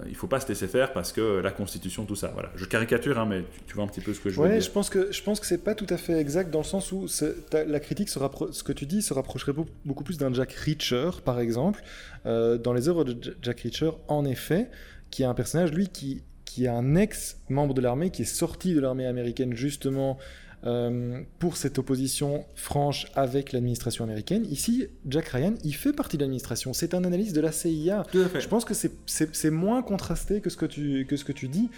il 0.04 0.10
ne 0.10 0.16
faut 0.16 0.28
pas 0.28 0.38
se 0.38 0.48
laisser 0.48 0.68
faire 0.68 0.92
parce 0.92 1.12
que 1.12 1.40
la 1.40 1.50
Constitution, 1.50 2.04
tout 2.04 2.14
ça. 2.14 2.28
Voilà. 2.28 2.50
Je 2.54 2.64
caricature, 2.64 3.18
hein, 3.18 3.26
mais 3.28 3.44
tu, 3.66 3.74
vois 3.74 3.84
un 3.84 3.88
petit 3.88 4.00
peu 4.00 4.14
ce 4.14 4.20
que 4.20 4.30
je 4.30 4.40
veux 4.40 4.48
dire. 4.48 4.60
Je 4.60 4.70
pense 4.70 4.88
que 4.90 5.10
je 5.10 5.22
pense 5.22 5.40
que 5.40 5.46
c'est 5.46 5.64
pas 5.64 5.74
tout 5.74 5.86
à 5.88 5.96
fait 5.96 6.18
exact 6.18 6.50
dans 6.50 6.60
le 6.60 6.64
sens 6.64 6.92
où 6.92 7.06
la 7.52 7.80
critique 7.80 8.08
se 8.08 8.20
ce 8.52 8.62
que 8.62 8.72
tu 8.72 8.86
dis 8.86 9.02
se 9.02 9.12
rapprocherait 9.12 9.52
beaucoup 9.84 10.04
plus 10.04 10.18
d'un 10.18 10.32
Jack 10.32 10.52
Reacher, 10.52 11.10
par 11.24 11.40
exemple, 11.40 11.82
euh, 12.26 12.58
dans 12.58 12.72
les 12.72 12.88
œuvres 12.88 13.04
de 13.04 13.36
Jack 13.42 13.60
Reacher, 13.60 13.90
en 14.08 14.24
effet, 14.24 14.70
qui 15.10 15.22
est 15.22 15.26
un 15.26 15.34
personnage 15.34 15.72
lui 15.72 15.88
qui 15.88 16.22
qui 16.44 16.66
est 16.66 16.68
un 16.68 16.96
ex 16.96 17.38
membre 17.48 17.72
de 17.72 17.80
l'armée 17.80 18.10
qui 18.10 18.22
est 18.22 18.26
sorti 18.26 18.74
de 18.74 18.80
l'armée 18.80 19.06
américaine 19.06 19.54
justement 19.54 20.18
euh, 20.64 21.20
pour 21.38 21.56
cette 21.56 21.78
opposition 21.78 22.44
franche 22.54 23.06
avec 23.14 23.52
l'administration 23.52 24.04
américaine. 24.04 24.46
Ici, 24.50 24.86
Jack 25.06 25.28
Ryan, 25.28 25.54
il 25.64 25.74
fait 25.74 25.92
partie 25.92 26.16
de 26.16 26.22
l'administration. 26.22 26.72
C'est 26.72 26.94
un 26.94 27.04
analyste 27.04 27.34
de 27.34 27.40
la 27.40 27.52
CIA. 27.52 28.04
Tout 28.10 28.20
à 28.20 28.28
fait. 28.28 28.40
Je 28.40 28.48
pense 28.48 28.64
que 28.64 28.74
c'est 28.74 29.50
moins 29.50 29.82
contrasté 29.82 30.40
que 30.40 30.50
ce 30.50 30.56
que 30.56 30.66
tu, 30.66 31.06
que 31.06 31.16
ce 31.16 31.24
que 31.24 31.32
tu 31.32 31.48
dis. 31.48 31.68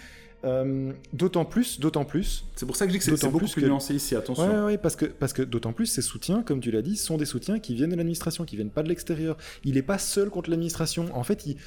Euh, 0.43 0.93
d'autant 1.11 1.45
plus, 1.45 1.79
d'autant 1.79 2.05
plus. 2.05 2.45
C'est 2.55 2.67
pour 2.67 2.75
ça 2.75 2.85
que 2.85 2.91
je 2.91 2.97
dis 2.97 3.03
que 3.03 3.15
c'est 3.17 3.29
beaucoup 3.29 3.47
plus, 3.47 3.63
nuancé 3.63 3.95
ici, 3.95 4.15
attention. 4.15 4.65
Oui, 4.65 4.73
ouais, 4.73 4.77
parce 4.77 4.95
que, 4.95 5.05
parce 5.05 5.33
que 5.33 5.41
d'autant 5.41 5.73
plus, 5.73 5.87
ces 5.87 6.03
soutiens, 6.03 6.43
comme 6.43 6.59
tu 6.59 6.69
l'as 6.69 6.83
dit, 6.83 6.97
sont 6.97 7.17
des 7.17 7.25
soutiens 7.25 7.59
qui 7.59 7.73
viennent 7.73 7.89
de 7.89 7.95
l'administration, 7.95 8.45
qui 8.45 8.55
viennent 8.55 8.69
pas 8.69 8.83
de 8.83 8.89
l'extérieur. 8.89 9.37
Il 9.63 9.73
n'est 9.75 9.81
pas 9.81 9.97
seul 9.97 10.29
contre 10.29 10.51
l'administration. 10.51 11.07
En 11.15 11.23
fait, 11.23 11.47
il, 11.47 11.57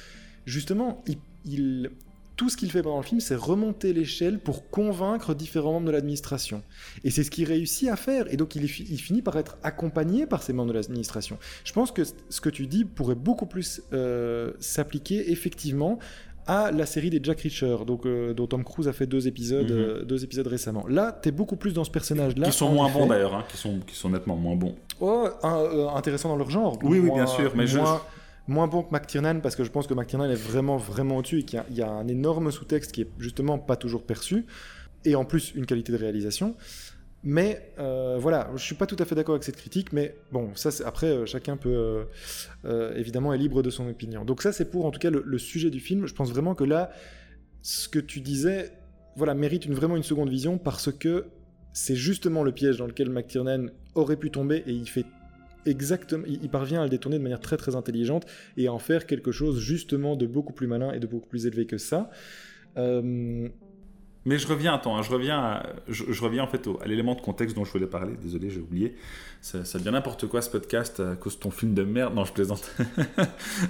justement, 0.45 1.03
il, 1.45 1.89
tout 2.39 2.47
ce 2.47 2.55
qu'il 2.55 2.71
fait 2.71 2.81
pendant 2.81 2.99
le 2.99 3.03
film, 3.03 3.19
c'est 3.19 3.35
remonter 3.35 3.91
l'échelle 3.91 4.39
pour 4.39 4.69
convaincre 4.69 5.33
différents 5.33 5.73
membres 5.73 5.87
de 5.87 5.91
l'administration. 5.91 6.63
Et 7.03 7.11
c'est 7.11 7.25
ce 7.25 7.31
qu'il 7.31 7.45
réussit 7.45 7.89
à 7.89 7.97
faire. 7.97 8.33
Et 8.33 8.37
donc, 8.37 8.55
il, 8.55 8.63
il, 8.63 8.97
finit 8.97 9.21
par 9.21 9.37
être 9.37 9.57
accompagné 9.61 10.25
par 10.25 10.41
ces 10.41 10.53
membres 10.53 10.69
de 10.69 10.75
l'administration. 10.75 11.37
Je 11.65 11.73
pense 11.73 11.91
que 11.91 12.03
ce 12.05 12.39
que 12.39 12.47
tu 12.47 12.65
dis 12.65 12.85
pourrait 12.85 13.15
beaucoup 13.15 13.45
plus 13.45 13.81
euh, 13.91 14.53
s'appliquer 14.61 15.33
effectivement 15.33 15.99
à 16.47 16.71
la 16.71 16.85
série 16.85 17.09
des 17.09 17.19
Jack 17.21 17.41
Reacher, 17.41 17.75
donc, 17.85 18.05
euh, 18.05 18.33
dont 18.33 18.47
Tom 18.47 18.63
Cruise 18.63 18.87
a 18.87 18.93
fait 18.93 19.05
deux 19.05 19.27
épisodes, 19.27 19.69
mhm. 19.69 19.77
euh, 19.77 20.03
deux 20.05 20.23
épisodes 20.23 20.47
récemment. 20.47 20.85
Là, 20.87 21.19
tu 21.21 21.27
es 21.27 21.31
beaucoup 21.33 21.57
plus 21.57 21.73
dans 21.73 21.83
ce 21.83 21.91
personnage-là. 21.91 22.47
Qui 22.47 22.53
sont 22.53 22.71
moins 22.71 22.89
bons 22.89 23.05
d'ailleurs, 23.05 23.35
hein, 23.35 23.43
qui, 23.49 23.57
sont, 23.57 23.79
qui 23.85 23.95
sont 23.95 24.11
nettement 24.11 24.37
moins 24.37 24.55
bons. 24.55 24.75
Oh, 25.01 25.27
euh, 25.43 25.89
intéressant 25.89 26.29
dans 26.29 26.37
leur 26.37 26.49
genre. 26.49 26.79
Oui, 26.83 26.99
oui, 26.99 27.11
bien 27.13 27.27
sûr, 27.27 27.51
mais 27.53 27.65
moins, 27.75 28.01
moins 28.49 28.67
bon 28.67 28.83
que 28.83 28.91
McTiernan 28.91 29.39
parce 29.41 29.55
que 29.55 29.63
je 29.63 29.71
pense 29.71 29.87
que 29.87 29.93
McTiernan 29.93 30.29
est 30.29 30.35
vraiment, 30.35 30.77
vraiment 30.77 31.17
au-dessus 31.17 31.39
et 31.39 31.43
qu'il 31.43 31.61
y, 31.71 31.81
a 31.81 31.89
un 31.89 32.07
énorme 32.07 32.51
sous-texte 32.51 32.91
qui 32.91 33.01
est 33.03 33.09
justement 33.19 33.59
pas 33.59 33.75
toujours 33.75 34.03
perçu. 34.03 34.45
Et 35.05 35.15
en 35.15 35.23
plus, 35.23 35.53
une 35.55 35.65
qualité 35.65 35.93
de 35.93 35.97
réalisation. 35.97 36.55
Mais 37.23 37.73
euh, 37.79 38.17
voilà, 38.19 38.49
je 38.55 38.63
suis 38.63 38.75
pas 38.75 38.85
tout 38.85 38.95
à 38.97 39.05
fait 39.05 39.13
d'accord 39.13 39.35
avec 39.35 39.43
cette 39.43 39.57
critique, 39.57 39.91
mais 39.91 40.15
bon, 40.31 40.51
ça 40.55 40.69
après 40.85 41.07
euh, 41.07 41.25
chacun 41.25 41.57
peut 41.57 42.05
euh, 42.63 42.95
évidemment 42.95 43.33
est 43.33 43.37
libre 43.37 43.61
de 43.61 43.69
son 43.69 43.89
opinion. 43.89 44.23
Donc 44.23 44.41
ça 44.41 44.53
c'est 44.53 44.71
pour 44.71 44.85
en 44.85 44.91
tout 44.91 44.99
cas 44.99 45.09
le, 45.09 45.37
sujet 45.37 45.69
du 45.69 45.81
film. 45.81 46.07
Je 46.07 46.13
pense 46.13 46.31
vraiment 46.31 46.55
que 46.55 46.63
là, 46.63 46.91
ce 47.61 47.89
que 47.89 47.99
tu 47.99 48.21
disais, 48.21 48.71
voilà, 49.17 49.33
mérite 49.33 49.65
une, 49.65 49.73
vraiment 49.73 49.97
une 49.97 50.03
seconde 50.03 50.29
vision 50.29 50.57
parce 50.57 50.93
que 50.93 51.25
c'est 51.73 51.95
justement 51.95 52.41
le 52.41 52.53
piège 52.53 52.77
dans 52.77 52.87
lequel 52.87 53.09
McTiernan 53.09 53.67
aurait 53.95 54.17
pu 54.17 54.31
tomber 54.31 54.63
et 54.65 54.71
il 54.71 54.87
fait 54.87 55.05
exactement, 55.69 56.23
il, 56.27 56.39
il, 56.43 56.49
parvient 56.49 56.81
à 56.81 56.83
le 56.83 56.89
détourner 56.89 57.17
de 57.17 57.23
manière 57.23 57.39
très 57.39 57.57
très 57.57 57.75
intelligente 57.75 58.25
et 58.57 58.67
à 58.67 58.73
en 58.73 58.79
faire 58.79 59.05
quelque 59.05 59.31
chose 59.31 59.59
justement 59.59 60.15
de 60.15 60.25
beaucoup 60.25 60.53
plus 60.53 60.67
malin 60.67 60.91
et 60.91 60.99
de 60.99 61.07
beaucoup 61.07 61.27
plus 61.27 61.45
élevé 61.45 61.65
que 61.65 61.77
ça. 61.77 62.09
Mais 64.25 64.37
je 64.37 64.47
reviens, 64.47 64.73
attends, 64.73 64.97
hein, 64.97 65.01
je 65.01 65.09
reviens, 65.11 65.63
je, 65.87 66.21
reviens 66.21 66.43
en 66.43 66.47
fait 66.47 66.67
à 66.81 66.87
l'élément 66.87 67.15
de 67.15 67.21
contexte 67.21 67.55
dont 67.55 67.63
je 67.63 67.71
voulais 67.71 67.87
parler. 67.87 68.13
Désolé, 68.21 68.49
j'ai 68.49 68.59
oublié. 68.59 68.95
Ça, 69.41 69.59
devient 69.79 69.91
n'importe 69.91 70.27
quoi 70.27 70.41
ce 70.41 70.49
podcast 70.49 70.99
à 70.99 71.15
cause 71.15 71.35
de 71.37 71.39
ton 71.39 71.51
film 71.51 71.73
de 71.73 71.83
merde. 71.83 72.13
Non, 72.13 72.25
je 72.25 72.33
plaisante. 72.33 72.71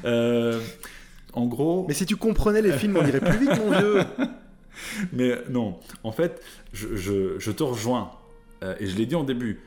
Euh, 0.06 0.60
en 1.34 1.46
gros. 1.46 1.86
Mais 1.88 1.94
si 1.94 2.06
tu 2.06 2.16
comprenais 2.16 2.62
les 2.62 2.72
films, 2.72 2.98
on 2.98 3.06
irait 3.06 3.20
plus 3.20 3.38
vite, 3.38 3.58
mon 3.58 3.72
vieux. 3.72 4.04
Mais 5.14 5.40
non, 5.50 5.80
en 6.04 6.12
fait, 6.12 6.42
je, 6.74 7.52
te 7.52 7.64
rejoins. 7.64 8.12
Euh, 8.64 8.76
et 8.80 8.88
je 8.88 8.98
l'ai 8.98 9.06
dit 9.06 9.16
en 9.16 9.24
début. 9.24 9.60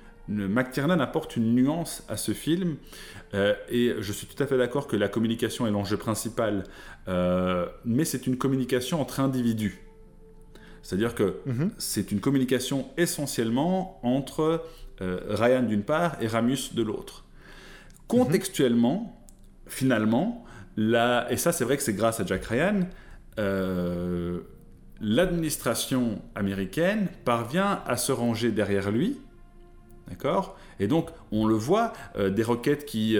McTiernan 0.48 1.00
apporte 1.00 1.36
une 1.36 1.54
nuance 1.54 2.04
à 2.08 2.16
ce 2.16 2.32
film. 2.32 2.76
Euh, 3.34 3.54
et 3.68 3.94
je 3.98 4.12
suis 4.12 4.26
tout 4.26 4.42
à 4.42 4.46
fait 4.46 4.58
d'accord 4.58 4.86
que 4.86 4.96
la 4.96 5.08
communication 5.08 5.66
est 5.66 5.70
l'enjeu 5.70 5.96
principal. 5.96 6.64
mais 7.06 8.04
c'est 8.04 8.26
une 8.26 8.36
communication 8.36 9.00
entre 9.00 9.20
individus. 9.20 9.80
C'est-à-dire 10.82 11.14
que 11.14 11.36
mhm. 11.46 11.70
c'est 11.78 12.10
une 12.12 12.20
communication 12.20 12.88
essentiellement 12.96 14.00
entre 14.02 14.64
euh, 15.00 15.20
Ryan 15.28 15.62
d'une 15.62 15.82
part 15.82 16.16
et 16.20 16.26
Ramus 16.26 16.74
de 16.74 16.82
l'autre. 16.82 17.24
Contextuellement, 18.08 19.24
finalement, 19.66 20.44
et 20.76 21.36
ça 21.36 21.52
c'est 21.52 21.64
vrai 21.64 21.76
que 21.76 21.82
c'est 21.82 21.94
grâce 21.94 22.20
à 22.20 22.26
Jack 22.26 22.44
Ryan, 22.44 22.80
euh, 23.38 24.40
l'administration 25.00 26.20
américaine 26.34 27.08
parvient 27.24 27.82
à 27.86 27.96
se 27.96 28.12
ranger 28.12 28.50
derrière 28.50 28.90
lui, 28.90 29.18
d'accord? 30.08 30.56
Et 30.80 30.86
donc 30.86 31.10
on 31.30 31.46
le 31.46 31.54
voit, 31.54 31.92
euh, 32.16 32.30
des 32.30 32.42
roquettes 32.42 32.84
qui 32.84 33.16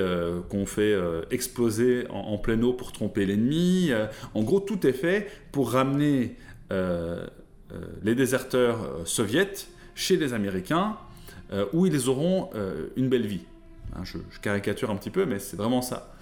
qu'on 0.48 0.66
fait 0.66 0.94
exploser 1.30 2.06
en, 2.10 2.18
en, 2.18 2.38
pleine 2.38 2.64
eau 2.64 2.72
pour 2.72 2.92
tromper 2.92 3.26
l'ennemi. 3.26 3.90
en 4.34 4.42
gros, 4.42 4.60
tout 4.60 4.86
est 4.86 4.92
fait 4.92 5.28
pour 5.52 5.72
ramener 5.72 6.36
euh, 7.72 7.78
les 8.02 8.14
déserteurs 8.14 8.82
euh, 8.82 9.04
soviétiques 9.04 9.68
chez 9.94 10.16
les 10.16 10.34
Américains, 10.34 10.96
euh, 11.52 11.66
où 11.72 11.86
ils 11.86 12.08
auront 12.08 12.50
une 12.96 13.08
belle 13.08 13.26
vie. 13.26 13.44
Hein, 13.94 14.04
je, 14.04 14.16
caricature 14.40 14.90
un 14.90 14.96
petit 14.96 15.10
peu, 15.10 15.26
mais 15.26 15.38
c'est 15.38 15.56
vraiment 15.56 15.82
ça. 15.82 16.14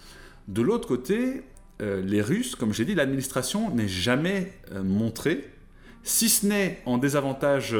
De 0.49 0.61
l'autre 0.61 0.89
côté, 0.89 1.43
les 1.79 2.21
Russes, 2.21 2.57
comme 2.57 2.75
j'ai 2.75 2.85
dit, 2.85 2.97
l'administration 2.97 3.73
n'est 3.73 3.89
jamais 3.89 4.53
montrée, 4.83 5.49
si 6.03 6.29
ce 6.29 6.47
n'est 6.47 6.83
en 6.87 6.99
désavantage 6.99 7.77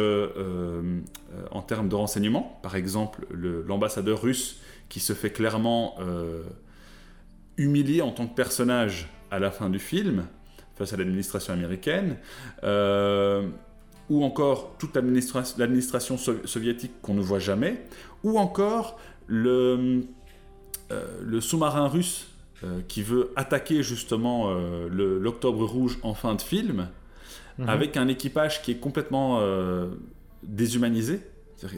en 1.51 1.63
termes 1.63 1.89
de 1.89 1.95
renseignement. 1.95 2.59
Par 2.63 2.77
exemple, 2.77 3.27
l'ambassadeur 3.31 4.23
russe 4.23 4.61
qui 4.89 5.01
se 5.01 5.13
fait 5.13 5.31
clairement 5.31 5.97
humilier 7.57 8.03
en 8.03 8.11
tant 8.11 8.27
que 8.27 8.35
personnage 8.35 9.09
à 9.31 9.39
la 9.39 9.51
fin 9.51 9.71
du 9.71 9.79
film, 9.79 10.27
face 10.77 10.93
à 10.93 10.97
l'administration 10.97 11.53
américaine, 11.53 12.17
euh, 12.65 13.47
ou 14.09 14.25
encore 14.25 14.77
toute 14.79 14.97
l'administration 14.97 16.17
soviétique 16.17 16.93
qu'on 17.03 17.15
ne 17.15 17.21
voit 17.21 17.39
jamais, 17.39 17.85
ou 18.25 18.39
encore 18.39 18.99
le, 19.27 20.03
euh, 20.91 21.41
sous-marin 21.41 21.87
russe 21.87 22.29
euh, 22.65 22.81
qui 22.89 23.03
veut 23.03 23.31
attaquer 23.37 23.83
justement 23.83 24.53
l'Octobre 24.91 25.65
Rouge 25.65 25.99
en 26.03 26.15
fin 26.15 26.35
de 26.35 26.43
film, 26.43 26.89
mhm. 27.61 27.69
avec 27.69 27.97
un 27.97 28.09
équipage 28.09 28.63
qui 28.63 28.73
est 28.73 28.81
complètement 28.81 29.41
déshumanisé 30.43 31.21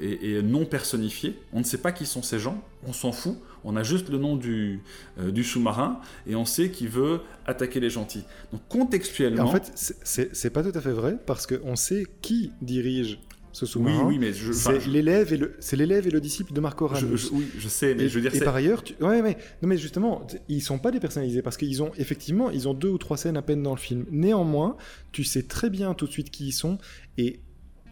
et, 0.01 0.43
non 0.43 0.65
personnifié. 0.65 1.39
On 1.53 1.59
ne 1.59 1.65
sait 1.65 1.79
pas 1.79 1.93
qui 1.93 2.07
sont 2.07 2.23
ces 2.23 2.39
gens, 2.39 2.63
on 2.87 2.93
s'en 2.93 3.13
fout. 3.13 3.37
On 3.65 3.77
a 3.77 3.85
juste 3.85 4.09
le 4.09 4.19
nom 4.19 4.37
du, 4.37 4.81
euh, 5.21 5.31
du 5.31 5.45
sous-marin 5.45 6.01
et 6.27 6.35
on 6.35 6.45
sait 6.45 6.71
qu'il 6.71 6.89
veut 6.89 7.21
attaquer 7.47 7.79
les 7.79 7.91
gentils. 7.91 8.25
Donc 8.51 8.61
contextuellement. 8.69 9.45
En 9.45 9.53
fait, 9.53 9.73
c'est 9.75 10.51
pas 10.51 10.65
tout 10.65 10.77
à 10.77 10.81
fait 10.81 10.91
vrai 10.91 11.17
parce 11.27 11.47
qu'on 11.47 11.77
sait 11.77 12.07
qui 12.23 12.51
dirige 12.61 13.21
ce 13.53 13.67
sous-marin. 13.67 14.05
Oui, 14.05 14.17
oui, 14.17 14.19
mais 14.19 14.33
c'est 14.33 14.87
l'élève 14.87 15.33
et 15.33 15.37
le 15.37 15.55
c'est 15.61 15.77
l'élève 15.77 16.07
et 16.07 16.11
le 16.11 16.21
disciple 16.21 16.53
de 16.53 16.61
Marco 16.61 16.87
Ramos. 16.87 17.17
oui, 17.33 17.47
je 17.59 17.69
sais, 17.69 17.95
mais 17.95 18.05
et, 18.05 18.09
je 18.09 18.15
veux 18.19 18.21
dire. 18.21 18.35
Et 18.35 18.41
par 18.41 18.55
ailleurs, 18.55 18.83
tu... 18.83 18.95
ouais, 19.01 19.23
mais 19.23 19.37
non, 19.63 19.69
mais 19.69 19.79
justement, 19.79 20.27
ils 20.49 20.63
sont 20.63 20.79
pas 20.79 20.91
dépersonnalisés 20.91 21.43
parce 21.43 21.57
qu'ils 21.57 21.83
ont 21.83 21.93
effectivement, 21.99 22.51
ils 22.51 22.69
ont 22.69 22.75
deux 22.75 22.89
ou 22.89 22.99
trois 22.99 23.17
scènes 23.17 23.37
à 23.37 23.43
peine 23.43 23.63
dans 23.63 23.75
le 23.75 23.81
film. 23.81 24.07
Néanmoins, 24.11 24.77
tu 25.13 25.25
sais 25.25 25.43
très 25.43 25.71
bien 25.71 25.95
tout 25.95 26.07
de 26.07 26.13
suite 26.13 26.31
qui 26.31 26.49
ils 26.49 26.53
sont 26.53 26.79
et 27.19 27.41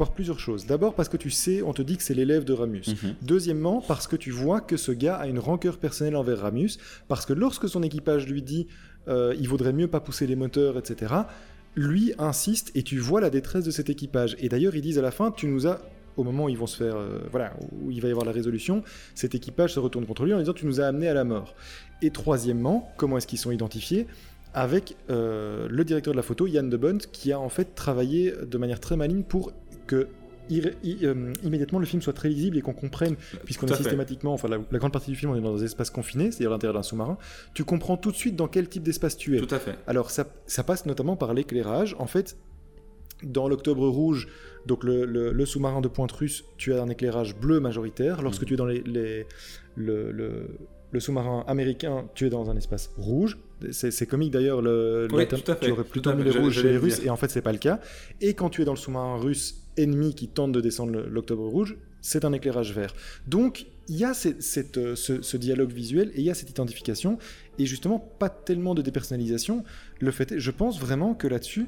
plusieurs 0.09 0.39
choses. 0.39 0.67
D'abord 0.67 0.95
parce 0.95 1.09
que 1.09 1.17
tu 1.17 1.31
sais, 1.31 1.63
on 1.63 1.73
te 1.73 1.83
dit 1.83 1.97
que 1.97 2.03
c'est 2.03 2.15
l'élève 2.15 2.45
de 2.45 2.53
Ramus. 2.53 2.83
Mhm. 2.87 3.15
Deuxièmement, 3.23 3.83
parce 3.87 4.07
que 4.07 4.17
tu 4.17 4.31
vois 4.31 4.61
que 4.61 4.77
ce 4.77 4.93
gars 4.93 5.17
a 5.17 5.27
une 5.27 5.39
rancœur 5.39 5.79
personnelle 5.79 6.17
envers 6.17 6.41
Ramus, 6.41 6.79
parce 7.09 7.27
que 7.27 7.33
lorsque 7.33 7.69
son 7.69 7.83
équipage 7.83 8.27
lui 8.27 8.43
dit 8.43 8.67
euh, 9.09 9.35
il 9.39 9.49
vaudrait 9.49 9.73
mieux 9.73 9.89
pas 9.89 10.01
pousser 10.01 10.27
les 10.27 10.37
moteurs, 10.37 10.79
etc., 10.79 11.15
lui 11.77 12.13
insiste 12.19 12.71
et 12.75 12.83
tu 12.83 12.99
vois 12.99 13.21
la 13.21 13.31
détresse 13.31 13.65
de 13.65 13.71
cet 13.71 13.91
équipage. 13.91 14.37
Et 14.41 14.49
d'ailleurs, 14.49 14.75
ils 14.75 14.83
disent 14.83 14.99
à 14.99 15.03
la 15.03 15.11
fin, 15.11 15.31
tu 15.31 15.47
nous 15.47 15.67
as 15.67 15.81
au 16.17 16.25
moment 16.25 16.45
où 16.45 16.49
ils 16.49 16.59
vont 16.59 16.67
se 16.67 16.77
faire, 16.77 16.97
euh, 16.97 17.21
voilà, 17.31 17.55
où 17.73 17.91
il 17.91 18.01
va 18.01 18.09
y 18.09 18.11
avoir 18.11 18.27
la 18.27 18.33
résolution, 18.33 18.83
cet 19.15 19.35
équipage 19.35 19.75
se 19.75 19.81
retourne 19.81 20.07
contre 20.07 20.25
lui 20.25 20.35
en 20.35 20.39
disant 20.39 20.53
tu 20.53 20.67
nous 20.67 20.81
as 20.81 20.87
amené 20.87 21.09
à 21.09 21.15
la 21.15 21.25
mort. 21.25 21.55
Et 22.03 22.11
troisièmement, 22.11 22.93
comment 22.97 23.17
est-ce 23.17 23.27
qu'ils 23.27 23.39
sont 23.39 23.53
identifiés 23.53 24.07
avec 24.53 24.97
euh, 25.11 25.69
le 25.71 25.85
directeur 25.85 26.13
de 26.13 26.17
la 26.17 26.25
photo, 26.25 26.47
Yann 26.47 26.69
de 26.69 26.77
Bont, 26.77 26.99
qui 27.13 27.33
a 27.33 27.39
en 27.39 27.49
fait 27.49 27.75
travaillé 27.75 28.35
de 28.45 28.59
manière 28.59 28.81
très 28.81 28.97
maligne 28.97 29.23
pour 29.23 29.53
que 29.87 30.09
euh, 30.51 31.33
immédiatement 31.43 31.79
le 31.79 31.87
film 31.87 32.03
soit 32.03 32.13
très 32.13 32.29
lisible 32.29 32.59
et 32.59 32.63
qu'on 32.63 32.73
comprenne, 32.73 33.17
puisqu'on 33.45 33.67
est 33.67 33.75
systématiquement, 33.75 34.33
enfin 34.33 34.49
la, 34.49 34.79
grande 34.79 34.93
partie 34.93 35.11
du 35.11 35.17
film 35.17 35.33
on 35.33 35.37
est 35.37 35.41
dans 35.41 35.57
des 35.57 35.65
espaces 35.65 35.91
confinés, 35.91 36.31
c'est-à-dire 36.31 36.51
l'intérieur 36.51 36.75
d'un 36.75 36.83
sous-marin, 36.83 37.19
tu 37.55 37.65
comprends 37.65 37.97
tout 37.97 38.11
de 38.11 38.17
suite 38.17 38.37
dans 38.37 38.49
quel 38.49 38.69
type 38.69 38.83
d'espace 38.83 39.17
tu 39.17 39.37
es. 39.37 39.41
Tout 39.41 39.55
à 39.55 39.59
fait. 39.59 39.77
Alors 39.87 40.11
ça, 40.11 40.27
ça 40.47 40.65
passe 40.65 40.87
notamment 40.87 41.17
par 41.17 41.35
l'éclairage. 41.35 41.95
En 41.99 42.07
fait, 42.07 42.37
dans 43.23 43.49
l'Octobre 43.49 43.87
Rouge, 43.89 44.29
donc 44.67 44.85
le, 44.85 45.45
sous-marin 45.45 45.81
de 45.81 45.89
pointe 45.89 46.13
russe, 46.13 46.45
tu 46.57 46.75
as 46.75 46.83
un 46.83 46.89
éclairage 46.89 47.37
bleu 47.37 47.61
majoritaire. 47.61 48.23
Lorsque 48.23 48.43
mm. 48.43 48.47
tu 48.47 48.55
es 48.55 48.57
dans 48.57 48.67
les, 48.67 48.83
les 48.83 49.27
le, 49.77 50.11
le 50.93 51.01
sous-marin 51.01 51.45
américain, 51.47 52.07
tu 52.15 52.27
es 52.27 52.31
dans 52.31 52.51
un 52.51 52.57
espace 52.57 52.91
rouge. 52.97 53.39
C'est 53.73 54.07
comique 54.07 54.33
d'ailleurs, 54.33 54.63
le, 54.63 55.07
tu 55.09 55.71
aurais 55.71 55.85
plutôt 55.85 56.15
mis 56.15 56.25
les 56.25 56.31
rouges 56.31 56.63
chez 56.63 56.71
les 56.71 56.79
Russes, 56.79 57.01
et 57.05 57.11
en 57.11 57.17
fait 57.17 57.29
c'est 57.29 57.43
pas 57.43 57.53
le 57.53 57.59
cas. 57.59 57.81
Et 58.21 58.35
quand 58.35 58.49
tu 58.49 58.63
es 58.63 58.65
dans 58.65 58.73
le 58.73 58.79
sous-marin 58.79 59.17
russe 59.17 59.60
ennemi 59.77 60.15
qui 60.15 60.29
tente 60.29 60.53
de 60.53 60.61
descendre 60.61 61.01
l'Octobre 61.01 61.47
Rouge, 61.47 61.77
c'est 62.01 62.25
un 62.25 62.33
éclairage 62.33 62.73
vert. 62.73 62.95
Donc 63.27 63.67
il 63.89 63.97
y 63.97 64.05
a 64.05 64.13
euh, 64.13 64.95
ce, 64.95 65.37
dialogue 65.37 65.73
visuel 65.73 66.13
et 66.15 66.21
il 66.21 66.25
y 66.25 66.31
a 66.31 66.35
cette 66.35 66.51
identification, 66.51 67.19
et 67.59 67.67
justement 67.67 67.99
pas 67.99 68.29
tellement 68.29 68.75
de 68.75 68.83
dépersonnalisation. 68.83 69.65
Le 69.99 70.11
fait 70.11 70.39
je 70.39 70.51
pense 70.51 70.81
vraiment 70.81 71.15
que 71.15 71.27
là-dessus, 71.27 71.67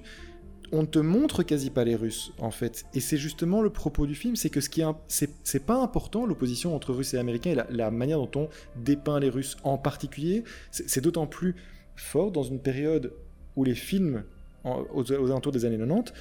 on 0.70 0.86
te 0.86 0.98
montre 0.98 1.42
quasi 1.42 1.68
pas 1.68 1.84
les 1.84 1.94
Russes, 1.94 2.32
en 2.38 2.50
fait. 2.50 2.86
Et 2.94 3.00
c'est 3.00 3.18
justement 3.18 3.60
le 3.60 3.68
propos 3.68 4.06
du 4.06 4.14
film, 4.14 4.36
c'est 4.36 4.48
que 4.48 4.62
ce 4.62 4.70
qui 4.70 4.80
est, 4.80 4.86
c'est, 5.08 5.66
pas 5.66 5.76
important, 5.76 6.24
l'opposition 6.24 6.74
entre 6.74 6.94
Russes 6.94 7.12
et 7.12 7.18
Américains, 7.18 7.50
et 7.50 7.74
la, 7.76 7.90
manière 7.90 8.18
dont 8.18 8.30
on 8.36 8.48
dépeint 8.76 9.20
les 9.20 9.28
Russes 9.28 9.58
en 9.64 9.76
particulier, 9.76 10.44
c'est, 10.70 11.02
d'autant 11.02 11.26
plus 11.26 11.56
fort 11.94 12.32
dans 12.32 12.42
une 12.42 12.58
période 12.58 13.12
où 13.54 13.64
les 13.64 13.74
films, 13.74 14.24
aux, 14.64 15.12
alentours 15.12 15.52
des 15.52 15.66
années 15.66 15.76
90, 15.76 16.14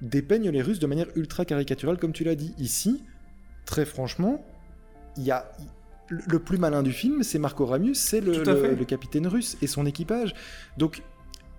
dépeignent 0.00 0.50
les 0.50 0.62
Russes 0.62 0.78
de 0.78 0.86
manière 0.86 1.08
ultra 1.16 1.44
caricaturale, 1.44 1.98
comme 1.98 2.12
tu 2.12 2.24
l'as 2.24 2.34
dit. 2.34 2.54
Ici, 2.58 3.02
très 3.64 3.84
franchement, 3.84 4.44
il 5.16 5.24
y 5.24 5.30
a... 5.30 5.50
Le 6.26 6.38
plus 6.38 6.56
malin 6.56 6.82
du 6.82 6.92
film, 6.92 7.22
c'est 7.22 7.38
Marco 7.38 7.66
Ramius, 7.66 7.98
c'est 7.98 8.22
le, 8.22 8.42
le 8.42 8.84
capitaine 8.86 9.26
russe 9.26 9.58
et 9.60 9.66
son 9.66 9.84
équipage. 9.84 10.34
Donc 10.78 11.02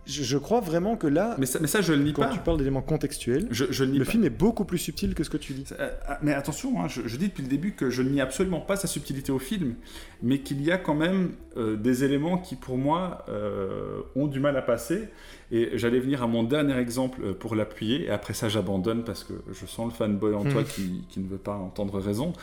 je, 0.10 0.38
crois 0.38 0.60
vraiment 0.60 0.96
que 0.96 1.08
là. 1.08 1.36
Mais 1.38 1.46
ça, 1.46 1.60
mais 1.60 1.68
ça 1.68 1.82
je 1.82 1.94
le 1.94 2.04
nie 2.04 2.14
quand 2.14 2.24
pas. 2.24 2.28
Quand 2.30 2.34
tu 2.34 2.40
parles 2.40 2.58
d'éléments 2.58 2.82
contextuels, 2.82 3.48
je, 3.52 3.66
je 3.70 3.84
le, 3.84 3.98
le 3.98 4.06
film 4.06 4.24
est 4.24 4.30
beaucoup 4.30 4.66
plus 4.66 4.78
subtil 4.78 5.14
que 5.14 5.24
ce 5.24 5.30
que 5.30 5.38
tu 5.38 5.54
dis. 5.54 5.66
Euh, 5.80 5.92
ah, 6.08 6.20
mais 6.22 6.34
attention, 6.34 6.82
hein, 6.82 6.88
je, 6.88 7.16
dis 7.18 7.28
depuis 7.28 7.44
le 7.44 7.50
début 7.50 7.74
que 7.74 7.90
je 7.90 8.02
ne 8.02 8.10
nie 8.10 8.22
absolument 8.22 8.62
pas 8.62 8.76
sa 8.76 8.88
subtilité 8.88 9.32
au 9.32 9.40
film, 9.40 9.76
mais 10.22 10.40
qu'il 10.40 10.62
y 10.62 10.72
a 10.72 10.78
quand 10.78 10.96
même 10.96 11.32
euh, 11.58 11.76
des 11.76 12.04
éléments 12.04 12.38
qui, 12.38 12.56
pour 12.56 12.78
moi, 12.78 13.26
euh, 13.30 14.02
ont 14.16 14.28
du 14.28 14.40
mal 14.40 14.58
à 14.58 14.62
passer. 14.62 15.10
Et 15.52 15.78
j'allais 15.78 16.00
venir 16.00 16.22
à 16.24 16.28
mon 16.28 16.44
dernier 16.44 16.78
exemple 16.78 17.34
pour 17.34 17.56
l'appuyer, 17.56 18.06
et 18.06 18.10
après 18.10 18.34
ça, 18.34 18.50
j'abandonne 18.50 19.04
parce 19.04 19.24
que 19.24 19.34
je 19.52 19.66
sens 19.66 19.92
le 19.92 19.94
fanboy 19.94 20.36
en 20.36 20.44
toi 20.44 20.62
hmm. 20.62 20.66
qui, 20.66 21.04
qui, 21.10 21.20
ne 21.20 21.28
veut 21.28 21.38
pas 21.38 21.56
entendre 21.56 22.00
raison. 22.00 22.34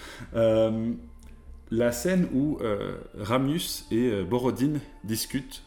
la 1.70 1.92
scène 1.92 2.26
où 2.32 2.58
Ramius 3.16 3.86
et 3.92 4.22
Borodine 4.24 4.80
discutent 5.04 5.62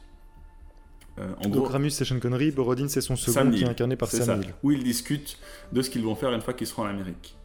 euh, 1.19 1.45
en 1.45 1.49
Donc 1.49 1.67
Ramus 1.69 1.91
c'est 1.91 2.05
Sean 2.05 2.19
Connery, 2.19 2.51
Borodin 2.51 2.87
c'est 2.87 3.01
son 3.01 3.15
second 3.15 3.51
qui 3.51 3.63
est 3.63 3.67
incarné 3.67 3.95
par 3.95 4.09
Sam 4.09 4.39
Neill. 4.39 4.53
Où 4.63 4.71
ils 4.71 4.83
discutent 4.83 5.37
de 5.71 5.81
ce 5.81 5.89
qu'ils 5.89 6.03
vont 6.03 6.15
faire 6.15 6.31
une 6.33 6.41
fois 6.41 6.53
qu'ils 6.53 6.67
seront 6.67 6.83
en 6.83 6.87
Amérique. 6.87 7.35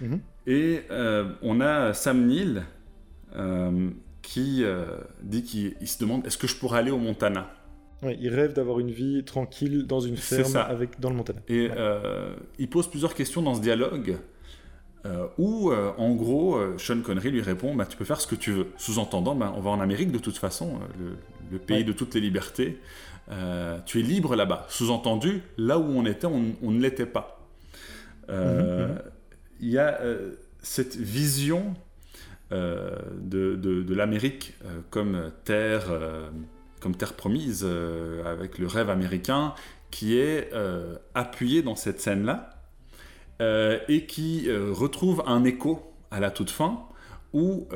Mhm. 0.00 0.20
Et 0.46 0.80
euh, 0.90 1.32
on 1.42 1.60
a 1.60 1.92
Sam 1.92 2.26
Neill 2.26 2.62
euh, 3.36 3.90
qui 4.22 4.64
dit 5.22 5.42
qu'il 5.42 5.88
se 5.88 5.98
demande 5.98 6.26
est-ce 6.26 6.38
que 6.38 6.46
je 6.46 6.56
pourrais 6.56 6.78
aller 6.78 6.90
au 6.90 6.98
Montana? 6.98 7.50
Il 8.02 8.34
rêve 8.34 8.54
d'avoir 8.54 8.80
une 8.80 8.90
vie 8.90 9.22
tranquille 9.24 9.86
dans 9.86 10.00
une 10.00 10.16
ferme 10.16 10.56
avec, 10.56 10.98
dans 11.00 11.10
le 11.10 11.16
Montana. 11.16 11.40
Et 11.48 11.68
il 12.58 12.68
pose 12.68 12.88
plusieurs 12.88 13.14
questions 13.14 13.42
dans 13.42 13.54
ce 13.54 13.60
dialogue 13.60 14.16
où, 15.38 15.72
en 15.72 16.14
gros, 16.14 16.58
Sean 16.78 17.00
Connery 17.00 17.30
lui 17.30 17.42
répond 17.42 17.74
bah, 17.74 17.86
Tu 17.86 17.96
peux 17.96 18.04
faire 18.04 18.20
ce 18.20 18.26
que 18.26 18.34
tu 18.34 18.52
veux. 18.52 18.66
Sous-entendant, 18.76 19.34
bah, 19.34 19.52
on 19.56 19.60
va 19.60 19.70
en 19.70 19.80
Amérique 19.80 20.12
de 20.12 20.18
toute 20.18 20.36
façon. 20.36 20.78
Le, 20.98 21.16
le 21.50 21.58
pays 21.58 21.84
de 21.84 21.92
toutes 21.92 22.14
les 22.14 22.20
libertés. 22.20 22.78
Euh, 23.30 23.78
tu 23.86 24.00
es 24.00 24.02
libre 24.02 24.36
là-bas. 24.36 24.66
Sous-entendu, 24.68 25.42
là 25.56 25.78
où 25.78 25.84
on 25.84 26.04
était, 26.04 26.26
on, 26.26 26.54
ne 26.62 26.80
l'était 26.80 27.06
pas. 27.06 27.46
Euh, 28.28 28.86
mhm, 28.86 28.92
mhm. 28.92 28.98
Il 29.60 29.68
y 29.68 29.78
a 29.78 30.00
euh, 30.00 30.32
cette 30.62 30.96
vision 30.96 31.74
de, 32.50 33.54
de, 33.54 33.94
l'Amérique 33.94 34.54
comme 34.90 35.30
terre, 35.44 35.84
comme 36.80 36.96
terre 36.96 37.12
promise, 37.12 37.64
avec 38.26 38.58
le 38.58 38.66
rêve 38.66 38.90
américain, 38.90 39.54
qui 39.92 40.18
est 40.18 40.50
appuyé 41.14 41.62
dans 41.62 41.76
cette 41.76 42.00
scène-là 43.40 43.78
et 43.88 44.06
qui 44.06 44.48
retrouve 44.50 45.22
un 45.26 45.44
écho 45.44 45.82
à 46.10 46.20
la 46.20 46.30
toute 46.30 46.50
fin 46.50 46.84
où 47.32 47.68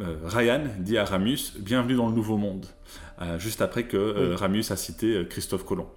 euh, 0.00 0.16
Ryan 0.24 0.62
dit 0.78 0.96
à 0.96 1.04
Ramus 1.04 1.54
Bienvenue 1.58 1.96
dans 1.96 2.08
le 2.08 2.14
Nouveau 2.14 2.36
Monde, 2.36 2.66
euh, 3.20 3.38
juste 3.38 3.60
après 3.60 3.84
que 3.84 3.96
euh, 3.96 4.36
Ramus 4.36 4.70
a 4.70 4.76
cité 4.76 5.26
Christophe 5.28 5.64
Colomb. 5.64 5.88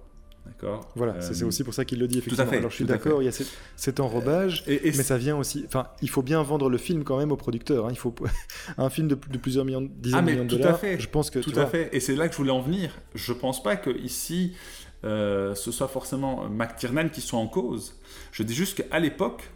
D'accord? 0.44 0.90
Voilà, 0.96 1.20
c'est 1.20 1.44
aussi 1.44 1.62
pour 1.62 1.72
ça 1.72 1.84
qu'il 1.84 2.00
le 2.00 2.08
dit 2.08 2.18
effectivement. 2.18 2.42
Tout 2.44 2.48
à 2.48 2.50
fait, 2.50 2.58
Alors 2.58 2.70
je 2.70 2.74
suis 2.74 2.84
d'accord, 2.84 3.22
il 3.22 3.26
y 3.26 3.28
a 3.28 3.44
cet, 3.76 4.00
enrobage, 4.00 4.64
mais 4.66 4.92
ça 4.92 5.16
vient 5.16 5.36
aussi. 5.36 5.62
Enfin, 5.68 5.86
il 6.02 6.10
faut 6.10 6.22
bien 6.22 6.42
vendre 6.42 6.68
le 6.68 6.78
film 6.78 7.04
quand 7.04 7.16
même 7.16 7.30
au 7.30 7.36
producteur. 7.36 7.86
Hein. 7.86 7.90
Il 7.92 7.98
faut 7.98 8.12
un 8.76 8.90
film 8.90 9.06
de, 9.06 9.14
plusieurs 9.14 9.64
millions, 9.64 9.88
dizaines 9.88 10.18
ah, 10.18 10.22
millions 10.22 10.44
de 10.44 10.48
dollars. 10.48 10.74
À 10.74 10.78
fait. 10.78 10.98
Je 10.98 11.08
pense 11.08 11.30
que 11.30 11.38
tout 11.38 11.52
à 11.54 11.66
fait. 11.66 11.90
Et 11.92 12.00
c'est 12.00 12.16
là 12.16 12.26
que 12.26 12.32
je 12.32 12.38
voulais 12.38 12.50
en 12.50 12.60
venir. 12.60 12.90
Je 13.14 13.32
pense 13.32 13.62
pas 13.62 13.76
que 13.76 13.90
ici 13.90 14.54
ce 15.02 15.70
soit 15.70 15.88
forcément 15.88 16.48
McTiernan 16.48 17.08
qui 17.08 17.20
soit 17.20 17.38
en 17.38 17.48
cause. 17.48 17.98
Je 18.30 18.42
dis 18.42 18.54
juste 18.54 18.82
qu'à 18.82 18.98
l'époque, 18.98 19.50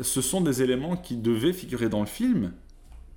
ce 0.00 0.20
sont 0.20 0.40
des 0.40 0.62
éléments 0.62 0.96
qui 0.96 1.16
devaient 1.16 1.52
figurer 1.52 1.88
dans 1.88 2.00
le 2.00 2.06
film, 2.06 2.52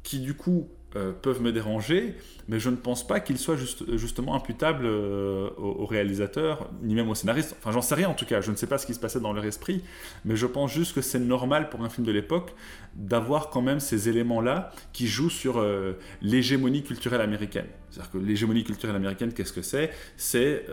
qui 0.03 0.19
du 0.19 0.33
coup 0.33 0.67
euh, 0.95 1.11
peuvent 1.11 1.41
me 1.41 1.51
déranger, 1.51 2.13
mais 2.47 2.59
je 2.59 2.69
ne 2.69 2.75
pense 2.75 3.07
pas 3.07 3.19
qu'ils 3.19 3.39
soient 3.39 3.55
justement 3.95 4.35
imputables 4.35 4.85
euh, 4.85 5.49
au, 5.57 5.87
réalisateur, 5.87 6.69
ni 6.83 6.93
même 6.93 7.09
au 7.09 7.15
scénariste. 7.15 7.55
Enfin, 7.57 7.71
j'en 7.71 7.81
sais 7.81 7.95
rien 7.95 8.09
en 8.09 8.13
tout 8.13 8.27
cas, 8.27 8.41
je 8.41 8.51
ne 8.51 8.55
sais 8.55 8.67
pas 8.67 8.77
ce 8.77 8.85
qui 8.85 8.93
se 8.93 8.99
passait 8.99 9.19
dans 9.19 9.33
leur 9.33 9.43
esprit, 9.43 9.83
mais 10.23 10.35
je 10.35 10.45
pense 10.45 10.71
juste 10.71 10.93
que 10.93 11.01
c'est 11.01 11.17
normal 11.17 11.69
pour 11.69 11.83
un 11.83 11.89
film 11.89 12.05
de 12.05 12.11
l'époque 12.11 12.53
d'avoir 12.93 13.49
quand 13.49 13.63
même 13.63 13.79
ces 13.79 14.07
éléments-là 14.07 14.71
qui 14.91 15.07
jouent 15.07 15.31
sur 15.31 15.57
euh, 15.57 15.93
l'hégémonie 16.21 16.83
culturelle 16.83 17.21
américaine. 17.21 17.65
C'est-à-dire 17.89 18.11
que 18.11 18.17
l'hégémonie 18.19 18.63
culturelle 18.63 18.95
américaine, 18.95 19.33
qu'est-ce 19.33 19.53
que 19.53 19.63
c'est? 19.63 19.89
C'est 20.15 20.67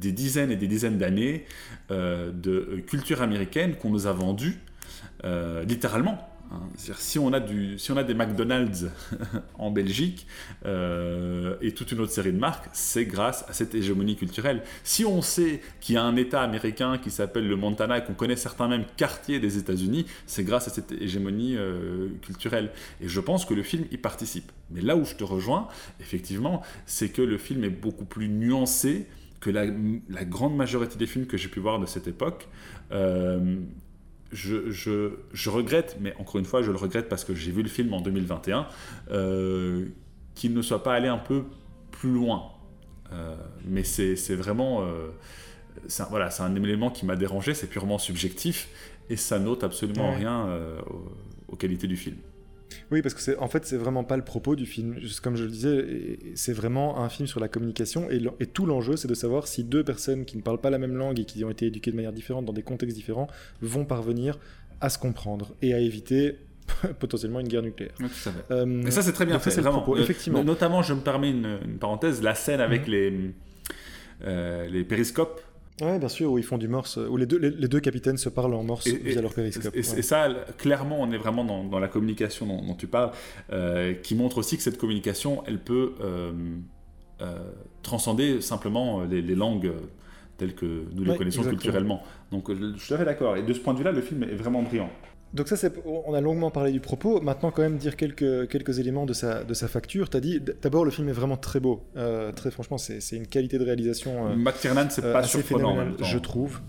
des 0.00 0.12
dizaines 0.12 0.52
et 0.52 0.56
des 0.56 0.68
dizaines 0.68 0.96
d'années 0.96 1.44
de 1.90 2.82
culture 2.86 3.20
américaine 3.20 3.74
qu'on 3.74 3.90
nous 3.90 4.06
a 4.06 4.12
vendue, 4.12 4.60
littéralement 5.66 6.31
si 6.76 7.18
on 7.18 7.32
a 7.32 7.40
du, 7.40 7.76
des 7.76 8.14
McDonald's 8.14 8.86
en 9.58 9.70
Belgique 9.70 10.26
euh, 10.64 11.56
et 11.60 11.72
toute 11.72 11.92
une 11.92 12.00
autre 12.00 12.12
série 12.12 12.32
de 12.32 12.38
marques, 12.38 12.68
c'est 12.72 13.04
grâce 13.04 13.44
à 13.48 13.52
cette 13.52 13.74
hégémonie 13.74 14.16
culturelle. 14.16 14.62
Si 14.84 15.04
on 15.04 15.22
sait 15.22 15.60
qu'il 15.80 15.94
y 15.94 15.98
a 15.98 16.02
un 16.02 16.16
État 16.16 16.42
américain 16.42 16.98
qui 16.98 17.10
s'appelle 17.10 17.48
le 17.48 17.56
Montana 17.56 17.98
et 17.98 18.04
qu'on 18.04 18.14
connaît 18.14 18.36
certains 18.36 18.68
même 18.68 18.84
quartiers 18.96 19.40
des 19.40 19.58
États-Unis, 19.58 20.06
c'est 20.26 20.44
grâce 20.44 20.68
à 20.68 20.70
cette 20.70 20.92
hégémonie 20.92 21.56
euh, 21.56 22.08
culturelle. 22.22 22.70
Et 23.00 23.08
je 23.08 23.20
pense 23.20 23.44
que 23.44 23.54
le 23.54 23.62
film 23.62 23.84
y 23.90 23.96
participe. 23.96 24.50
Mais 24.70 24.80
là 24.80 24.96
où 24.96 25.04
je 25.04 25.14
te 25.14 25.24
rejoins, 25.24 25.68
effectivement, 26.00 26.62
c'est 26.86 27.10
que 27.10 27.22
le 27.22 27.38
film 27.38 27.64
est 27.64 27.70
beaucoup 27.70 28.04
plus 28.04 28.28
nuancé 28.28 29.06
que 29.40 29.50
la, 29.50 29.66
grande 30.24 30.56
majorité 30.56 30.96
des 30.96 31.06
films 31.06 31.26
que 31.26 31.36
j'ai 31.36 31.48
pu 31.48 31.58
voir 31.58 31.80
de 31.80 31.86
cette 31.86 32.06
époque. 32.06 32.48
Euh, 32.92 33.56
je, 34.32 35.50
regrette, 35.50 35.96
mais 36.00 36.14
encore 36.18 36.38
une 36.38 36.44
fois, 36.44 36.62
je 36.62 36.70
le 36.70 36.76
regrette 36.76 37.08
parce 37.08 37.24
que 37.24 37.34
j'ai 37.34 37.50
vu 37.50 37.62
le 37.62 37.68
film 37.68 37.92
en 37.92 38.00
2021, 38.00 38.66
euh, 39.10 39.86
qu'il 40.34 40.54
ne 40.54 40.62
soit 40.62 40.82
pas 40.82 40.94
allé 40.94 41.08
un 41.08 41.18
peu 41.18 41.44
plus 41.90 42.10
loin. 42.10 42.52
Euh, 43.12 43.36
mais 43.66 43.84
c'est 43.84 44.34
vraiment. 44.34 44.82
Euh, 44.82 45.10
voilà, 46.10 46.30
c'est 46.30 46.42
un 46.42 46.54
élément 46.54 46.90
qui 46.90 47.06
m'a 47.06 47.16
dérangé, 47.16 47.54
c'est 47.54 47.66
purement 47.66 47.98
subjectif 47.98 48.68
et 49.10 49.16
ça 49.16 49.38
n'ôte 49.38 49.64
absolument 49.64 50.12
rien 50.12 50.48
aux 51.48 51.56
qualités 51.56 51.86
du 51.86 51.96
film. 51.96 52.16
Oui, 52.90 53.02
parce 53.02 53.14
que 53.14 53.20
c'est 53.20 53.36
en 53.38 53.48
fait 53.48 53.64
c'est 53.64 53.76
vraiment 53.76 54.04
pas 54.04 54.16
le 54.16 54.24
propos 54.24 54.56
du 54.56 54.66
film. 54.66 54.96
Comme 55.22 55.36
je 55.36 55.44
le 55.44 55.50
disais, 55.50 56.18
c'est 56.34 56.52
vraiment 56.52 57.02
un 57.02 57.08
film 57.08 57.26
sur 57.26 57.40
la 57.40 57.48
communication 57.48 58.10
et, 58.10 58.20
et 58.40 58.46
tout 58.46 58.66
l'enjeu 58.66 58.96
c'est 58.96 59.08
de 59.08 59.14
savoir 59.14 59.46
si 59.46 59.64
deux 59.64 59.84
personnes 59.84 60.24
qui 60.24 60.36
ne 60.36 60.42
parlent 60.42 60.60
pas 60.60 60.70
la 60.70 60.78
même 60.78 60.96
langue 60.96 61.18
et 61.20 61.24
qui 61.24 61.44
ont 61.44 61.50
été 61.50 61.66
éduquées 61.66 61.90
de 61.90 61.96
manière 61.96 62.12
différente 62.12 62.44
dans 62.44 62.52
des 62.52 62.62
contextes 62.62 62.96
différents 62.96 63.28
vont 63.60 63.84
parvenir 63.84 64.38
à 64.80 64.88
se 64.88 64.98
comprendre 64.98 65.54
et 65.62 65.74
à 65.74 65.78
éviter 65.78 66.38
potentiellement 66.98 67.40
une 67.40 67.48
guerre 67.48 67.62
nucléaire. 67.62 67.94
Oui, 68.00 68.06
tout 68.08 68.30
euh, 68.50 68.82
et 68.82 68.90
ça 68.90 69.02
c'est 69.02 69.12
très 69.12 69.26
bien 69.26 69.38
fait, 69.38 69.50
c'est 69.50 69.60
vraiment. 69.60 69.82
Propos, 69.82 69.98
effectivement. 69.98 70.44
Notamment, 70.44 70.82
je 70.82 70.94
me 70.94 71.00
permets 71.00 71.30
une, 71.30 71.58
parenthèse, 71.80 72.22
la 72.22 72.34
scène 72.34 72.60
avec 72.60 72.86
mhm. 72.86 72.92
les 72.92 73.34
euh, 74.24 74.68
les 74.68 74.84
périscopes 74.84 75.40
Ouais, 75.82 75.98
bien 75.98 76.08
sûr, 76.08 76.30
où 76.30 76.38
ils 76.38 76.44
font 76.44 76.58
du 76.58 76.68
morse, 76.68 76.96
où 76.96 77.16
les 77.16 77.26
deux, 77.26 77.38
les, 77.38 77.68
deux 77.68 77.80
capitaines 77.80 78.16
se 78.16 78.28
parlent 78.28 78.54
en 78.54 78.62
morse 78.62 78.86
via 78.86 79.20
leur 79.20 79.34
périscope. 79.34 79.74
Et, 79.74 79.82
ça, 79.82 80.28
clairement, 80.56 81.00
on 81.00 81.10
est 81.10 81.18
vraiment 81.18 81.44
dans, 81.44 81.64
dans 81.64 81.80
la 81.80 81.88
communication 81.88 82.46
dont, 82.46 82.74
tu 82.74 82.86
parles, 82.86 83.10
euh, 83.52 83.92
qui 83.94 84.14
montre 84.14 84.38
aussi 84.38 84.56
que 84.56 84.62
cette 84.62 84.78
communication, 84.78 85.42
elle 85.46 85.58
peut 85.58 85.94
euh, 86.00 86.32
euh, 87.20 87.36
transcender 87.82 88.40
simplement 88.40 89.02
les, 89.02 89.22
langues 89.34 89.72
telles 90.36 90.54
que 90.54 90.84
nous 90.94 91.02
les 91.02 91.16
connaissons 91.16 91.42
culturellement. 91.42 92.04
Donc, 92.30 92.48
je 92.48 92.76
suis 92.76 92.88
tout 92.88 92.94
à 92.94 92.98
fait 92.98 93.04
d'accord. 93.04 93.36
Et 93.36 93.42
de 93.42 93.52
ce 93.52 93.58
point 93.58 93.72
de 93.72 93.78
vue-là, 93.78 93.92
le 93.92 94.02
film 94.02 94.22
est 94.22 94.36
vraiment 94.36 94.62
brillant. 94.62 94.90
Donc 95.34 95.48
ça, 95.48 95.68
on 95.86 96.12
a 96.12 96.20
longuement 96.20 96.50
parlé 96.50 96.72
du 96.72 96.80
propos. 96.80 97.20
Maintenant, 97.20 97.50
quand 97.50 97.62
même, 97.62 97.78
dire 97.78 97.96
quelques, 97.96 98.48
quelques 98.48 98.78
éléments 98.78 99.06
de 99.06 99.14
sa, 99.14 99.44
de 99.44 99.54
sa 99.54 99.66
facture. 99.66 100.10
Tu 100.10 100.16
as 100.18 100.20
dit, 100.20 100.40
d'abord, 100.40 100.84
le 100.84 100.90
film 100.90 101.08
est 101.08 101.12
vraiment 101.12 101.38
très 101.38 101.58
beau. 101.58 101.84
Euh, 101.96 102.32
très 102.32 102.50
franchement, 102.50 102.76
c'est, 102.76 103.00
une 103.12 103.26
qualité 103.26 103.58
de 103.58 103.64
réalisation. 103.64 104.28
Euh, 104.28 104.36
McTiernan, 104.36 104.88
c'est 104.90 105.00
pas 105.00 105.20
euh, 105.20 105.22
surprenant. 105.22 105.76
je 106.02 106.18
trouve. 106.18 106.60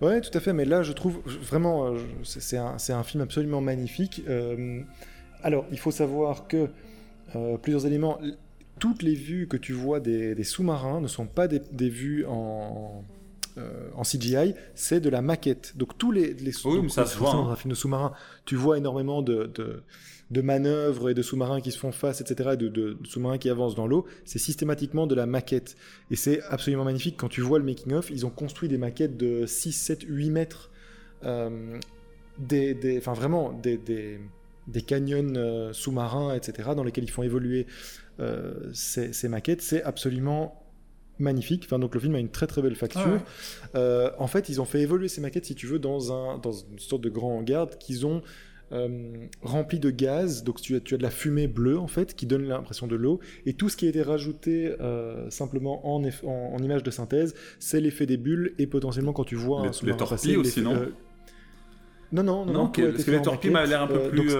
Ouais, 0.00 0.20
tout 0.20 0.36
à 0.36 0.40
fait. 0.40 0.52
Mais 0.52 0.64
là, 0.64 0.82
je 0.82 0.92
trouve 0.92 1.20
vraiment, 1.26 1.88
euh, 1.88 1.98
c'est, 2.22 2.56
un, 2.56 2.76
un, 2.76 3.02
film 3.02 3.22
absolument 3.22 3.60
magnifique. 3.60 4.22
alors, 5.42 5.66
il 5.72 5.78
faut 5.78 5.90
savoir 5.90 6.46
que 6.46 6.68
plusieurs 7.62 7.86
éléments. 7.86 8.18
Toutes 8.78 9.02
les 9.02 9.14
vues 9.14 9.46
que 9.46 9.58
tu 9.58 9.74
vois 9.74 10.00
des, 10.00 10.34
des 10.34 10.44
sous-marins 10.44 11.02
ne 11.02 11.06
sont 11.06 11.26
pas 11.26 11.48
des, 11.48 11.60
des 11.70 11.90
vues 11.90 12.24
en 12.26 13.04
en 13.94 14.02
CGI, 14.02 14.54
c'est 14.74 15.00
de 15.00 15.08
la 15.08 15.22
maquette. 15.22 15.76
Donc 15.76 15.98
tous 15.98 16.12
les, 16.12 16.34
les 16.34 16.52
oui, 16.64 16.90
ça 16.90 17.06
se 17.06 17.18
voit. 17.18 17.32
Dans 17.32 17.50
un 17.50 17.56
film 17.56 17.70
de 17.70 17.76
sous-marin, 17.76 18.12
tu 18.44 18.56
vois 18.56 18.78
énormément 18.78 19.22
de, 19.22 19.50
de, 20.30 20.40
manœuvres 20.40 21.10
et 21.10 21.14
de 21.14 21.22
sous-marins 21.22 21.60
qui 21.60 21.72
se 21.72 21.78
font 21.78 21.92
face, 21.92 22.20
etc., 22.20 22.50
et 22.52 22.56
de, 22.56 22.68
de 22.68 22.98
sous-marins 23.04 23.38
qui 23.38 23.50
avancent 23.50 23.74
dans 23.74 23.86
l'eau. 23.86 24.06
C'est 24.24 24.38
systématiquement 24.38 25.06
de 25.06 25.14
la 25.14 25.26
maquette. 25.26 25.76
Et 26.10 26.16
c'est 26.16 26.42
absolument 26.48 26.84
magnifique. 26.84 27.16
Quand 27.16 27.28
tu 27.28 27.40
vois 27.40 27.58
le 27.58 27.64
making-of, 27.64 28.10
ils 28.10 28.24
ont 28.26 28.30
construit 28.30 28.68
des 28.68 28.78
maquettes 28.78 29.16
de 29.16 29.46
6, 29.46 29.72
7, 29.72 30.02
8 30.06 30.30
mètres. 30.30 30.70
des, 32.38 32.98
enfin 32.98 33.12
vraiment, 33.12 33.52
des, 33.52 33.76
des, 33.76 34.20
des 34.68 34.82
canyons 34.82 35.72
sous-marins, 35.72 36.34
etc., 36.34 36.70
dans 36.76 36.84
lesquels 36.84 37.04
ils 37.04 37.10
font 37.10 37.22
évoluer 37.22 37.66
ces, 38.72 39.12
ces 39.12 39.28
maquettes. 39.28 39.62
C'est 39.62 39.82
absolument 39.82 40.59
magnifique. 41.20 41.62
Enfin, 41.66 41.78
donc 41.78 41.94
le 41.94 42.00
film 42.00 42.14
a 42.14 42.18
une 42.18 42.28
très 42.28 42.46
très 42.46 42.62
belle 42.62 42.74
facture. 42.74 43.20
Euh, 43.74 44.10
en 44.18 44.26
fait, 44.26 44.48
ils 44.48 44.60
ont 44.60 44.64
fait 44.64 44.80
évoluer 44.80 45.08
ces 45.08 45.20
maquettes, 45.20 45.46
si 45.46 45.54
tu 45.54 45.66
veux, 45.66 45.78
dans, 45.78 46.12
un, 46.12 46.38
dans 46.38 46.52
une 46.52 46.78
sorte 46.78 47.02
de 47.02 47.10
grand 47.10 47.36
hangar 47.36 47.68
qu'ils 47.78 48.06
ont 48.06 48.22
euh, 48.72 49.26
rempli 49.42 49.78
de 49.78 49.90
gaz. 49.90 50.44
Donc 50.44 50.60
tu 50.60 50.76
as, 50.76 50.80
tu 50.80 50.94
as 50.94 50.98
de 50.98 51.02
la 51.02 51.10
fumée 51.10 51.46
bleue, 51.46 51.78
en 51.78 51.88
fait, 51.88 52.14
qui 52.14 52.26
donne 52.26 52.44
l'impression 52.44 52.86
de 52.86 52.96
l'eau. 52.96 53.20
Et 53.46 53.54
tout 53.54 53.68
ce 53.68 53.76
qui 53.76 53.86
a 53.86 53.88
été 53.88 54.02
rajouté 54.02 54.74
euh, 54.80 55.28
simplement 55.30 55.94
en, 55.94 56.02
en, 56.24 56.58
image 56.58 56.82
de 56.82 56.90
synthèse, 56.90 57.34
c'est 57.58 57.80
l'effet 57.80 58.06
des 58.06 58.16
bulles. 58.16 58.54
Et 58.58 58.66
potentiellement, 58.66 59.12
quand 59.12 59.24
tu 59.24 59.36
vois 59.36 59.60
un 59.60 59.70
Les 59.82 59.96
torpilles 59.96 60.36
aussi, 60.36 60.62
non 60.62 60.86
non, 62.12 62.24
non, 62.24 62.44
non, 62.44 62.52
non, 62.52 62.68
parce 62.68 63.04
que 63.04 63.10
les 63.12 63.22
torpilles 63.22 63.52
m'a 63.52 63.66
l'air 63.66 63.82
un 63.82 63.86
peu 63.86 64.08
plus. 64.08 64.34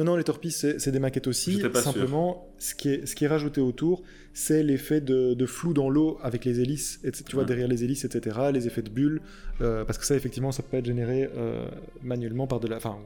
Non, 0.00 0.12
non, 0.12 0.16
les 0.16 0.24
torpilles, 0.24 0.50
c'est 0.50 0.88
des 0.88 0.98
maquettes 0.98 1.26
aussi. 1.26 1.62
Simplement, 1.74 2.48
ce 2.58 2.74
qui, 2.74 2.88
est, 2.88 3.06
ce 3.06 3.14
qui 3.14 3.26
est 3.26 3.28
rajouté 3.28 3.60
autour, 3.60 4.02
c'est 4.32 4.62
l'effet 4.62 5.02
de, 5.02 5.46
flou 5.46 5.74
dans 5.74 5.90
l'eau 5.90 6.18
avec 6.22 6.46
les 6.46 6.60
hélices, 6.60 7.00
tu 7.26 7.36
vois, 7.36 7.44
derrière 7.44 7.68
les 7.68 7.84
hélices, 7.84 8.06
etc., 8.06 8.38
les 8.50 8.66
effets 8.66 8.80
de 8.80 8.88
bulles, 8.88 9.20
euh, 9.60 9.84
parce 9.84 9.98
que 9.98 10.06
ça, 10.06 10.14
effectivement, 10.16 10.52
ça 10.52 10.62
peut 10.62 10.78
être 10.78 10.86
généré 10.86 11.28
euh, 11.36 11.66
manuellement 12.02 12.46
par 12.46 12.60
de 12.60 12.68
la... 12.68 12.76
Enfin, 12.76 12.96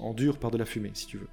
en 0.00 0.12
dur 0.12 0.38
par 0.38 0.50
de 0.50 0.58
la 0.58 0.64
fumée, 0.64 0.90
si 0.94 1.06
tu 1.06 1.18
veux. 1.18 1.28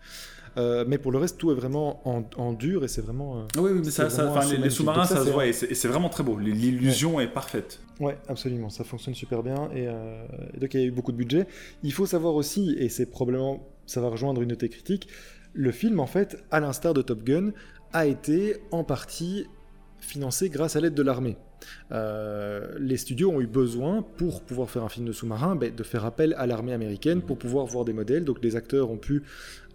Euh, 0.57 0.85
mais 0.87 0.99
pour 0.99 1.11
le 1.11 1.17
reste, 1.17 1.39
tout 1.39 1.51
est 1.51 1.55
vraiment 1.55 2.01
en, 2.05 2.53
dur 2.53 2.83
et 2.83 2.87
c'est 2.87 3.01
vraiment. 3.01 3.47
oui, 3.57 3.71
oui, 3.71 3.81
mais 3.85 3.91
ça, 3.91 4.03
les, 4.05 4.69
sous-marins, 4.69 5.05
ça, 5.05 5.23
se 5.23 5.29
voit 5.29 5.47
et 5.47 5.53
c'est 5.53 5.87
vraiment 5.87 6.09
très 6.09 6.23
beau. 6.23 6.37
L'illusion 6.37 7.19
est 7.19 7.27
parfaite. 7.27 7.79
Ouais, 7.99 8.17
absolument, 8.27 8.69
ça 8.69 8.83
fonctionne 8.83 9.15
super 9.15 9.41
bien 9.41 9.69
et, 9.75 9.83
et 9.83 10.59
donc 10.59 10.73
il 10.73 10.79
y 10.79 10.83
a 10.83 10.85
eu 10.85 10.91
beaucoup 10.91 11.11
de 11.11 11.17
budget. 11.17 11.47
Il 11.83 11.93
faut 11.93 12.07
savoir 12.07 12.33
aussi, 12.35 12.75
et 12.79 12.89
c'est 12.89 13.05
probablement 13.05 13.67
ça 13.87 14.01
va 14.01 14.09
rejoindre 14.09 14.41
une 14.41 14.49
de 14.49 14.55
tes 14.55 14.69
critiques, 14.69 15.07
le 15.53 15.71
film, 15.71 15.99
en 15.99 16.07
fait, 16.07 16.37
à 16.51 16.59
l'instar 16.59 16.93
de 16.93 17.01
Top 17.01 17.23
Gun, 17.23 17.51
a 17.93 18.05
été 18.05 18.57
en 18.71 18.83
partie 18.83 19.47
financé 19.99 20.49
grâce 20.49 20.75
à 20.75 20.81
l'aide 20.81 20.93
de 20.93 21.01
l'armée. 21.01 21.37
Euh, 21.91 22.75
les 22.79 22.97
studios 22.97 23.31
ont 23.31 23.41
eu 23.41 23.47
besoin, 23.47 24.03
pour 24.17 24.41
pouvoir 24.41 24.69
faire 24.69 24.83
un 24.83 24.89
film 24.89 25.07
de 25.07 25.11
sous-marin, 25.11 25.55
ben, 25.55 25.73
de 25.73 25.83
faire 25.83 26.05
appel 26.05 26.35
à 26.37 26.45
l'armée 26.45 26.73
américaine 26.73 27.21
pour 27.21 27.37
pouvoir 27.37 27.65
voir 27.65 27.85
des 27.85 27.93
modèles. 27.93 28.23
Donc 28.23 28.43
les 28.43 28.55
acteurs 28.55 28.91
ont 28.91 28.97
pu 28.97 29.23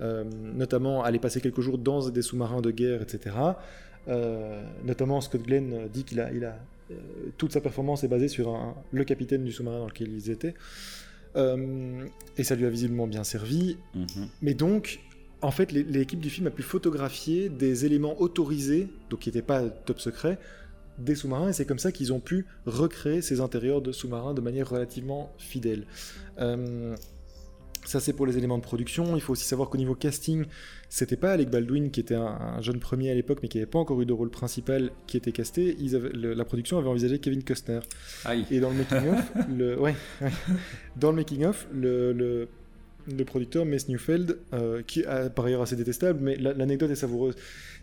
euh, 0.00 0.24
notamment 0.54 1.02
aller 1.02 1.18
passer 1.18 1.40
quelques 1.40 1.60
jours 1.60 1.78
dans 1.78 2.08
des 2.08 2.22
sous-marins 2.22 2.60
de 2.60 2.70
guerre, 2.70 3.02
etc. 3.02 3.34
Euh, 4.08 4.62
notamment 4.84 5.20
Scott 5.20 5.42
Glenn 5.42 5.88
dit 5.92 6.04
qu'il 6.04 6.20
a, 6.20 6.30
toute 7.38 7.52
sa 7.52 7.60
performance 7.60 8.04
est 8.04 8.08
basée 8.08 8.28
sur 8.28 8.74
le 8.92 9.04
capitaine 9.04 9.44
du 9.44 9.52
sous-marin 9.52 9.78
dans 9.78 9.86
lequel 9.86 10.12
ils 10.12 10.30
étaient. 10.30 10.54
Euh, 11.36 12.06
et 12.36 12.44
ça 12.44 12.54
lui 12.54 12.66
a 12.66 12.70
visiblement 12.70 13.06
bien 13.06 13.24
servi. 13.24 13.78
Mhm. 13.94 14.28
Mais 14.42 14.54
donc, 14.54 15.00
en 15.40 15.50
fait, 15.50 15.72
l'équipe 15.72 16.20
du 16.20 16.30
film 16.30 16.46
a 16.46 16.50
pu 16.50 16.62
photographier 16.62 17.48
des 17.48 17.84
éléments 17.84 18.20
autorisés, 18.20 18.88
donc 19.10 19.20
qui 19.20 19.28
n'étaient 19.28 19.42
pas 19.42 19.68
top 19.68 20.00
secret, 20.00 20.38
des 20.98 21.14
sous-marins, 21.14 21.48
et 21.48 21.52
c'est 21.52 21.64
comme 21.64 21.78
ça 21.78 21.90
qu'ils 21.90 22.12
ont 22.12 22.20
pu 22.20 22.46
recréer 22.66 23.22
ces 23.22 23.40
intérieurs 23.40 23.80
de 23.80 23.92
sous-marins 23.92 24.34
de 24.34 24.40
manière 24.40 24.68
relativement 24.68 25.32
fidèle. 25.38 25.86
Euh, 26.38 26.94
ça, 27.84 28.00
c'est 28.00 28.12
pour 28.12 28.26
les 28.26 28.38
éléments 28.38 28.58
de 28.58 28.62
production. 28.62 29.16
Il 29.16 29.20
faut 29.20 29.32
aussi 29.32 29.44
savoir 29.44 29.68
qu'au 29.68 29.78
niveau 29.78 29.94
casting, 29.94 30.44
c'était 30.88 31.16
pas 31.16 31.32
Alec 31.32 31.50
Baldwin 31.50 31.90
qui 31.90 32.00
était 32.00 32.14
un, 32.14 32.60
jeune 32.60 32.78
premier 32.78 33.10
à 33.10 33.14
l'époque, 33.14 33.40
mais 33.42 33.48
qui 33.48 33.58
n'avait 33.58 33.70
pas 33.70 33.78
encore 33.78 34.00
eu 34.00 34.06
de 34.06 34.12
rôle 34.12 34.30
principal 34.30 34.90
qui 35.06 35.16
était 35.16 35.32
casté. 35.32 35.76
la 36.12 36.44
production 36.44 36.78
avait 36.78 36.88
envisagé 36.88 37.18
Kevin 37.18 37.42
Costner. 37.42 37.80
Et 38.50 38.60
dans 38.60 38.70
le 38.70 38.76
making-of, 38.76 39.32
le, 39.48 39.80
ouais, 39.80 39.94
dans 40.96 41.10
le 41.10 41.16
making-of, 41.16 41.66
le, 41.72 42.12
le, 42.12 43.24
producteur 43.24 43.64
Mess 43.64 43.88
Newfeld, 43.88 44.38
euh, 44.52 44.82
qui 44.86 45.00
est 45.00 45.34
par 45.34 45.46
ailleurs 45.46 45.62
assez 45.62 45.76
détestable, 45.76 46.20
mais 46.22 46.36
l'anecdote 46.36 46.90
est 46.90 46.96
savoureuse, 46.96 47.34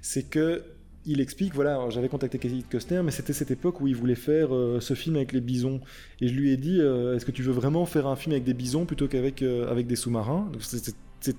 c'est 0.01 0.23
que 0.23 0.63
il 1.09 1.21
explique, 1.21 1.55
voilà, 1.55 1.89
j'avais 1.89 2.07
contacté 2.07 2.37
Kevin 2.37 2.61
Costner, 2.61 3.01
mais 3.03 3.09
c'était 3.09 3.33
cette 3.33 3.49
époque 3.49 3.81
où 3.81 3.87
il 3.87 3.95
voulait 3.95 4.13
faire 4.13 4.53
euh, 4.53 4.79
ce 4.79 4.93
film 4.93 5.15
avec 5.15 5.31
les 5.31 5.41
bisons. 5.41 5.81
Et 6.21 6.27
je 6.27 6.35
lui 6.35 6.51
ai 6.51 6.57
dit, 6.57 6.79
euh, 6.79 7.15
est-ce 7.15 7.25
que 7.25 7.31
tu 7.31 7.41
veux 7.41 7.51
vraiment 7.51 7.87
faire 7.87 8.05
un 8.05 8.15
film 8.15 8.33
avec 8.33 8.43
des 8.43 8.53
bisons 8.53 8.85
plutôt 8.85 9.07
qu'avec 9.07 9.41
euh, 9.41 9.69
avec 9.71 9.87
des 9.87 9.95
sous-marins? 9.95 10.51
C'est 10.59 11.35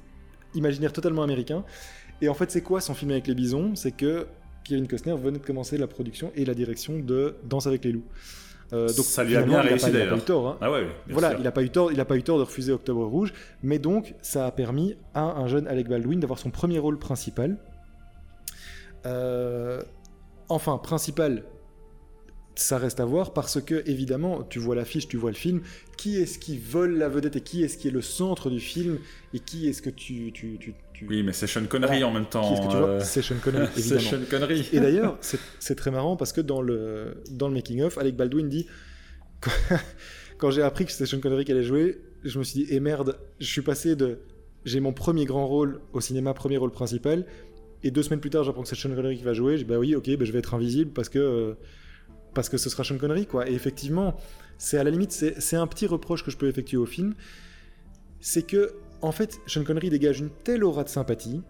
imaginaire 0.55 0.93
totalement 0.93 1.23
américain. 1.23 1.65
Et 2.21 2.29
en 2.29 2.35
fait, 2.35 2.51
c'est 2.51 2.63
quoi 2.63 2.81
son 2.81 2.95
film 2.95 3.13
avec 3.13 3.29
les 3.29 3.35
bisons? 3.35 3.77
C'est 3.77 3.93
que 3.93 4.27
Kevin 4.65 4.89
Costner 4.89 5.15
venait 5.15 5.39
de 5.39 5.47
commencer 5.47 5.79
la 5.79 5.87
production 5.87 6.33
et 6.35 6.45
la 6.45 6.55
direction 6.55 6.99
de 6.99 7.37
Danse 7.49 7.69
avec 7.69 7.85
les 7.85 7.93
loups. 7.93 8.05
donc 8.73 8.93
ça 8.93 9.23
lui 9.23 9.37
a 9.37 9.43
bien 9.43 9.61
réussi 9.61 9.93
d'ailleurs. 9.93 10.19
Hein. 10.19 10.59
Ah 10.61 10.73
ouais, 10.73 10.85
voilà, 11.09 11.35
il 11.39 11.45
n'a 11.45 11.53
pas 11.53 11.63
eu 11.63 11.71
tort, 11.71 11.93
il 11.93 12.01
a 12.01 12.05
pas 12.05 12.17
eu 12.17 12.25
tort 12.25 12.39
de 12.39 12.43
refuser 12.43 12.73
Octobre 12.73 13.05
Rouge, 13.05 13.33
mais 13.63 13.79
donc 13.79 14.15
ça 14.21 14.47
a 14.47 14.51
permis 14.51 14.97
à 15.15 15.23
un 15.23 15.47
jeune 15.47 15.69
Alec 15.69 15.89
Baldwin 15.89 16.19
d'avoir 16.19 16.41
son 16.41 16.51
premier 16.51 16.81
rôle 16.81 16.99
principal 16.99 17.57
euh, 19.07 19.83
enfin, 20.49 20.79
principal, 20.79 21.45
ça 22.55 22.79
reste 22.79 23.01
à 23.01 23.05
voir 23.05 23.33
parce 23.33 23.61
que, 23.61 23.83
évidemment, 23.89 24.43
tu 24.43 24.59
vois 24.59 24.75
l'affiche, 24.75 25.09
tu 25.09 25.17
vois 25.17 25.31
le 25.31 25.37
film, 25.37 25.63
qui 25.97 26.17
est-ce 26.17 26.39
qui 26.39 26.59
vole 26.59 26.97
la 26.97 27.09
vedette 27.09 27.37
et 27.37 27.41
qui 27.41 27.63
est-ce 27.63 27.79
qui 27.79 27.89
est 27.89 27.93
le 27.93 28.03
centre 28.03 28.51
du 28.51 28.61
film 28.61 28.99
et 29.33 29.41
qui 29.41 29.69
est-ce 29.69 29.83
que 29.83 29.91
tu, 29.91 30.33
tu, 30.33 30.59
tu, 30.59 30.75
Oui, 31.07 31.23
mais 31.23 31.33
c'est 31.33 31.47
Sean 31.47 31.65
Connery 31.67 32.05
en 32.05 32.13
même 32.13 32.27
temps. 32.27 32.49
Qui 32.49 32.55
est-ce 32.55 32.67
que 32.67 32.73
tu 32.73 32.77
vois 32.77 32.89
euh, 32.89 33.01
C'est 33.01 33.23
Sean 33.23 33.37
Connery, 33.43 33.69
évidemment. 33.77 34.01
Sean 34.01 34.21
Connery. 34.29 34.69
et 34.73 34.81
d'ailleurs, 34.81 35.19
c'est 35.59 35.75
très 35.75 35.91
marrant 35.91 36.17
parce 36.17 36.33
que 36.33 36.41
dans 36.41 36.63
le, 36.63 37.23
dans 37.31 37.49
le 37.49 37.55
making-of, 37.55 37.99
Alec 37.99 38.17
Baldwin 38.17 38.49
dit 38.49 38.67
quand, 40.39 40.51
j'ai 40.51 40.63
appris 40.63 40.85
que 40.85 40.93
c'était 40.93 41.07
Sean 41.07 41.21
Connery 41.21 41.45
qui 41.45 41.53
allait 41.53 41.65
jouer, 41.65 41.99
je 42.25 42.39
me 42.39 42.45
suis 42.45 42.65
dit, 42.65 42.67
eh 42.71 42.81
merde, 42.81 43.19
je 43.39 43.47
suis 43.47 43.63
passé 43.63 43.97
de. 43.97 44.21
J'ai 44.67 44.81
mon 44.81 44.93
premier 44.93 45.25
grand 45.25 45.47
rôle 45.47 45.81
au 45.95 46.03
cinéma, 46.03 46.35
premier 46.35 46.59
rôle 46.59 46.71
principal, 46.71 47.25
et 47.83 47.91
deux 47.91 48.03
semaines 48.03 48.21
plus 48.21 48.31
tard, 48.31 48.45
j'apprends 48.45 48.63
que 48.63 48.69
c'est 48.69 48.77
Sean 48.77 48.95
Connery 48.95 49.17
qui 49.17 49.25
va 49.25 49.33
jouer. 49.33 49.57
Je 49.57 49.63
dis 49.63 49.69
bah 49.69 49.79
oui, 49.79 49.95
ok, 49.95 50.09
bah, 50.17 50.25
je 50.25 50.33
vais 50.33 50.39
être 50.39 50.55
invisible 50.55 50.93
parce 50.93 51.09
que 51.09 51.19
euh, 51.19 51.55
parce 52.35 52.49
que 52.49 52.59
ce 52.59 52.71
sera 52.71 52.85
Sean 52.85 52.99
Connery 52.99 53.27
quoi. 53.27 53.49
Et 53.49 53.55
effectivement, 53.55 54.17
c'est 54.59 54.79
à 54.79 54.85
la 54.85 54.91
limite, 54.91 55.13
c'est 55.13 55.57
un 55.57 55.67
petit 55.67 55.87
reproche 55.87 56.25
que 56.25 56.31
je 56.31 56.37
peux 56.37 56.49
effectuer 56.49 56.77
au 56.77 56.87
film, 56.87 57.15
c'est 58.21 58.47
que 58.47 58.75
en 59.03 59.13
fait, 59.13 59.41
Sean 59.47 59.65
Connery 59.65 59.91
dégage 59.91 60.21
une 60.21 60.31
telle 60.31 60.63
aura 60.63 60.85
de 60.85 60.89
sympathie 60.89 61.41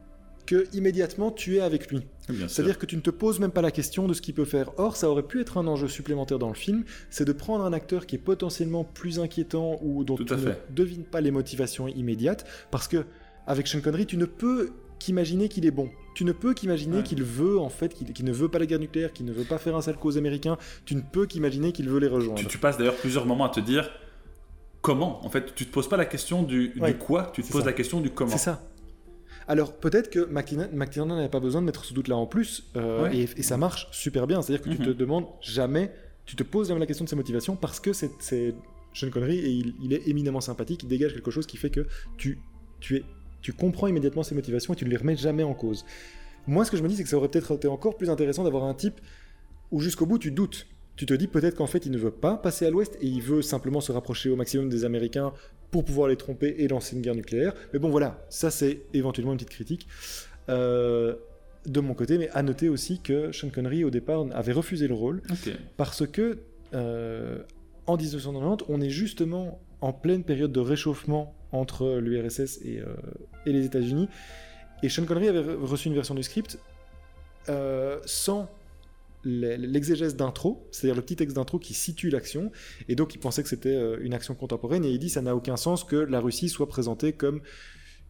que 0.47 0.67
immédiatement 0.73 1.31
tu 1.31 1.57
es 1.57 1.61
avec 1.61 1.91
lui. 1.91 2.07
C'est-à-dire 2.49 2.79
que 2.79 2.87
tu 2.87 2.97
ne 2.97 3.01
te 3.01 3.11
poses 3.11 3.41
même 3.41 3.51
pas 3.51 3.63
la 3.63 3.71
question 3.71 4.07
de 4.07 4.15
ce 4.15 4.23
qu'il 4.23 4.35
peut 4.35 4.45
faire. 4.45 4.71
Or, 4.79 4.97
ça 4.97 5.11
aurait 5.11 5.25
pu 5.25 5.41
être 5.41 5.59
un 5.59 5.67
enjeu 5.67 5.89
supplémentaire 5.89 6.39
dans 6.39 6.49
le 6.49 6.55
film, 6.55 6.85
c'est 7.11 7.25
de 7.25 7.33
prendre 7.33 7.65
un 7.65 7.73
acteur 7.73 8.07
qui 8.07 8.17
est 8.17 8.21
potentiellement 8.21 8.85
plus 8.85 9.19
inquiétant 9.19 9.79
ou 9.83 10.05
dont 10.05 10.17
tu 10.17 10.25
ne 10.25 10.53
devines 10.71 11.05
pas 11.05 11.21
les 11.21 11.31
motivations 11.31 11.89
immédiates, 11.89 12.47
parce 12.71 12.89
que 12.89 13.05
avec 13.47 13.67
Sean 13.67 13.81
Connery, 13.81 14.07
tu 14.07 14.17
ne 14.17 14.27
peux 14.27 14.71
qu'imaginer 14.99 15.49
qu'il 15.49 15.67
est 15.67 15.73
bon. 15.73 15.91
Tu 16.21 16.27
ne 16.27 16.33
peux 16.33 16.53
qu'imaginer 16.53 17.03
qu'il 17.03 17.23
veut, 17.23 17.59
en 17.59 17.71
fait, 17.71 17.95
qu'il 17.95 18.27
ne 18.27 18.33
veut 18.33 18.51
pas 18.51 18.59
la 18.59 18.67
guerre 18.67 18.79
nucléaire, 18.79 19.11
qu'il 19.11 19.25
ne 19.25 19.33
veut 19.33 19.45
pas 19.45 19.57
faire 19.57 19.75
un 19.75 19.81
sale 19.81 19.97
cause 19.97 20.19
américain. 20.19 20.59
Tu 20.85 20.95
ne 20.95 21.01
peux 21.01 21.25
qu'imaginer 21.25 21.73
qu'il 21.73 21.89
veut 21.89 21.99
les 21.99 22.09
rejoindre. 22.09 22.47
Tu, 22.47 22.59
passes 22.59 22.77
d'ailleurs 22.77 22.97
plusieurs 22.97 23.25
moments 23.25 23.47
à 23.47 23.49
te 23.49 23.61
dire 23.61 23.91
comment. 24.83 25.25
En 25.25 25.31
fait, 25.31 25.55
tu 25.55 25.65
te 25.65 25.73
poses 25.73 25.89
pas 25.89 25.97
la 25.97 26.05
question 26.05 26.43
du, 26.43 26.75
quoi, 26.99 27.33
tu 27.33 27.43
te 27.43 27.51
poses 27.51 27.65
la 27.65 27.73
question 27.73 28.03
du 28.03 28.11
comment. 28.11 28.33
C'est 28.33 28.37
ça. 28.37 28.69
Alors 29.49 29.73
peut-être 29.73 30.11
que 30.11 30.27
McTiernan 30.27 31.17
n'avait 31.17 31.31
pas 31.31 31.41
besoin 31.41 31.63
de 31.63 31.67
mettre 31.67 31.87
ce 31.87 31.95
doute-là 31.95 32.17
en 32.17 32.27
plus, 32.27 32.71
euh, 32.77 33.09
et, 33.11 33.43
ça 33.43 33.57
marche 33.57 33.89
super 33.91 34.27
bien. 34.27 34.43
C'est-à-dire 34.43 34.63
que 34.63 34.69
tu 34.69 34.77
te 34.77 34.91
mhm. 34.91 34.95
demandes 34.95 35.27
jamais, 35.41 35.91
tu 36.27 36.37
te 36.37 36.43
poses 36.43 36.69
jamais 36.69 36.81
la 36.81 36.87
question 36.87 37.07
de 37.07 37.09
ses 37.09 37.17
motivations 37.17 37.57
parce 37.57 37.81
que 37.81 37.95
c'est 37.95 38.55
Sean 38.93 39.09
Connery 39.09 39.39
et 39.39 39.49
il, 39.49 39.75
il, 39.83 39.95
est 39.95 40.07
éminemment 40.07 40.43
sympathique, 40.43 40.83
il 40.83 40.89
dégage 40.91 41.15
quelque 41.15 41.31
chose 41.31 41.47
qui 41.47 41.57
fait 41.57 41.71
que 41.71 41.87
tu, 42.19 42.41
tu 42.79 42.97
es 42.97 43.05
tu 43.43 43.53
comprends 43.53 43.87
immédiatement 43.87 44.23
ses 44.23 44.35
motivations 44.35 44.75
et 44.75 44.77
tu 44.77 44.85
ne 44.85 44.91
les 44.91 44.97
remets 44.97 45.17
jamais 45.17 45.43
en 45.43 45.55
cause. 45.55 45.85
Moi, 46.47 46.65
ce 46.65 46.71
que 46.71 46.77
je 46.77 46.83
me 46.83 46.89
dis, 46.89 46.97
c'est 46.97 47.03
que 47.03 47.09
ça 47.09 47.17
aurait 47.17 47.29
peut-être 47.29 47.53
été 47.55 47.69
encore 47.69 47.97
plus 47.97 48.11
intéressant 48.11 48.45
d'avoir 48.45 48.65
un 48.65 48.75
type 48.75 49.01
où 49.71 49.81
jusqu'au 49.81 50.07
bout 50.07 50.19
tu 50.19 50.31
doutes. 50.31 50.67
Tu 50.97 51.07
te 51.07 51.15
dis 51.15 51.29
peut-être 51.29 51.57
qu'en 51.57 51.67
fait 51.67 51.87
il 51.87 51.93
ne 51.93 51.99
veut 51.99 52.11
pas 52.11 52.37
passer 52.37 52.67
à 52.67 52.71
l'ouest 52.71 52.99
et 53.01 53.07
il 53.07 53.23
veut 53.23 53.43
simplement 53.43 53.81
se 53.81 53.93
rapprocher 53.93 54.29
au 54.29 54.37
maximum 54.37 54.69
des 54.69 54.85
Américains 54.85 55.33
pour 55.71 55.85
pouvoir 55.85 56.09
les 56.09 56.17
tromper 56.17 56.57
et 56.59 56.69
lancer 56.69 56.97
une 56.97 57.03
guerre 57.03 57.15
nucléaire. 57.15 57.55
Mais 57.73 57.79
bon 57.79 57.89
voilà, 57.89 58.27
ça 58.29 58.51
c'est 58.51 58.83
éventuellement 58.93 59.33
une 59.33 59.39
petite 59.39 59.51
critique 59.51 59.89
euh, 60.49 61.15
de 61.67 61.81
mon 61.81 61.95
côté. 61.95 62.19
Mais 62.19 62.29
à 62.31 62.43
noter 62.43 62.69
aussi 62.69 63.01
que 63.01 63.33
Sean 63.33 63.49
Connery 63.49 63.85
au 63.85 63.91
départ 63.91 64.27
avait 64.33 64.53
refusé 64.53 64.89
le 64.89 64.95
rôle 64.95 65.23
parce 65.77 66.07
que 66.07 66.39
euh, 66.75 67.39
en 67.87 67.97
1990 67.97 68.67
on 68.69 68.81
est 68.81 68.91
justement 68.91 69.61
en 69.81 69.93
pleine 69.93 70.25
période 70.25 70.53
de 70.53 70.61
réchauffement 70.61 71.35
entre 71.53 71.99
l'URSS 71.99 72.61
et, 72.65 72.81
euh, 72.81 72.95
et, 73.47 73.53
les 73.53 73.65
États-Unis. 73.65 74.09
Et 74.83 74.89
Sean 74.89 75.05
Connery 75.05 75.29
avait 75.29 75.55
reçu 75.55 75.89
une 75.89 75.95
version 75.95 76.15
du 76.15 76.23
script 76.23 76.59
euh, 77.49 77.99
sans 78.05 78.49
l'exégèse 79.23 80.17
d'intro, 80.17 80.67
c'est-à-dire 80.71 80.97
le 80.97 81.03
petit 81.03 81.17
texte 81.17 81.37
d'intro 81.37 81.59
qui 81.59 81.75
situe 81.75 82.09
l'action, 82.09 82.51
et 82.89 82.95
donc 82.95 83.15
il 83.15 83.19
pensait 83.19 83.43
que 83.43 83.51
c'était 83.51 83.69
euh, 83.69 83.99
une 84.01 84.15
action 84.15 84.35
contemporaine, 84.35 84.83
et 84.85 84.91
il 84.91 84.99
dit 84.99 85.11
ça 85.11 85.21
n'a 85.21 85.37
aucun 85.37 85.57
sens 85.57 85.85
que 85.85 85.97
la 85.97 86.21
Russie 86.21 86.49
soit 86.49 86.69
présentée 86.69 87.13
comme 87.13 87.43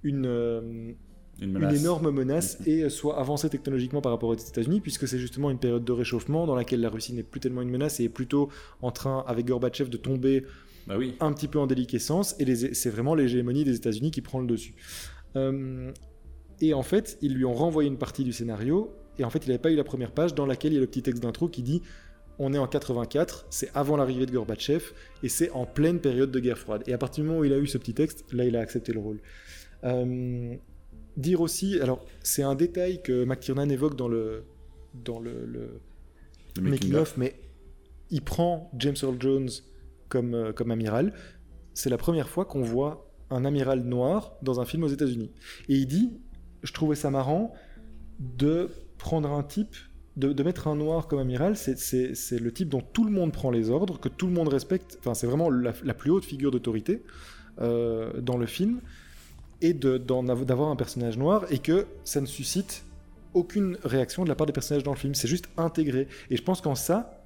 une, 0.05 0.27
euh, 0.27 0.93
une, 1.41 1.71
énorme 1.75 2.11
menace 2.13 2.61
mm-hmm. 2.61 2.71
et 2.71 2.91
soit 2.91 3.19
avancée 3.19 3.51
technologiquement 3.51 4.01
par 4.01 4.13
rapport 4.13 4.29
aux 4.29 4.37
États-Unis, 4.37 4.81
puisque 4.81 5.09
c'est 5.09 5.19
justement 5.19 5.51
une 5.51 5.59
période 5.59 5.85
de 5.85 5.93
réchauffement 5.93 6.47
dans 6.47 6.55
laquelle 6.55 6.81
la 6.81 6.91
Russie 6.91 7.13
n'est 7.13 7.25
plus 7.25 7.41
tellement 7.41 7.63
une 7.63 7.71
menace 7.71 7.99
et 7.99 8.05
est 8.05 8.09
plutôt 8.09 8.49
en 8.81 8.93
train, 8.93 9.25
avec 9.27 9.47
Gorbatchev, 9.47 9.91
de 9.91 9.97
tomber 9.97 10.45
bah 10.87 10.97
oui. 10.99 11.15
un 11.21 11.33
petit 11.33 11.49
peu 11.49 11.59
en 11.59 11.67
déliquescence, 11.67 12.37
et 12.39 12.55
c'est 12.75 12.91
vraiment 12.91 13.15
l'hégémonie 13.15 13.65
des 13.65 13.77
États-Unis 13.77 14.11
qui 14.11 14.21
prend 14.21 14.41
le 14.41 14.47
dessus. 14.47 14.75
Euh, 15.37 15.91
et 16.61 16.75
en 16.75 16.83
fait, 16.83 17.19
ils 17.23 17.35
lui 17.35 17.45
ont 17.45 17.55
renvoyé 17.55 17.89
une 17.89 17.99
partie 17.99 18.25
du 18.25 18.33
scénario, 18.33 18.93
et 19.19 19.25
en 19.25 19.31
fait, 19.31 19.45
il 19.47 19.49
n'avait 19.49 19.59
pas 19.59 19.71
eu 19.71 19.77
la 19.77 19.85
première 19.85 20.13
page 20.13 20.35
dans 20.35 20.47
laquelle 20.47 20.73
il 20.73 20.77
y 20.77 20.79
a 20.79 20.81
le 20.81 20.87
petit 20.87 21.03
texte 21.03 21.23
d'intro 21.23 21.49
qui 21.49 21.63
dit 21.63 21.83
on 22.43 22.55
est 22.55 22.59
en 22.59 22.67
84, 22.67 23.47
c'est 23.51 23.71
avant 23.75 23.99
l'arrivée 23.99 24.25
de 24.25 24.33
Gorbatchev, 24.33 24.93
et 25.23 25.29
c'est 25.29 25.51
en 25.51 25.67
pleine 25.67 26.01
période 26.01 26.31
de 26.31 26.41
guerre 26.41 26.57
froide. 26.57 26.83
Et 26.87 26.95
à 26.95 26.99
partir 26.99 27.23
du 27.23 27.29
moment 27.29 27.41
où 27.41 27.45
il 27.45 27.53
a 27.53 27.59
eu 27.59 27.67
ce 27.67 27.77
petit 27.77 27.93
texte, 27.93 28.25
là, 28.33 28.47
il 28.47 28.57
a 28.57 28.61
accepté 28.61 28.95
le 28.95 29.01
rôle. 29.01 29.21
Euh, 29.85 30.55
dire 31.19 31.43
aussi, 31.43 31.79
alors 31.81 32.03
c'est 32.23 32.43
un 32.43 32.55
détail 32.55 33.03
que 33.03 33.25
McTiernan 33.25 33.69
évoque 33.69 33.95
dans 33.95 34.09
le, 34.09 34.45
dans 34.95 35.19
le, 35.19 35.45
le, 35.45 36.63
making 36.63 36.95
of, 36.95 37.19
mais 37.19 37.35
il 38.11 38.23
prend 38.23 38.71
James 38.79 38.97
Earl 39.03 39.17
Jones 39.21 39.51
comme, 40.11 40.35
euh, 40.35 40.53
comme 40.53 40.71
amiral. 40.71 41.15
C'est 41.73 41.89
la 41.89 41.97
première 41.97 42.29
fois 42.29 42.45
qu'on 42.45 42.61
voit 42.61 43.11
un 43.31 43.47
amiral 43.47 43.83
noir 43.85 44.35
dans 44.43 44.61
un 44.61 44.67
film 44.67 44.83
aux 44.83 44.89
États-Unis. 44.89 45.31
Et 45.71 45.77
il 45.77 45.87
dit, 45.87 46.13
je 46.63 46.73
trouvais 46.73 46.97
ça 46.97 47.11
marrant 47.11 47.55
de 48.19 48.69
prendre 48.99 49.31
un 49.31 49.43
type, 49.43 49.75
de, 50.17 50.43
mettre 50.43 50.69
un 50.69 50.77
noir 50.77 51.07
comme 51.07 51.21
amiral, 51.21 51.57
c'est 51.57 52.39
le 52.39 52.53
type 52.53 52.69
dont 52.69 52.83
tout 52.83 53.05
le 53.05 53.11
monde 53.11 53.33
prend 53.33 53.51
les 53.51 53.71
ordres, 53.71 53.99
que 53.99 54.11
tout 54.11 54.27
le 54.27 54.33
monde 54.33 54.49
respecte. 54.49 54.99
Enfin, 54.99 55.15
c'est 55.15 55.27
vraiment 55.27 55.49
la, 55.49 55.73
plus 55.73 56.11
haute 56.11 56.25
figure 56.25 56.51
d'autorité 56.51 57.03
euh, 57.61 58.21
dans 58.21 58.37
le 58.37 58.47
film. 58.47 58.81
Et 59.63 59.75
d'avoir 59.75 60.71
un 60.71 60.77
personnage 60.77 61.19
noir 61.19 61.45
et 61.51 61.59
que 61.59 61.87
ça 62.05 62.23
ne 62.23 62.27
suscite 62.27 62.85
aucune 63.35 63.77
réaction 63.85 64.25
de 64.25 64.29
la 64.29 64.35
part 64.35 64.47
des 64.47 64.55
personnages 64.55 64.83
dans 64.83 64.93
le 64.93 64.99
film. 64.99 65.15
C'est 65.15 65.29
juste 65.29 65.49
intégré. 65.59 66.09
Et 66.31 66.37
je 66.37 66.43
pense 66.43 66.63
qu'en 66.63 66.75
ça, 66.75 67.20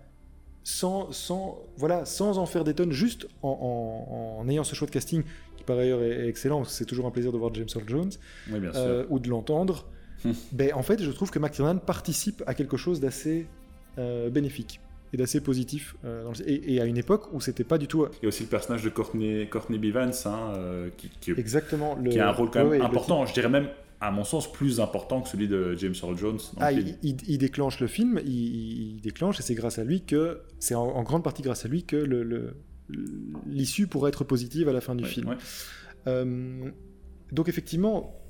sans, 0.64 1.12
sans, 1.12 1.62
voilà, 1.76 2.06
sans 2.06 2.38
en 2.38 2.46
faire 2.46 2.64
des 2.64 2.74
tonnes, 2.74 2.92
juste 2.92 3.28
en, 3.42 4.38
en, 4.40 4.48
ayant 4.48 4.64
ce 4.64 4.74
choix 4.74 4.86
de 4.86 4.92
casting, 4.92 5.22
qui 5.56 5.64
par 5.64 5.78
ailleurs 5.78 6.02
est, 6.02 6.26
excellent, 6.26 6.64
c'est 6.64 6.86
toujours 6.86 7.06
un 7.06 7.10
plaisir 7.10 7.32
de 7.32 7.38
voir 7.38 7.54
James 7.54 7.68
Earl 7.74 7.84
Jones, 7.86 8.10
euh, 8.50 9.04
ou 9.10 9.18
de 9.18 9.28
l'entendre, 9.28 9.86
ben, 10.52 10.72
en 10.74 10.82
fait, 10.82 11.02
je 11.02 11.10
trouve 11.10 11.30
que 11.30 11.38
McTiernan 11.38 11.78
participe 11.78 12.42
à 12.46 12.54
quelque 12.54 12.78
chose 12.78 12.98
d'assez 12.98 13.46
euh, 13.98 14.30
bénéfique 14.30 14.80
et 15.12 15.18
d'assez 15.18 15.42
positif. 15.42 15.96
Euh, 16.06 16.32
et, 16.46 16.80
à 16.80 16.86
une 16.86 16.96
époque 16.96 17.32
où 17.34 17.42
c'était 17.42 17.62
pas 17.62 17.76
du 17.76 17.86
tout. 17.86 18.06
Il 18.22 18.24
y 18.24 18.26
a 18.26 18.28
aussi 18.28 18.44
le 18.44 18.48
personnage 18.48 18.82
de 18.82 18.88
Courtney, 18.88 19.46
Courtney 19.48 19.78
Bivens, 19.78 20.26
hein, 20.26 20.54
qui, 20.96 21.10
qui, 21.20 21.30
Exactement, 21.32 21.96
qui 21.96 22.18
a 22.18 22.28
un 22.28 22.32
rôle 22.32 22.50
quand 22.50 22.64
même 22.64 22.80
important. 22.80 23.26
Je 23.26 23.34
dirais 23.34 23.50
même, 23.50 23.68
à 24.06 24.10
mon 24.10 24.24
sens, 24.24 24.50
plus 24.50 24.80
important 24.80 25.20
que 25.22 25.28
celui 25.28 25.48
de 25.48 25.74
James 25.76 25.94
Earl 26.02 26.16
Jones. 26.16 26.38
Ah, 26.58 26.72
il, 26.72 27.38
déclenche 27.38 27.80
le 27.80 27.86
film, 27.86 28.20
il, 28.24 29.00
déclenche, 29.00 29.40
et 29.40 29.42
c'est 29.42 29.54
grâce 29.54 29.78
à 29.78 29.84
lui 29.84 30.02
que. 30.02 30.42
C'est 30.58 30.74
en, 30.74 31.02
grande 31.02 31.24
partie 31.24 31.42
grâce 31.42 31.64
à 31.64 31.68
lui 31.68 31.84
que 31.84 31.96
le, 31.96 32.56
l'issue 33.46 33.86
pourrait 33.86 34.10
être 34.10 34.24
positive 34.24 34.68
à 34.68 34.72
la 34.72 34.80
fin 34.80 34.94
du 34.94 35.04
film. 35.04 35.36
donc, 36.06 37.48
effectivement 37.48 38.20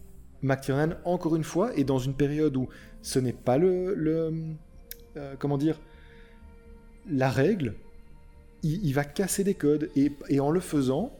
McTiernan, 0.44 0.96
encore 1.04 1.36
une 1.36 1.44
fois, 1.44 1.74
est 1.74 1.84
dans 1.84 1.98
une 1.98 2.14
période 2.14 2.56
où 2.56 2.68
ce 3.02 3.18
n'est 3.18 3.32
pas 3.32 3.58
le, 3.58 3.96
euh, 5.16 5.34
comment 5.38 5.58
dire, 5.58 5.80
la 7.08 7.30
règle. 7.30 7.74
Il, 8.62 8.92
va 8.94 9.04
casser 9.04 9.44
des 9.44 9.54
codes 9.54 9.90
et, 9.94 10.40
en 10.40 10.50
le 10.50 10.60
faisant, 10.60 11.12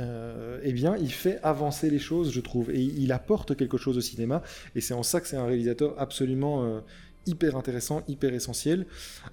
euh, 0.00 0.58
eh 0.62 0.72
bien, 0.72 0.96
il 0.96 1.12
fait 1.12 1.38
avancer 1.42 1.90
les 1.90 1.98
choses, 1.98 2.32
je 2.32 2.40
trouve, 2.40 2.70
et 2.70 2.80
il 2.80 3.12
apporte 3.12 3.56
quelque 3.56 3.76
chose 3.76 3.96
au 3.98 4.00
cinéma. 4.00 4.42
Et 4.74 4.80
c'est 4.80 4.94
en 4.94 5.02
ça 5.02 5.20
que 5.20 5.28
c'est 5.28 5.36
un 5.36 5.46
réalisateur 5.46 5.94
absolument 5.98 6.64
euh, 6.64 6.80
hyper 7.26 7.56
intéressant, 7.56 8.02
hyper 8.08 8.34
essentiel. 8.34 8.86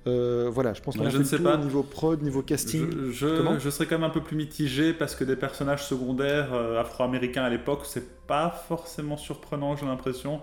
Euh, 0.05 0.49
voilà, 0.51 0.74
je 0.74 0.82
pense 0.82 0.97
qu'on 0.97 1.05
a 1.05 1.09
je 1.09 1.22
fait 1.24 1.39
pas. 1.39 1.57
niveau 1.57 1.84
prod, 1.84 2.22
niveau 2.22 2.41
casting. 2.41 2.89
Je, 3.11 3.57
je, 3.59 3.70
serais 3.70 3.86
quand 3.86 3.97
même 3.97 4.09
un 4.09 4.13
peu 4.13 4.22
plus 4.22 4.36
mitigé 4.36 4.93
parce 4.93 5.15
que 5.15 5.24
des 5.24 5.36
personnages 5.36 5.86
secondaires 5.86 6.53
euh, 6.53 6.80
afro-américains 6.80 7.43
à 7.43 7.49
l'époque, 7.49 7.82
c'est 7.86 8.26
pas 8.28 8.49
forcément 8.68 9.18
surprenant, 9.18 9.76
j'ai 9.76 9.86
l'impression. 9.86 10.41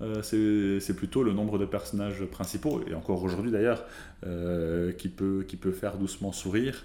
Euh, 0.00 0.22
c'est 0.80 0.94
plutôt 0.94 1.24
le 1.24 1.32
nombre 1.32 1.58
de 1.58 1.66
personnages 1.66 2.24
principaux, 2.26 2.82
et 2.88 2.94
encore 2.94 3.22
aujourd'hui 3.22 3.50
d'ailleurs, 3.50 3.84
qui, 4.96 5.08
peut, 5.08 5.44
qui 5.46 5.56
peut 5.56 5.72
faire 5.72 5.96
doucement 5.96 6.32
sourire. 6.32 6.84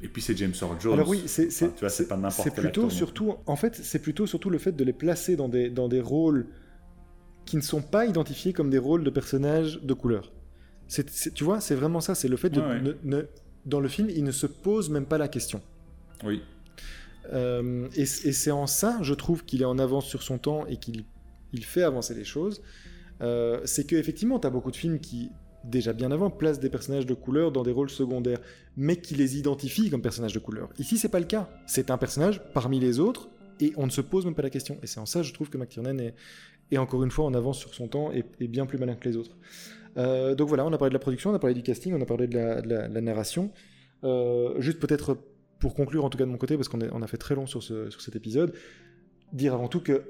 Et 0.00 0.08
puis 0.08 0.22
c'est 0.22 0.36
James 0.36 0.52
Earl 0.60 0.80
Jones. 0.80 0.92
Alors 0.94 1.08
oui, 1.08 1.24
c'est 1.26 2.08
pas 2.08 2.16
n'importe 2.16 2.54
plutôt 2.54 2.90
surtout, 2.90 3.34
en 3.46 3.56
fait, 3.56 3.74
c'est 3.74 3.98
plutôt 3.98 4.26
surtout 4.26 4.50
le 4.50 4.58
fait 4.58 4.72
de 4.72 4.84
les 4.84 4.92
placer 4.92 5.36
dans 5.36 5.48
des, 5.48 5.70
dans 5.70 5.88
des 5.88 6.00
rôles 6.00 6.46
qui 7.44 7.56
ne 7.56 7.62
sont 7.62 7.82
pas 7.82 8.06
identifiés 8.06 8.52
comme 8.52 8.70
des 8.70 8.78
rôles 8.78 9.04
de 9.04 9.10
personnages 9.10 9.80
de 9.82 9.94
couleur. 9.94 10.32
tu 11.34 11.44
vois, 11.44 11.60
c'est 11.60 11.74
vraiment 11.74 12.00
ça, 12.00 12.14
c'est 12.14 12.28
le 12.28 12.36
fait 12.36 12.50
de... 12.50 12.60
Ne, 13.04 13.22
dans 13.66 13.80
le 13.80 13.88
film, 13.88 14.08
il 14.10 14.24
ne 14.24 14.30
se 14.30 14.46
pose 14.46 14.88
même 14.88 15.04
pas 15.04 15.18
la 15.18 15.28
question. 15.28 15.60
Oui. 16.24 16.42
Euh, 17.32 17.88
et, 17.94 18.06
c'est 18.06 18.50
en 18.50 18.66
ça, 18.66 18.98
je 19.02 19.14
trouve, 19.14 19.44
qu'il 19.44 19.62
est 19.62 19.66
en 19.66 19.78
avance 19.78 20.06
sur 20.06 20.22
son 20.22 20.38
temps 20.38 20.66
et 20.66 20.76
qu'il 20.76 21.04
il 21.52 21.64
fait 21.64 21.82
avancer 21.82 22.14
les 22.14 22.24
choses. 22.24 22.62
Euh, 23.20 23.60
c'est 23.64 23.84
qu'effectivement, 23.84 24.38
tu 24.38 24.46
as 24.46 24.50
beaucoup 24.50 24.70
de 24.70 24.76
films 24.76 25.00
qui, 25.00 25.30
déjà 25.64 25.92
bien 25.92 26.10
avant, 26.10 26.30
placent 26.30 26.60
des 26.60 26.70
personnages 26.70 27.06
de 27.06 27.14
couleur 27.14 27.52
dans 27.52 27.62
des 27.62 27.72
rôles 27.72 27.90
secondaires, 27.90 28.40
mais 28.76 28.96
qui 28.96 29.14
les 29.14 29.38
identifient 29.38 29.90
comme 29.90 30.02
personnages 30.02 30.32
de 30.32 30.38
couleur. 30.38 30.68
Ici, 30.78 30.98
c'est 30.98 31.08
pas 31.08 31.20
le 31.20 31.26
cas. 31.26 31.48
C'est 31.66 31.90
un 31.90 31.98
personnage 31.98 32.42
parmi 32.52 32.80
les 32.80 33.00
autres, 33.00 33.28
et 33.60 33.72
on 33.76 33.86
ne 33.86 33.90
se 33.90 34.00
pose 34.00 34.24
même 34.24 34.34
pas 34.34 34.42
la 34.42 34.50
question. 34.50 34.78
Et 34.82 34.86
c'est 34.86 35.00
en 35.00 35.06
ça, 35.06 35.22
je 35.22 35.32
trouve 35.32 35.50
que 35.50 35.58
McTiernan 35.58 35.98
est, 35.98 36.14
et 36.70 36.78
encore 36.78 37.02
une 37.02 37.10
fois 37.10 37.24
en 37.24 37.34
avance 37.34 37.58
sur 37.58 37.74
son 37.74 37.88
temps 37.88 38.12
et, 38.12 38.24
bien 38.46 38.66
plus 38.66 38.78
malin 38.78 38.94
que 38.94 39.08
les 39.08 39.16
autres. 39.16 39.36
Euh, 39.96 40.34
donc 40.34 40.48
voilà, 40.48 40.66
on 40.66 40.72
a 40.72 40.78
parlé 40.78 40.90
de 40.90 40.94
la 40.94 41.00
production, 41.00 41.30
on 41.30 41.34
a 41.34 41.38
parlé 41.38 41.54
du 41.54 41.62
casting, 41.62 41.94
on 41.94 42.00
a 42.00 42.06
parlé 42.06 42.26
de 42.26 42.36
la, 42.36 43.00
narration. 43.00 43.50
Euh, 44.04 44.60
juste 44.60 44.78
peut-être 44.78 45.18
pour 45.58 45.74
conclure, 45.74 46.04
en 46.04 46.10
tout 46.10 46.18
cas 46.18 46.24
de 46.24 46.30
mon 46.30 46.36
côté, 46.36 46.56
parce 46.56 46.68
qu'on 46.68 46.78
on 46.92 47.02
a 47.02 47.06
fait 47.06 47.16
très 47.16 47.34
long 47.34 47.46
sur, 47.46 47.62
ce, 47.62 47.90
sur 47.90 48.00
cet 48.00 48.14
épisode, 48.14 48.54
dire 49.32 49.54
avant 49.54 49.68
tout 49.68 49.80
que 49.80 50.02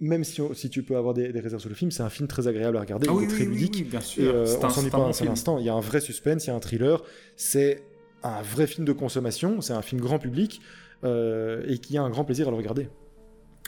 même 0.00 0.24
si, 0.24 0.42
si 0.54 0.70
tu 0.70 0.82
peux 0.82 0.96
avoir 0.96 1.14
des, 1.14 1.30
réserves 1.30 1.60
sur 1.60 1.68
le 1.68 1.74
film, 1.74 1.90
c'est 1.90 2.02
un 2.02 2.10
film 2.10 2.28
très 2.28 2.48
agréable 2.48 2.76
à 2.76 2.80
regarder, 2.80 3.06
ah 3.10 3.14
il 3.18 3.24
est 3.24 3.28
très 3.28 3.44
ludique. 3.44 3.88
bien 3.88 4.00
sûr. 4.00 4.32
Euh, 4.34 4.56
on 4.62 4.68
s'en 4.68 4.84
est 4.84 4.90
pas 4.90 4.98
un 4.98 5.12
seul 5.12 5.28
instant. 5.28 5.58
Il 5.58 5.64
y 5.64 5.68
a 5.68 5.74
un 5.74 5.80
vrai 5.80 6.00
suspense, 6.00 6.44
il 6.46 6.48
y 6.48 6.50
a 6.50 6.56
un 6.56 6.60
thriller. 6.60 7.02
C'est 7.36 7.82
un 8.22 8.42
vrai 8.42 8.66
film 8.66 8.86
de 8.86 8.92
consommation. 8.92 9.60
C'est 9.60 9.72
un 9.72 9.82
film 9.82 10.00
grand 10.00 10.18
public 10.18 10.60
et 11.04 11.78
qui 11.78 11.98
a 11.98 12.02
un 12.02 12.10
grand 12.10 12.24
plaisir 12.24 12.48
à 12.48 12.50
le 12.50 12.56
regarder. 12.56 12.88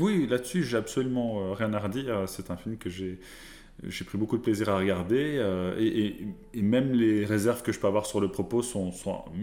Oui, 0.01 0.27
là-dessus, 0.27 0.62
j'ai 0.62 0.77
absolument 0.77 1.41
euh, 1.41 1.53
rien 1.55 1.72
à 1.72 1.79
redire. 1.79 2.24
C'est 2.27 2.51
un 2.51 2.57
film 2.57 2.77
que 2.77 2.91
j'ai 2.91 3.18
j'ai 3.85 4.05
pris 4.05 4.16
beaucoup 4.16 4.37
de 4.37 4.43
plaisir 4.43 4.68
à 4.70 4.79
regarder 4.79 5.37
euh, 5.39 5.79
et, 5.79 6.62
même 6.62 6.93
les 6.93 7.24
réserves 7.24 7.62
que 7.62 7.72
je 7.72 7.79
peux 7.79 7.87
avoir 7.87 8.07
sur 8.07 8.20
le 8.20 8.29
propos 8.29 8.62
sont, 8.62 8.91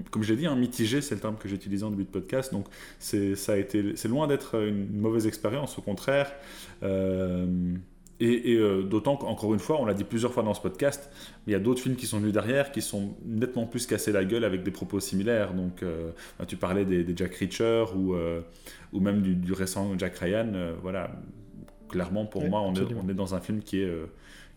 comme 0.09 0.23
j'ai 0.23 0.35
dit, 0.35 0.47
un 0.47 0.53
hein, 0.53 0.55
mitigées, 0.55 1.01
c'est 1.01 1.15
le 1.15 1.21
terme 1.21 1.37
que 1.37 1.47
j'ai 1.47 1.55
utilisé 1.55 1.83
en 1.83 1.91
début 1.91 2.03
de 2.03 2.09
podcast. 2.09 2.51
Donc 2.51 2.65
c'est 2.99 3.35
loin 4.05 4.27
d'être 4.27 4.55
une 4.55 4.99
mauvaise 4.99 5.27
expérience, 5.27 5.77
au 5.77 5.81
contraire. 5.81 6.31
Euh, 6.81 7.75
et, 8.19 8.55
euh, 8.55 8.83
d'autant 8.83 9.17
qu'encore 9.17 9.53
une 9.53 9.59
fois, 9.59 9.79
on 9.79 9.85
l'a 9.85 9.93
dit 9.93 10.03
plusieurs 10.03 10.33
fois 10.33 10.43
dans 10.43 10.53
ce 10.53 10.61
podcast, 10.61 11.11
il 11.45 11.53
y 11.53 11.55
a 11.55 11.59
d'autres 11.59 11.81
films 11.81 11.95
qui 11.95 12.07
sont 12.07 12.19
venus 12.19 12.33
derrière 12.33 12.71
qui 12.71 12.81
sont 12.81 13.15
nettement 13.25 13.65
plus 13.65 13.85
cassés 13.85 14.11
la 14.11 14.23
gueule 14.25 14.43
avec 14.43 14.63
des 14.63 14.71
propos 14.71 14.99
similaires. 14.99 15.53
Donc, 15.53 15.83
bah, 16.39 16.45
tu 16.45 16.57
parlais 16.57 16.85
des, 16.85 17.05
Jack 17.15 17.35
Reacher 17.35 17.85
ou, 17.95 18.15
ou 18.93 18.99
même 18.99 19.21
du, 19.21 19.53
récent 19.53 19.97
Jack 19.97 20.17
Ryan. 20.17 20.73
voilà, 20.81 21.11
clairement, 21.93 22.25
pour 22.25 22.43
moi, 22.47 22.61
on 22.61 22.73
est, 22.73 22.93
on 22.93 23.09
est, 23.09 23.13
dans 23.13 23.35
un 23.35 23.39
film 23.39 23.61
qui 23.61 23.81
est, 23.81 23.91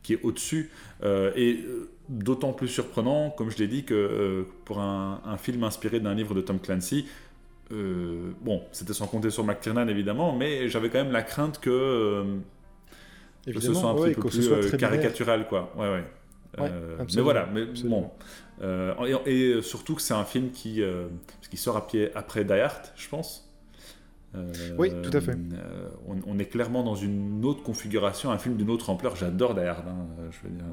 qui 0.03 0.14
est 0.14 0.20
au-dessus. 0.22 0.70
et 1.05 1.64
d'autant 2.09 2.53
plus 2.53 2.68
surprenant, 2.68 3.30
comme 3.30 3.51
je 3.51 3.59
l'ai 3.59 3.68
dit, 3.68 3.84
que 3.84 4.47
pour 4.64 4.80
un, 4.80 5.20
un, 5.24 5.37
film 5.37 5.64
inspiré 5.64 6.01
d'un 6.01 6.14
livre 6.14 6.34
de 6.34 6.41
Tom 6.41 6.59
Clancy, 6.59 7.07
bon, 7.70 8.62
c'était 8.72 8.93
sans 8.93 9.07
compter 9.07 9.30
sur 9.30 9.45
McTiernan 9.45 9.89
évidemment, 9.89 10.34
mais 10.34 10.68
j'avais 10.68 10.91
quand 10.91 11.03
même 11.03 11.12
la 11.12 11.22
crainte 11.22 11.61
que 11.61 12.24
que 13.53 13.61
ce 13.61 13.74
soit 13.74 13.91
un 13.91 13.95
petit 13.95 14.14
peu 14.14 14.28
plus 14.28 14.51
euh, 14.51 14.76
caricatural, 14.76 15.47
quoi. 15.47 15.72
Ouais, 15.76 15.89
ouais. 15.89 16.05
Euh, 16.59 16.97
mais 17.14 17.22
voilà, 17.22 17.49
mais 17.53 17.64
bon. 17.84 18.11
Euh, 18.62 18.95
et, 19.26 19.61
surtout 19.62 19.95
que 19.95 20.03
c'est 20.03 20.14
un 20.14 20.24
film 20.24 20.51
qui, 20.51 20.82
qui 21.51 21.57
sort 21.57 21.76
à 21.76 21.87
pied 21.87 22.11
après 22.14 22.45
Die 22.45 22.53
Hard, 22.53 22.93
je 22.97 23.09
pense. 23.09 23.46
Oui, 24.79 24.93
tout 25.03 25.16
à 25.16 25.20
fait. 25.20 25.37
On, 26.07 26.39
est 26.39 26.47
clairement 26.47 26.83
dans 26.83 26.95
une 26.95 27.45
autre 27.45 27.62
configuration, 27.62 28.31
un 28.31 28.39
film 28.39 28.57
d'une 28.57 28.70
autre 28.70 28.91
ampleur. 28.91 29.16
J'adore 29.16 29.55
Die 29.55 29.61
Hard. 29.61 29.89
Hein, 29.89 30.07
je 30.31 30.49
veux 30.49 30.55
dire, 30.55 30.64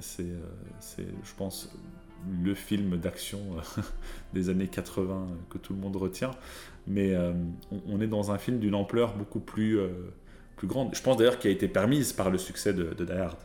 c'est, 0.00 1.06
je 1.06 1.34
pense, 1.36 1.72
le 2.42 2.54
film 2.54 2.96
d'action 2.96 3.38
des 4.34 4.48
années 4.48 4.66
80 4.66 5.28
que 5.48 5.58
tout 5.58 5.74
le 5.74 5.78
monde 5.78 5.96
retient. 5.96 6.32
Mais 6.88 7.14
on, 7.86 8.00
est 8.00 8.08
dans 8.08 8.32
un 8.32 8.38
film 8.38 8.58
d'une 8.58 8.74
ampleur 8.74 9.16
beaucoup 9.16 9.40
plus 9.40 9.78
plus 10.56 10.66
grande. 10.66 10.94
Je 10.94 11.02
pense 11.02 11.16
d'ailleurs 11.16 11.38
qu'elle 11.38 11.52
a 11.52 11.54
été 11.54 11.68
permise 11.68 12.12
par 12.12 12.30
le 12.30 12.38
succès 12.38 12.72
de, 12.72 12.94
de 12.94 13.04
Die 13.04 13.12
Hard. 13.12 13.36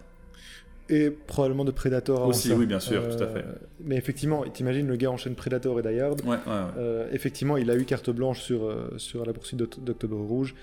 Et 0.92 1.10
probablement 1.10 1.66
de 1.66 1.72
Predator 1.72 2.28
Aussi, 2.28 2.50
ça. 2.50 2.56
oui, 2.56 2.66
bien 2.66 2.80
sûr, 2.80 3.02
tout 3.16 3.24
à 3.24 3.28
fait. 3.28 3.46
Mais 3.84 3.96
effectivement, 3.96 4.44
t'imagines, 4.44 4.88
le 4.88 4.96
gars 4.98 5.10
enchaîne 5.10 5.36
Predator 5.36 5.80
et 5.80 5.84
Die 5.84 6.00
Hard. 6.00 6.22
Ouais. 6.26 6.38
Euh, 6.78 7.08
effectivement, 7.12 7.58
il 7.58 7.72
a 7.72 7.76
eu 7.76 7.86
carte 7.86 8.10
blanche 8.10 8.42
sur, 8.42 8.66
euh, 8.66 8.94
sur 8.98 9.26
la 9.26 9.34
poursuite 9.34 9.60
d'Oct- 9.60 9.84
d'Octobre 9.84 10.18
Rouge 10.18 10.54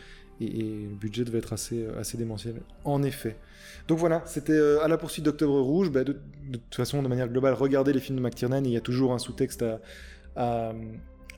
et, 0.40 0.44
et 0.46 0.62
le 0.90 0.94
budget 0.94 1.24
devait 1.24 1.38
être 1.38 1.52
assez, 1.52 1.82
euh, 1.84 1.98
assez 1.98 2.16
démentiel. 2.18 2.56
En 2.84 3.02
effet. 3.02 3.36
Donc 3.88 3.98
voilà, 3.98 4.22
c'était 4.26 4.52
euh, 4.52 4.82
à 4.84 4.88
la 4.88 4.98
poursuite 4.98 5.24
d'Octobre 5.24 5.58
Rouge. 5.60 5.90
Bah, 5.90 6.04
de, 6.04 6.12
de 6.12 6.58
toute 6.58 6.74
façon, 6.74 7.02
de 7.02 7.08
manière 7.08 7.28
globale, 7.28 7.54
regardez 7.54 7.92
les 7.92 8.00
films 8.00 8.18
de 8.18 8.22
McTiernan. 8.22 8.62
Il 8.64 8.70
y 8.70 8.76
a 8.76 8.80
toujours 8.82 9.12
un 9.14 9.18
sous-texte 9.18 9.62
à, 9.62 9.80
à, 10.36 10.72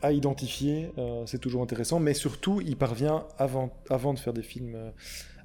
à 0.03 0.13
identifier. 0.13 0.91
euh, 0.99 1.23
c'est 1.27 1.39
toujours 1.39 1.63
intéressant. 1.63 2.01
Mais 2.01 2.13
surtout, 2.15 2.61
il 2.61 2.77
parvient, 2.77 3.25
avant, 3.39 3.73
avant 3.89 4.13
de 4.15 4.19
faire 4.19 4.33
des 4.33 4.43
films 4.43 4.75
euh, 4.75 4.91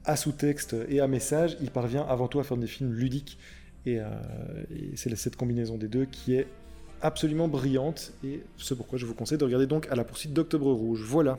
à 0.05 0.15
sous-texte 0.15 0.75
et 0.89 0.99
à 0.99 1.07
message, 1.07 1.57
il 1.61 1.71
parvient 1.71 2.05
avant 2.07 2.27
tout 2.27 2.39
à 2.39 2.43
faire 2.43 2.57
des 2.57 2.67
films 2.67 2.93
ludiques. 2.93 3.37
Et, 3.85 3.99
euh, 3.99 4.05
et 4.71 4.95
c'est 4.95 5.13
cette 5.15 5.35
combinaison 5.35 5.77
des 5.77 5.87
deux 5.87 6.05
qui 6.05 6.35
est 6.35 6.47
absolument 7.01 7.47
brillante 7.47 8.13
et 8.23 8.41
c'est 8.57 8.75
pourquoi 8.75 8.97
je 8.97 9.05
vous 9.05 9.13
conseille 9.13 9.37
de 9.37 9.45
regarder 9.45 9.67
donc 9.67 9.87
à 9.91 9.95
la 9.95 10.03
poursuite 10.03 10.33
d'Octobre 10.33 10.71
Rouge. 10.71 11.03
Voilà. 11.05 11.37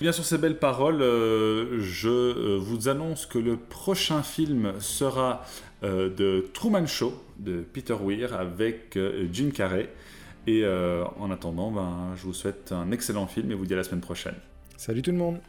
Bien 0.00 0.12
sur 0.12 0.24
ces 0.24 0.36
belles 0.36 0.58
paroles, 0.58 1.00
euh, 1.00 1.80
je 1.80 2.08
euh, 2.08 2.58
vous 2.60 2.88
annonce 2.88 3.24
que 3.24 3.38
le 3.38 3.56
prochain 3.56 4.22
film 4.22 4.74
sera 4.78 5.44
euh, 5.84 6.10
de 6.14 6.50
Truman 6.52 6.86
Show 6.86 7.14
de 7.38 7.62
Peter 7.62 7.96
Weir 7.98 8.34
avec 8.34 8.98
Jim 9.32 9.50
Carrey. 9.54 9.88
Et 10.48 10.64
en 10.64 11.32
attendant, 11.32 11.72
ben, 11.72 12.12
je 12.14 12.22
vous 12.22 12.32
souhaite 12.32 12.70
un 12.70 12.92
excellent 12.92 13.26
film 13.26 13.50
et 13.50 13.54
vous 13.56 13.66
dis 13.66 13.74
à 13.74 13.78
la 13.78 13.82
semaine 13.82 14.00
prochaine. 14.00 14.36
Salut 14.76 15.02
tout 15.02 15.10
le 15.10 15.16
monde 15.16 15.40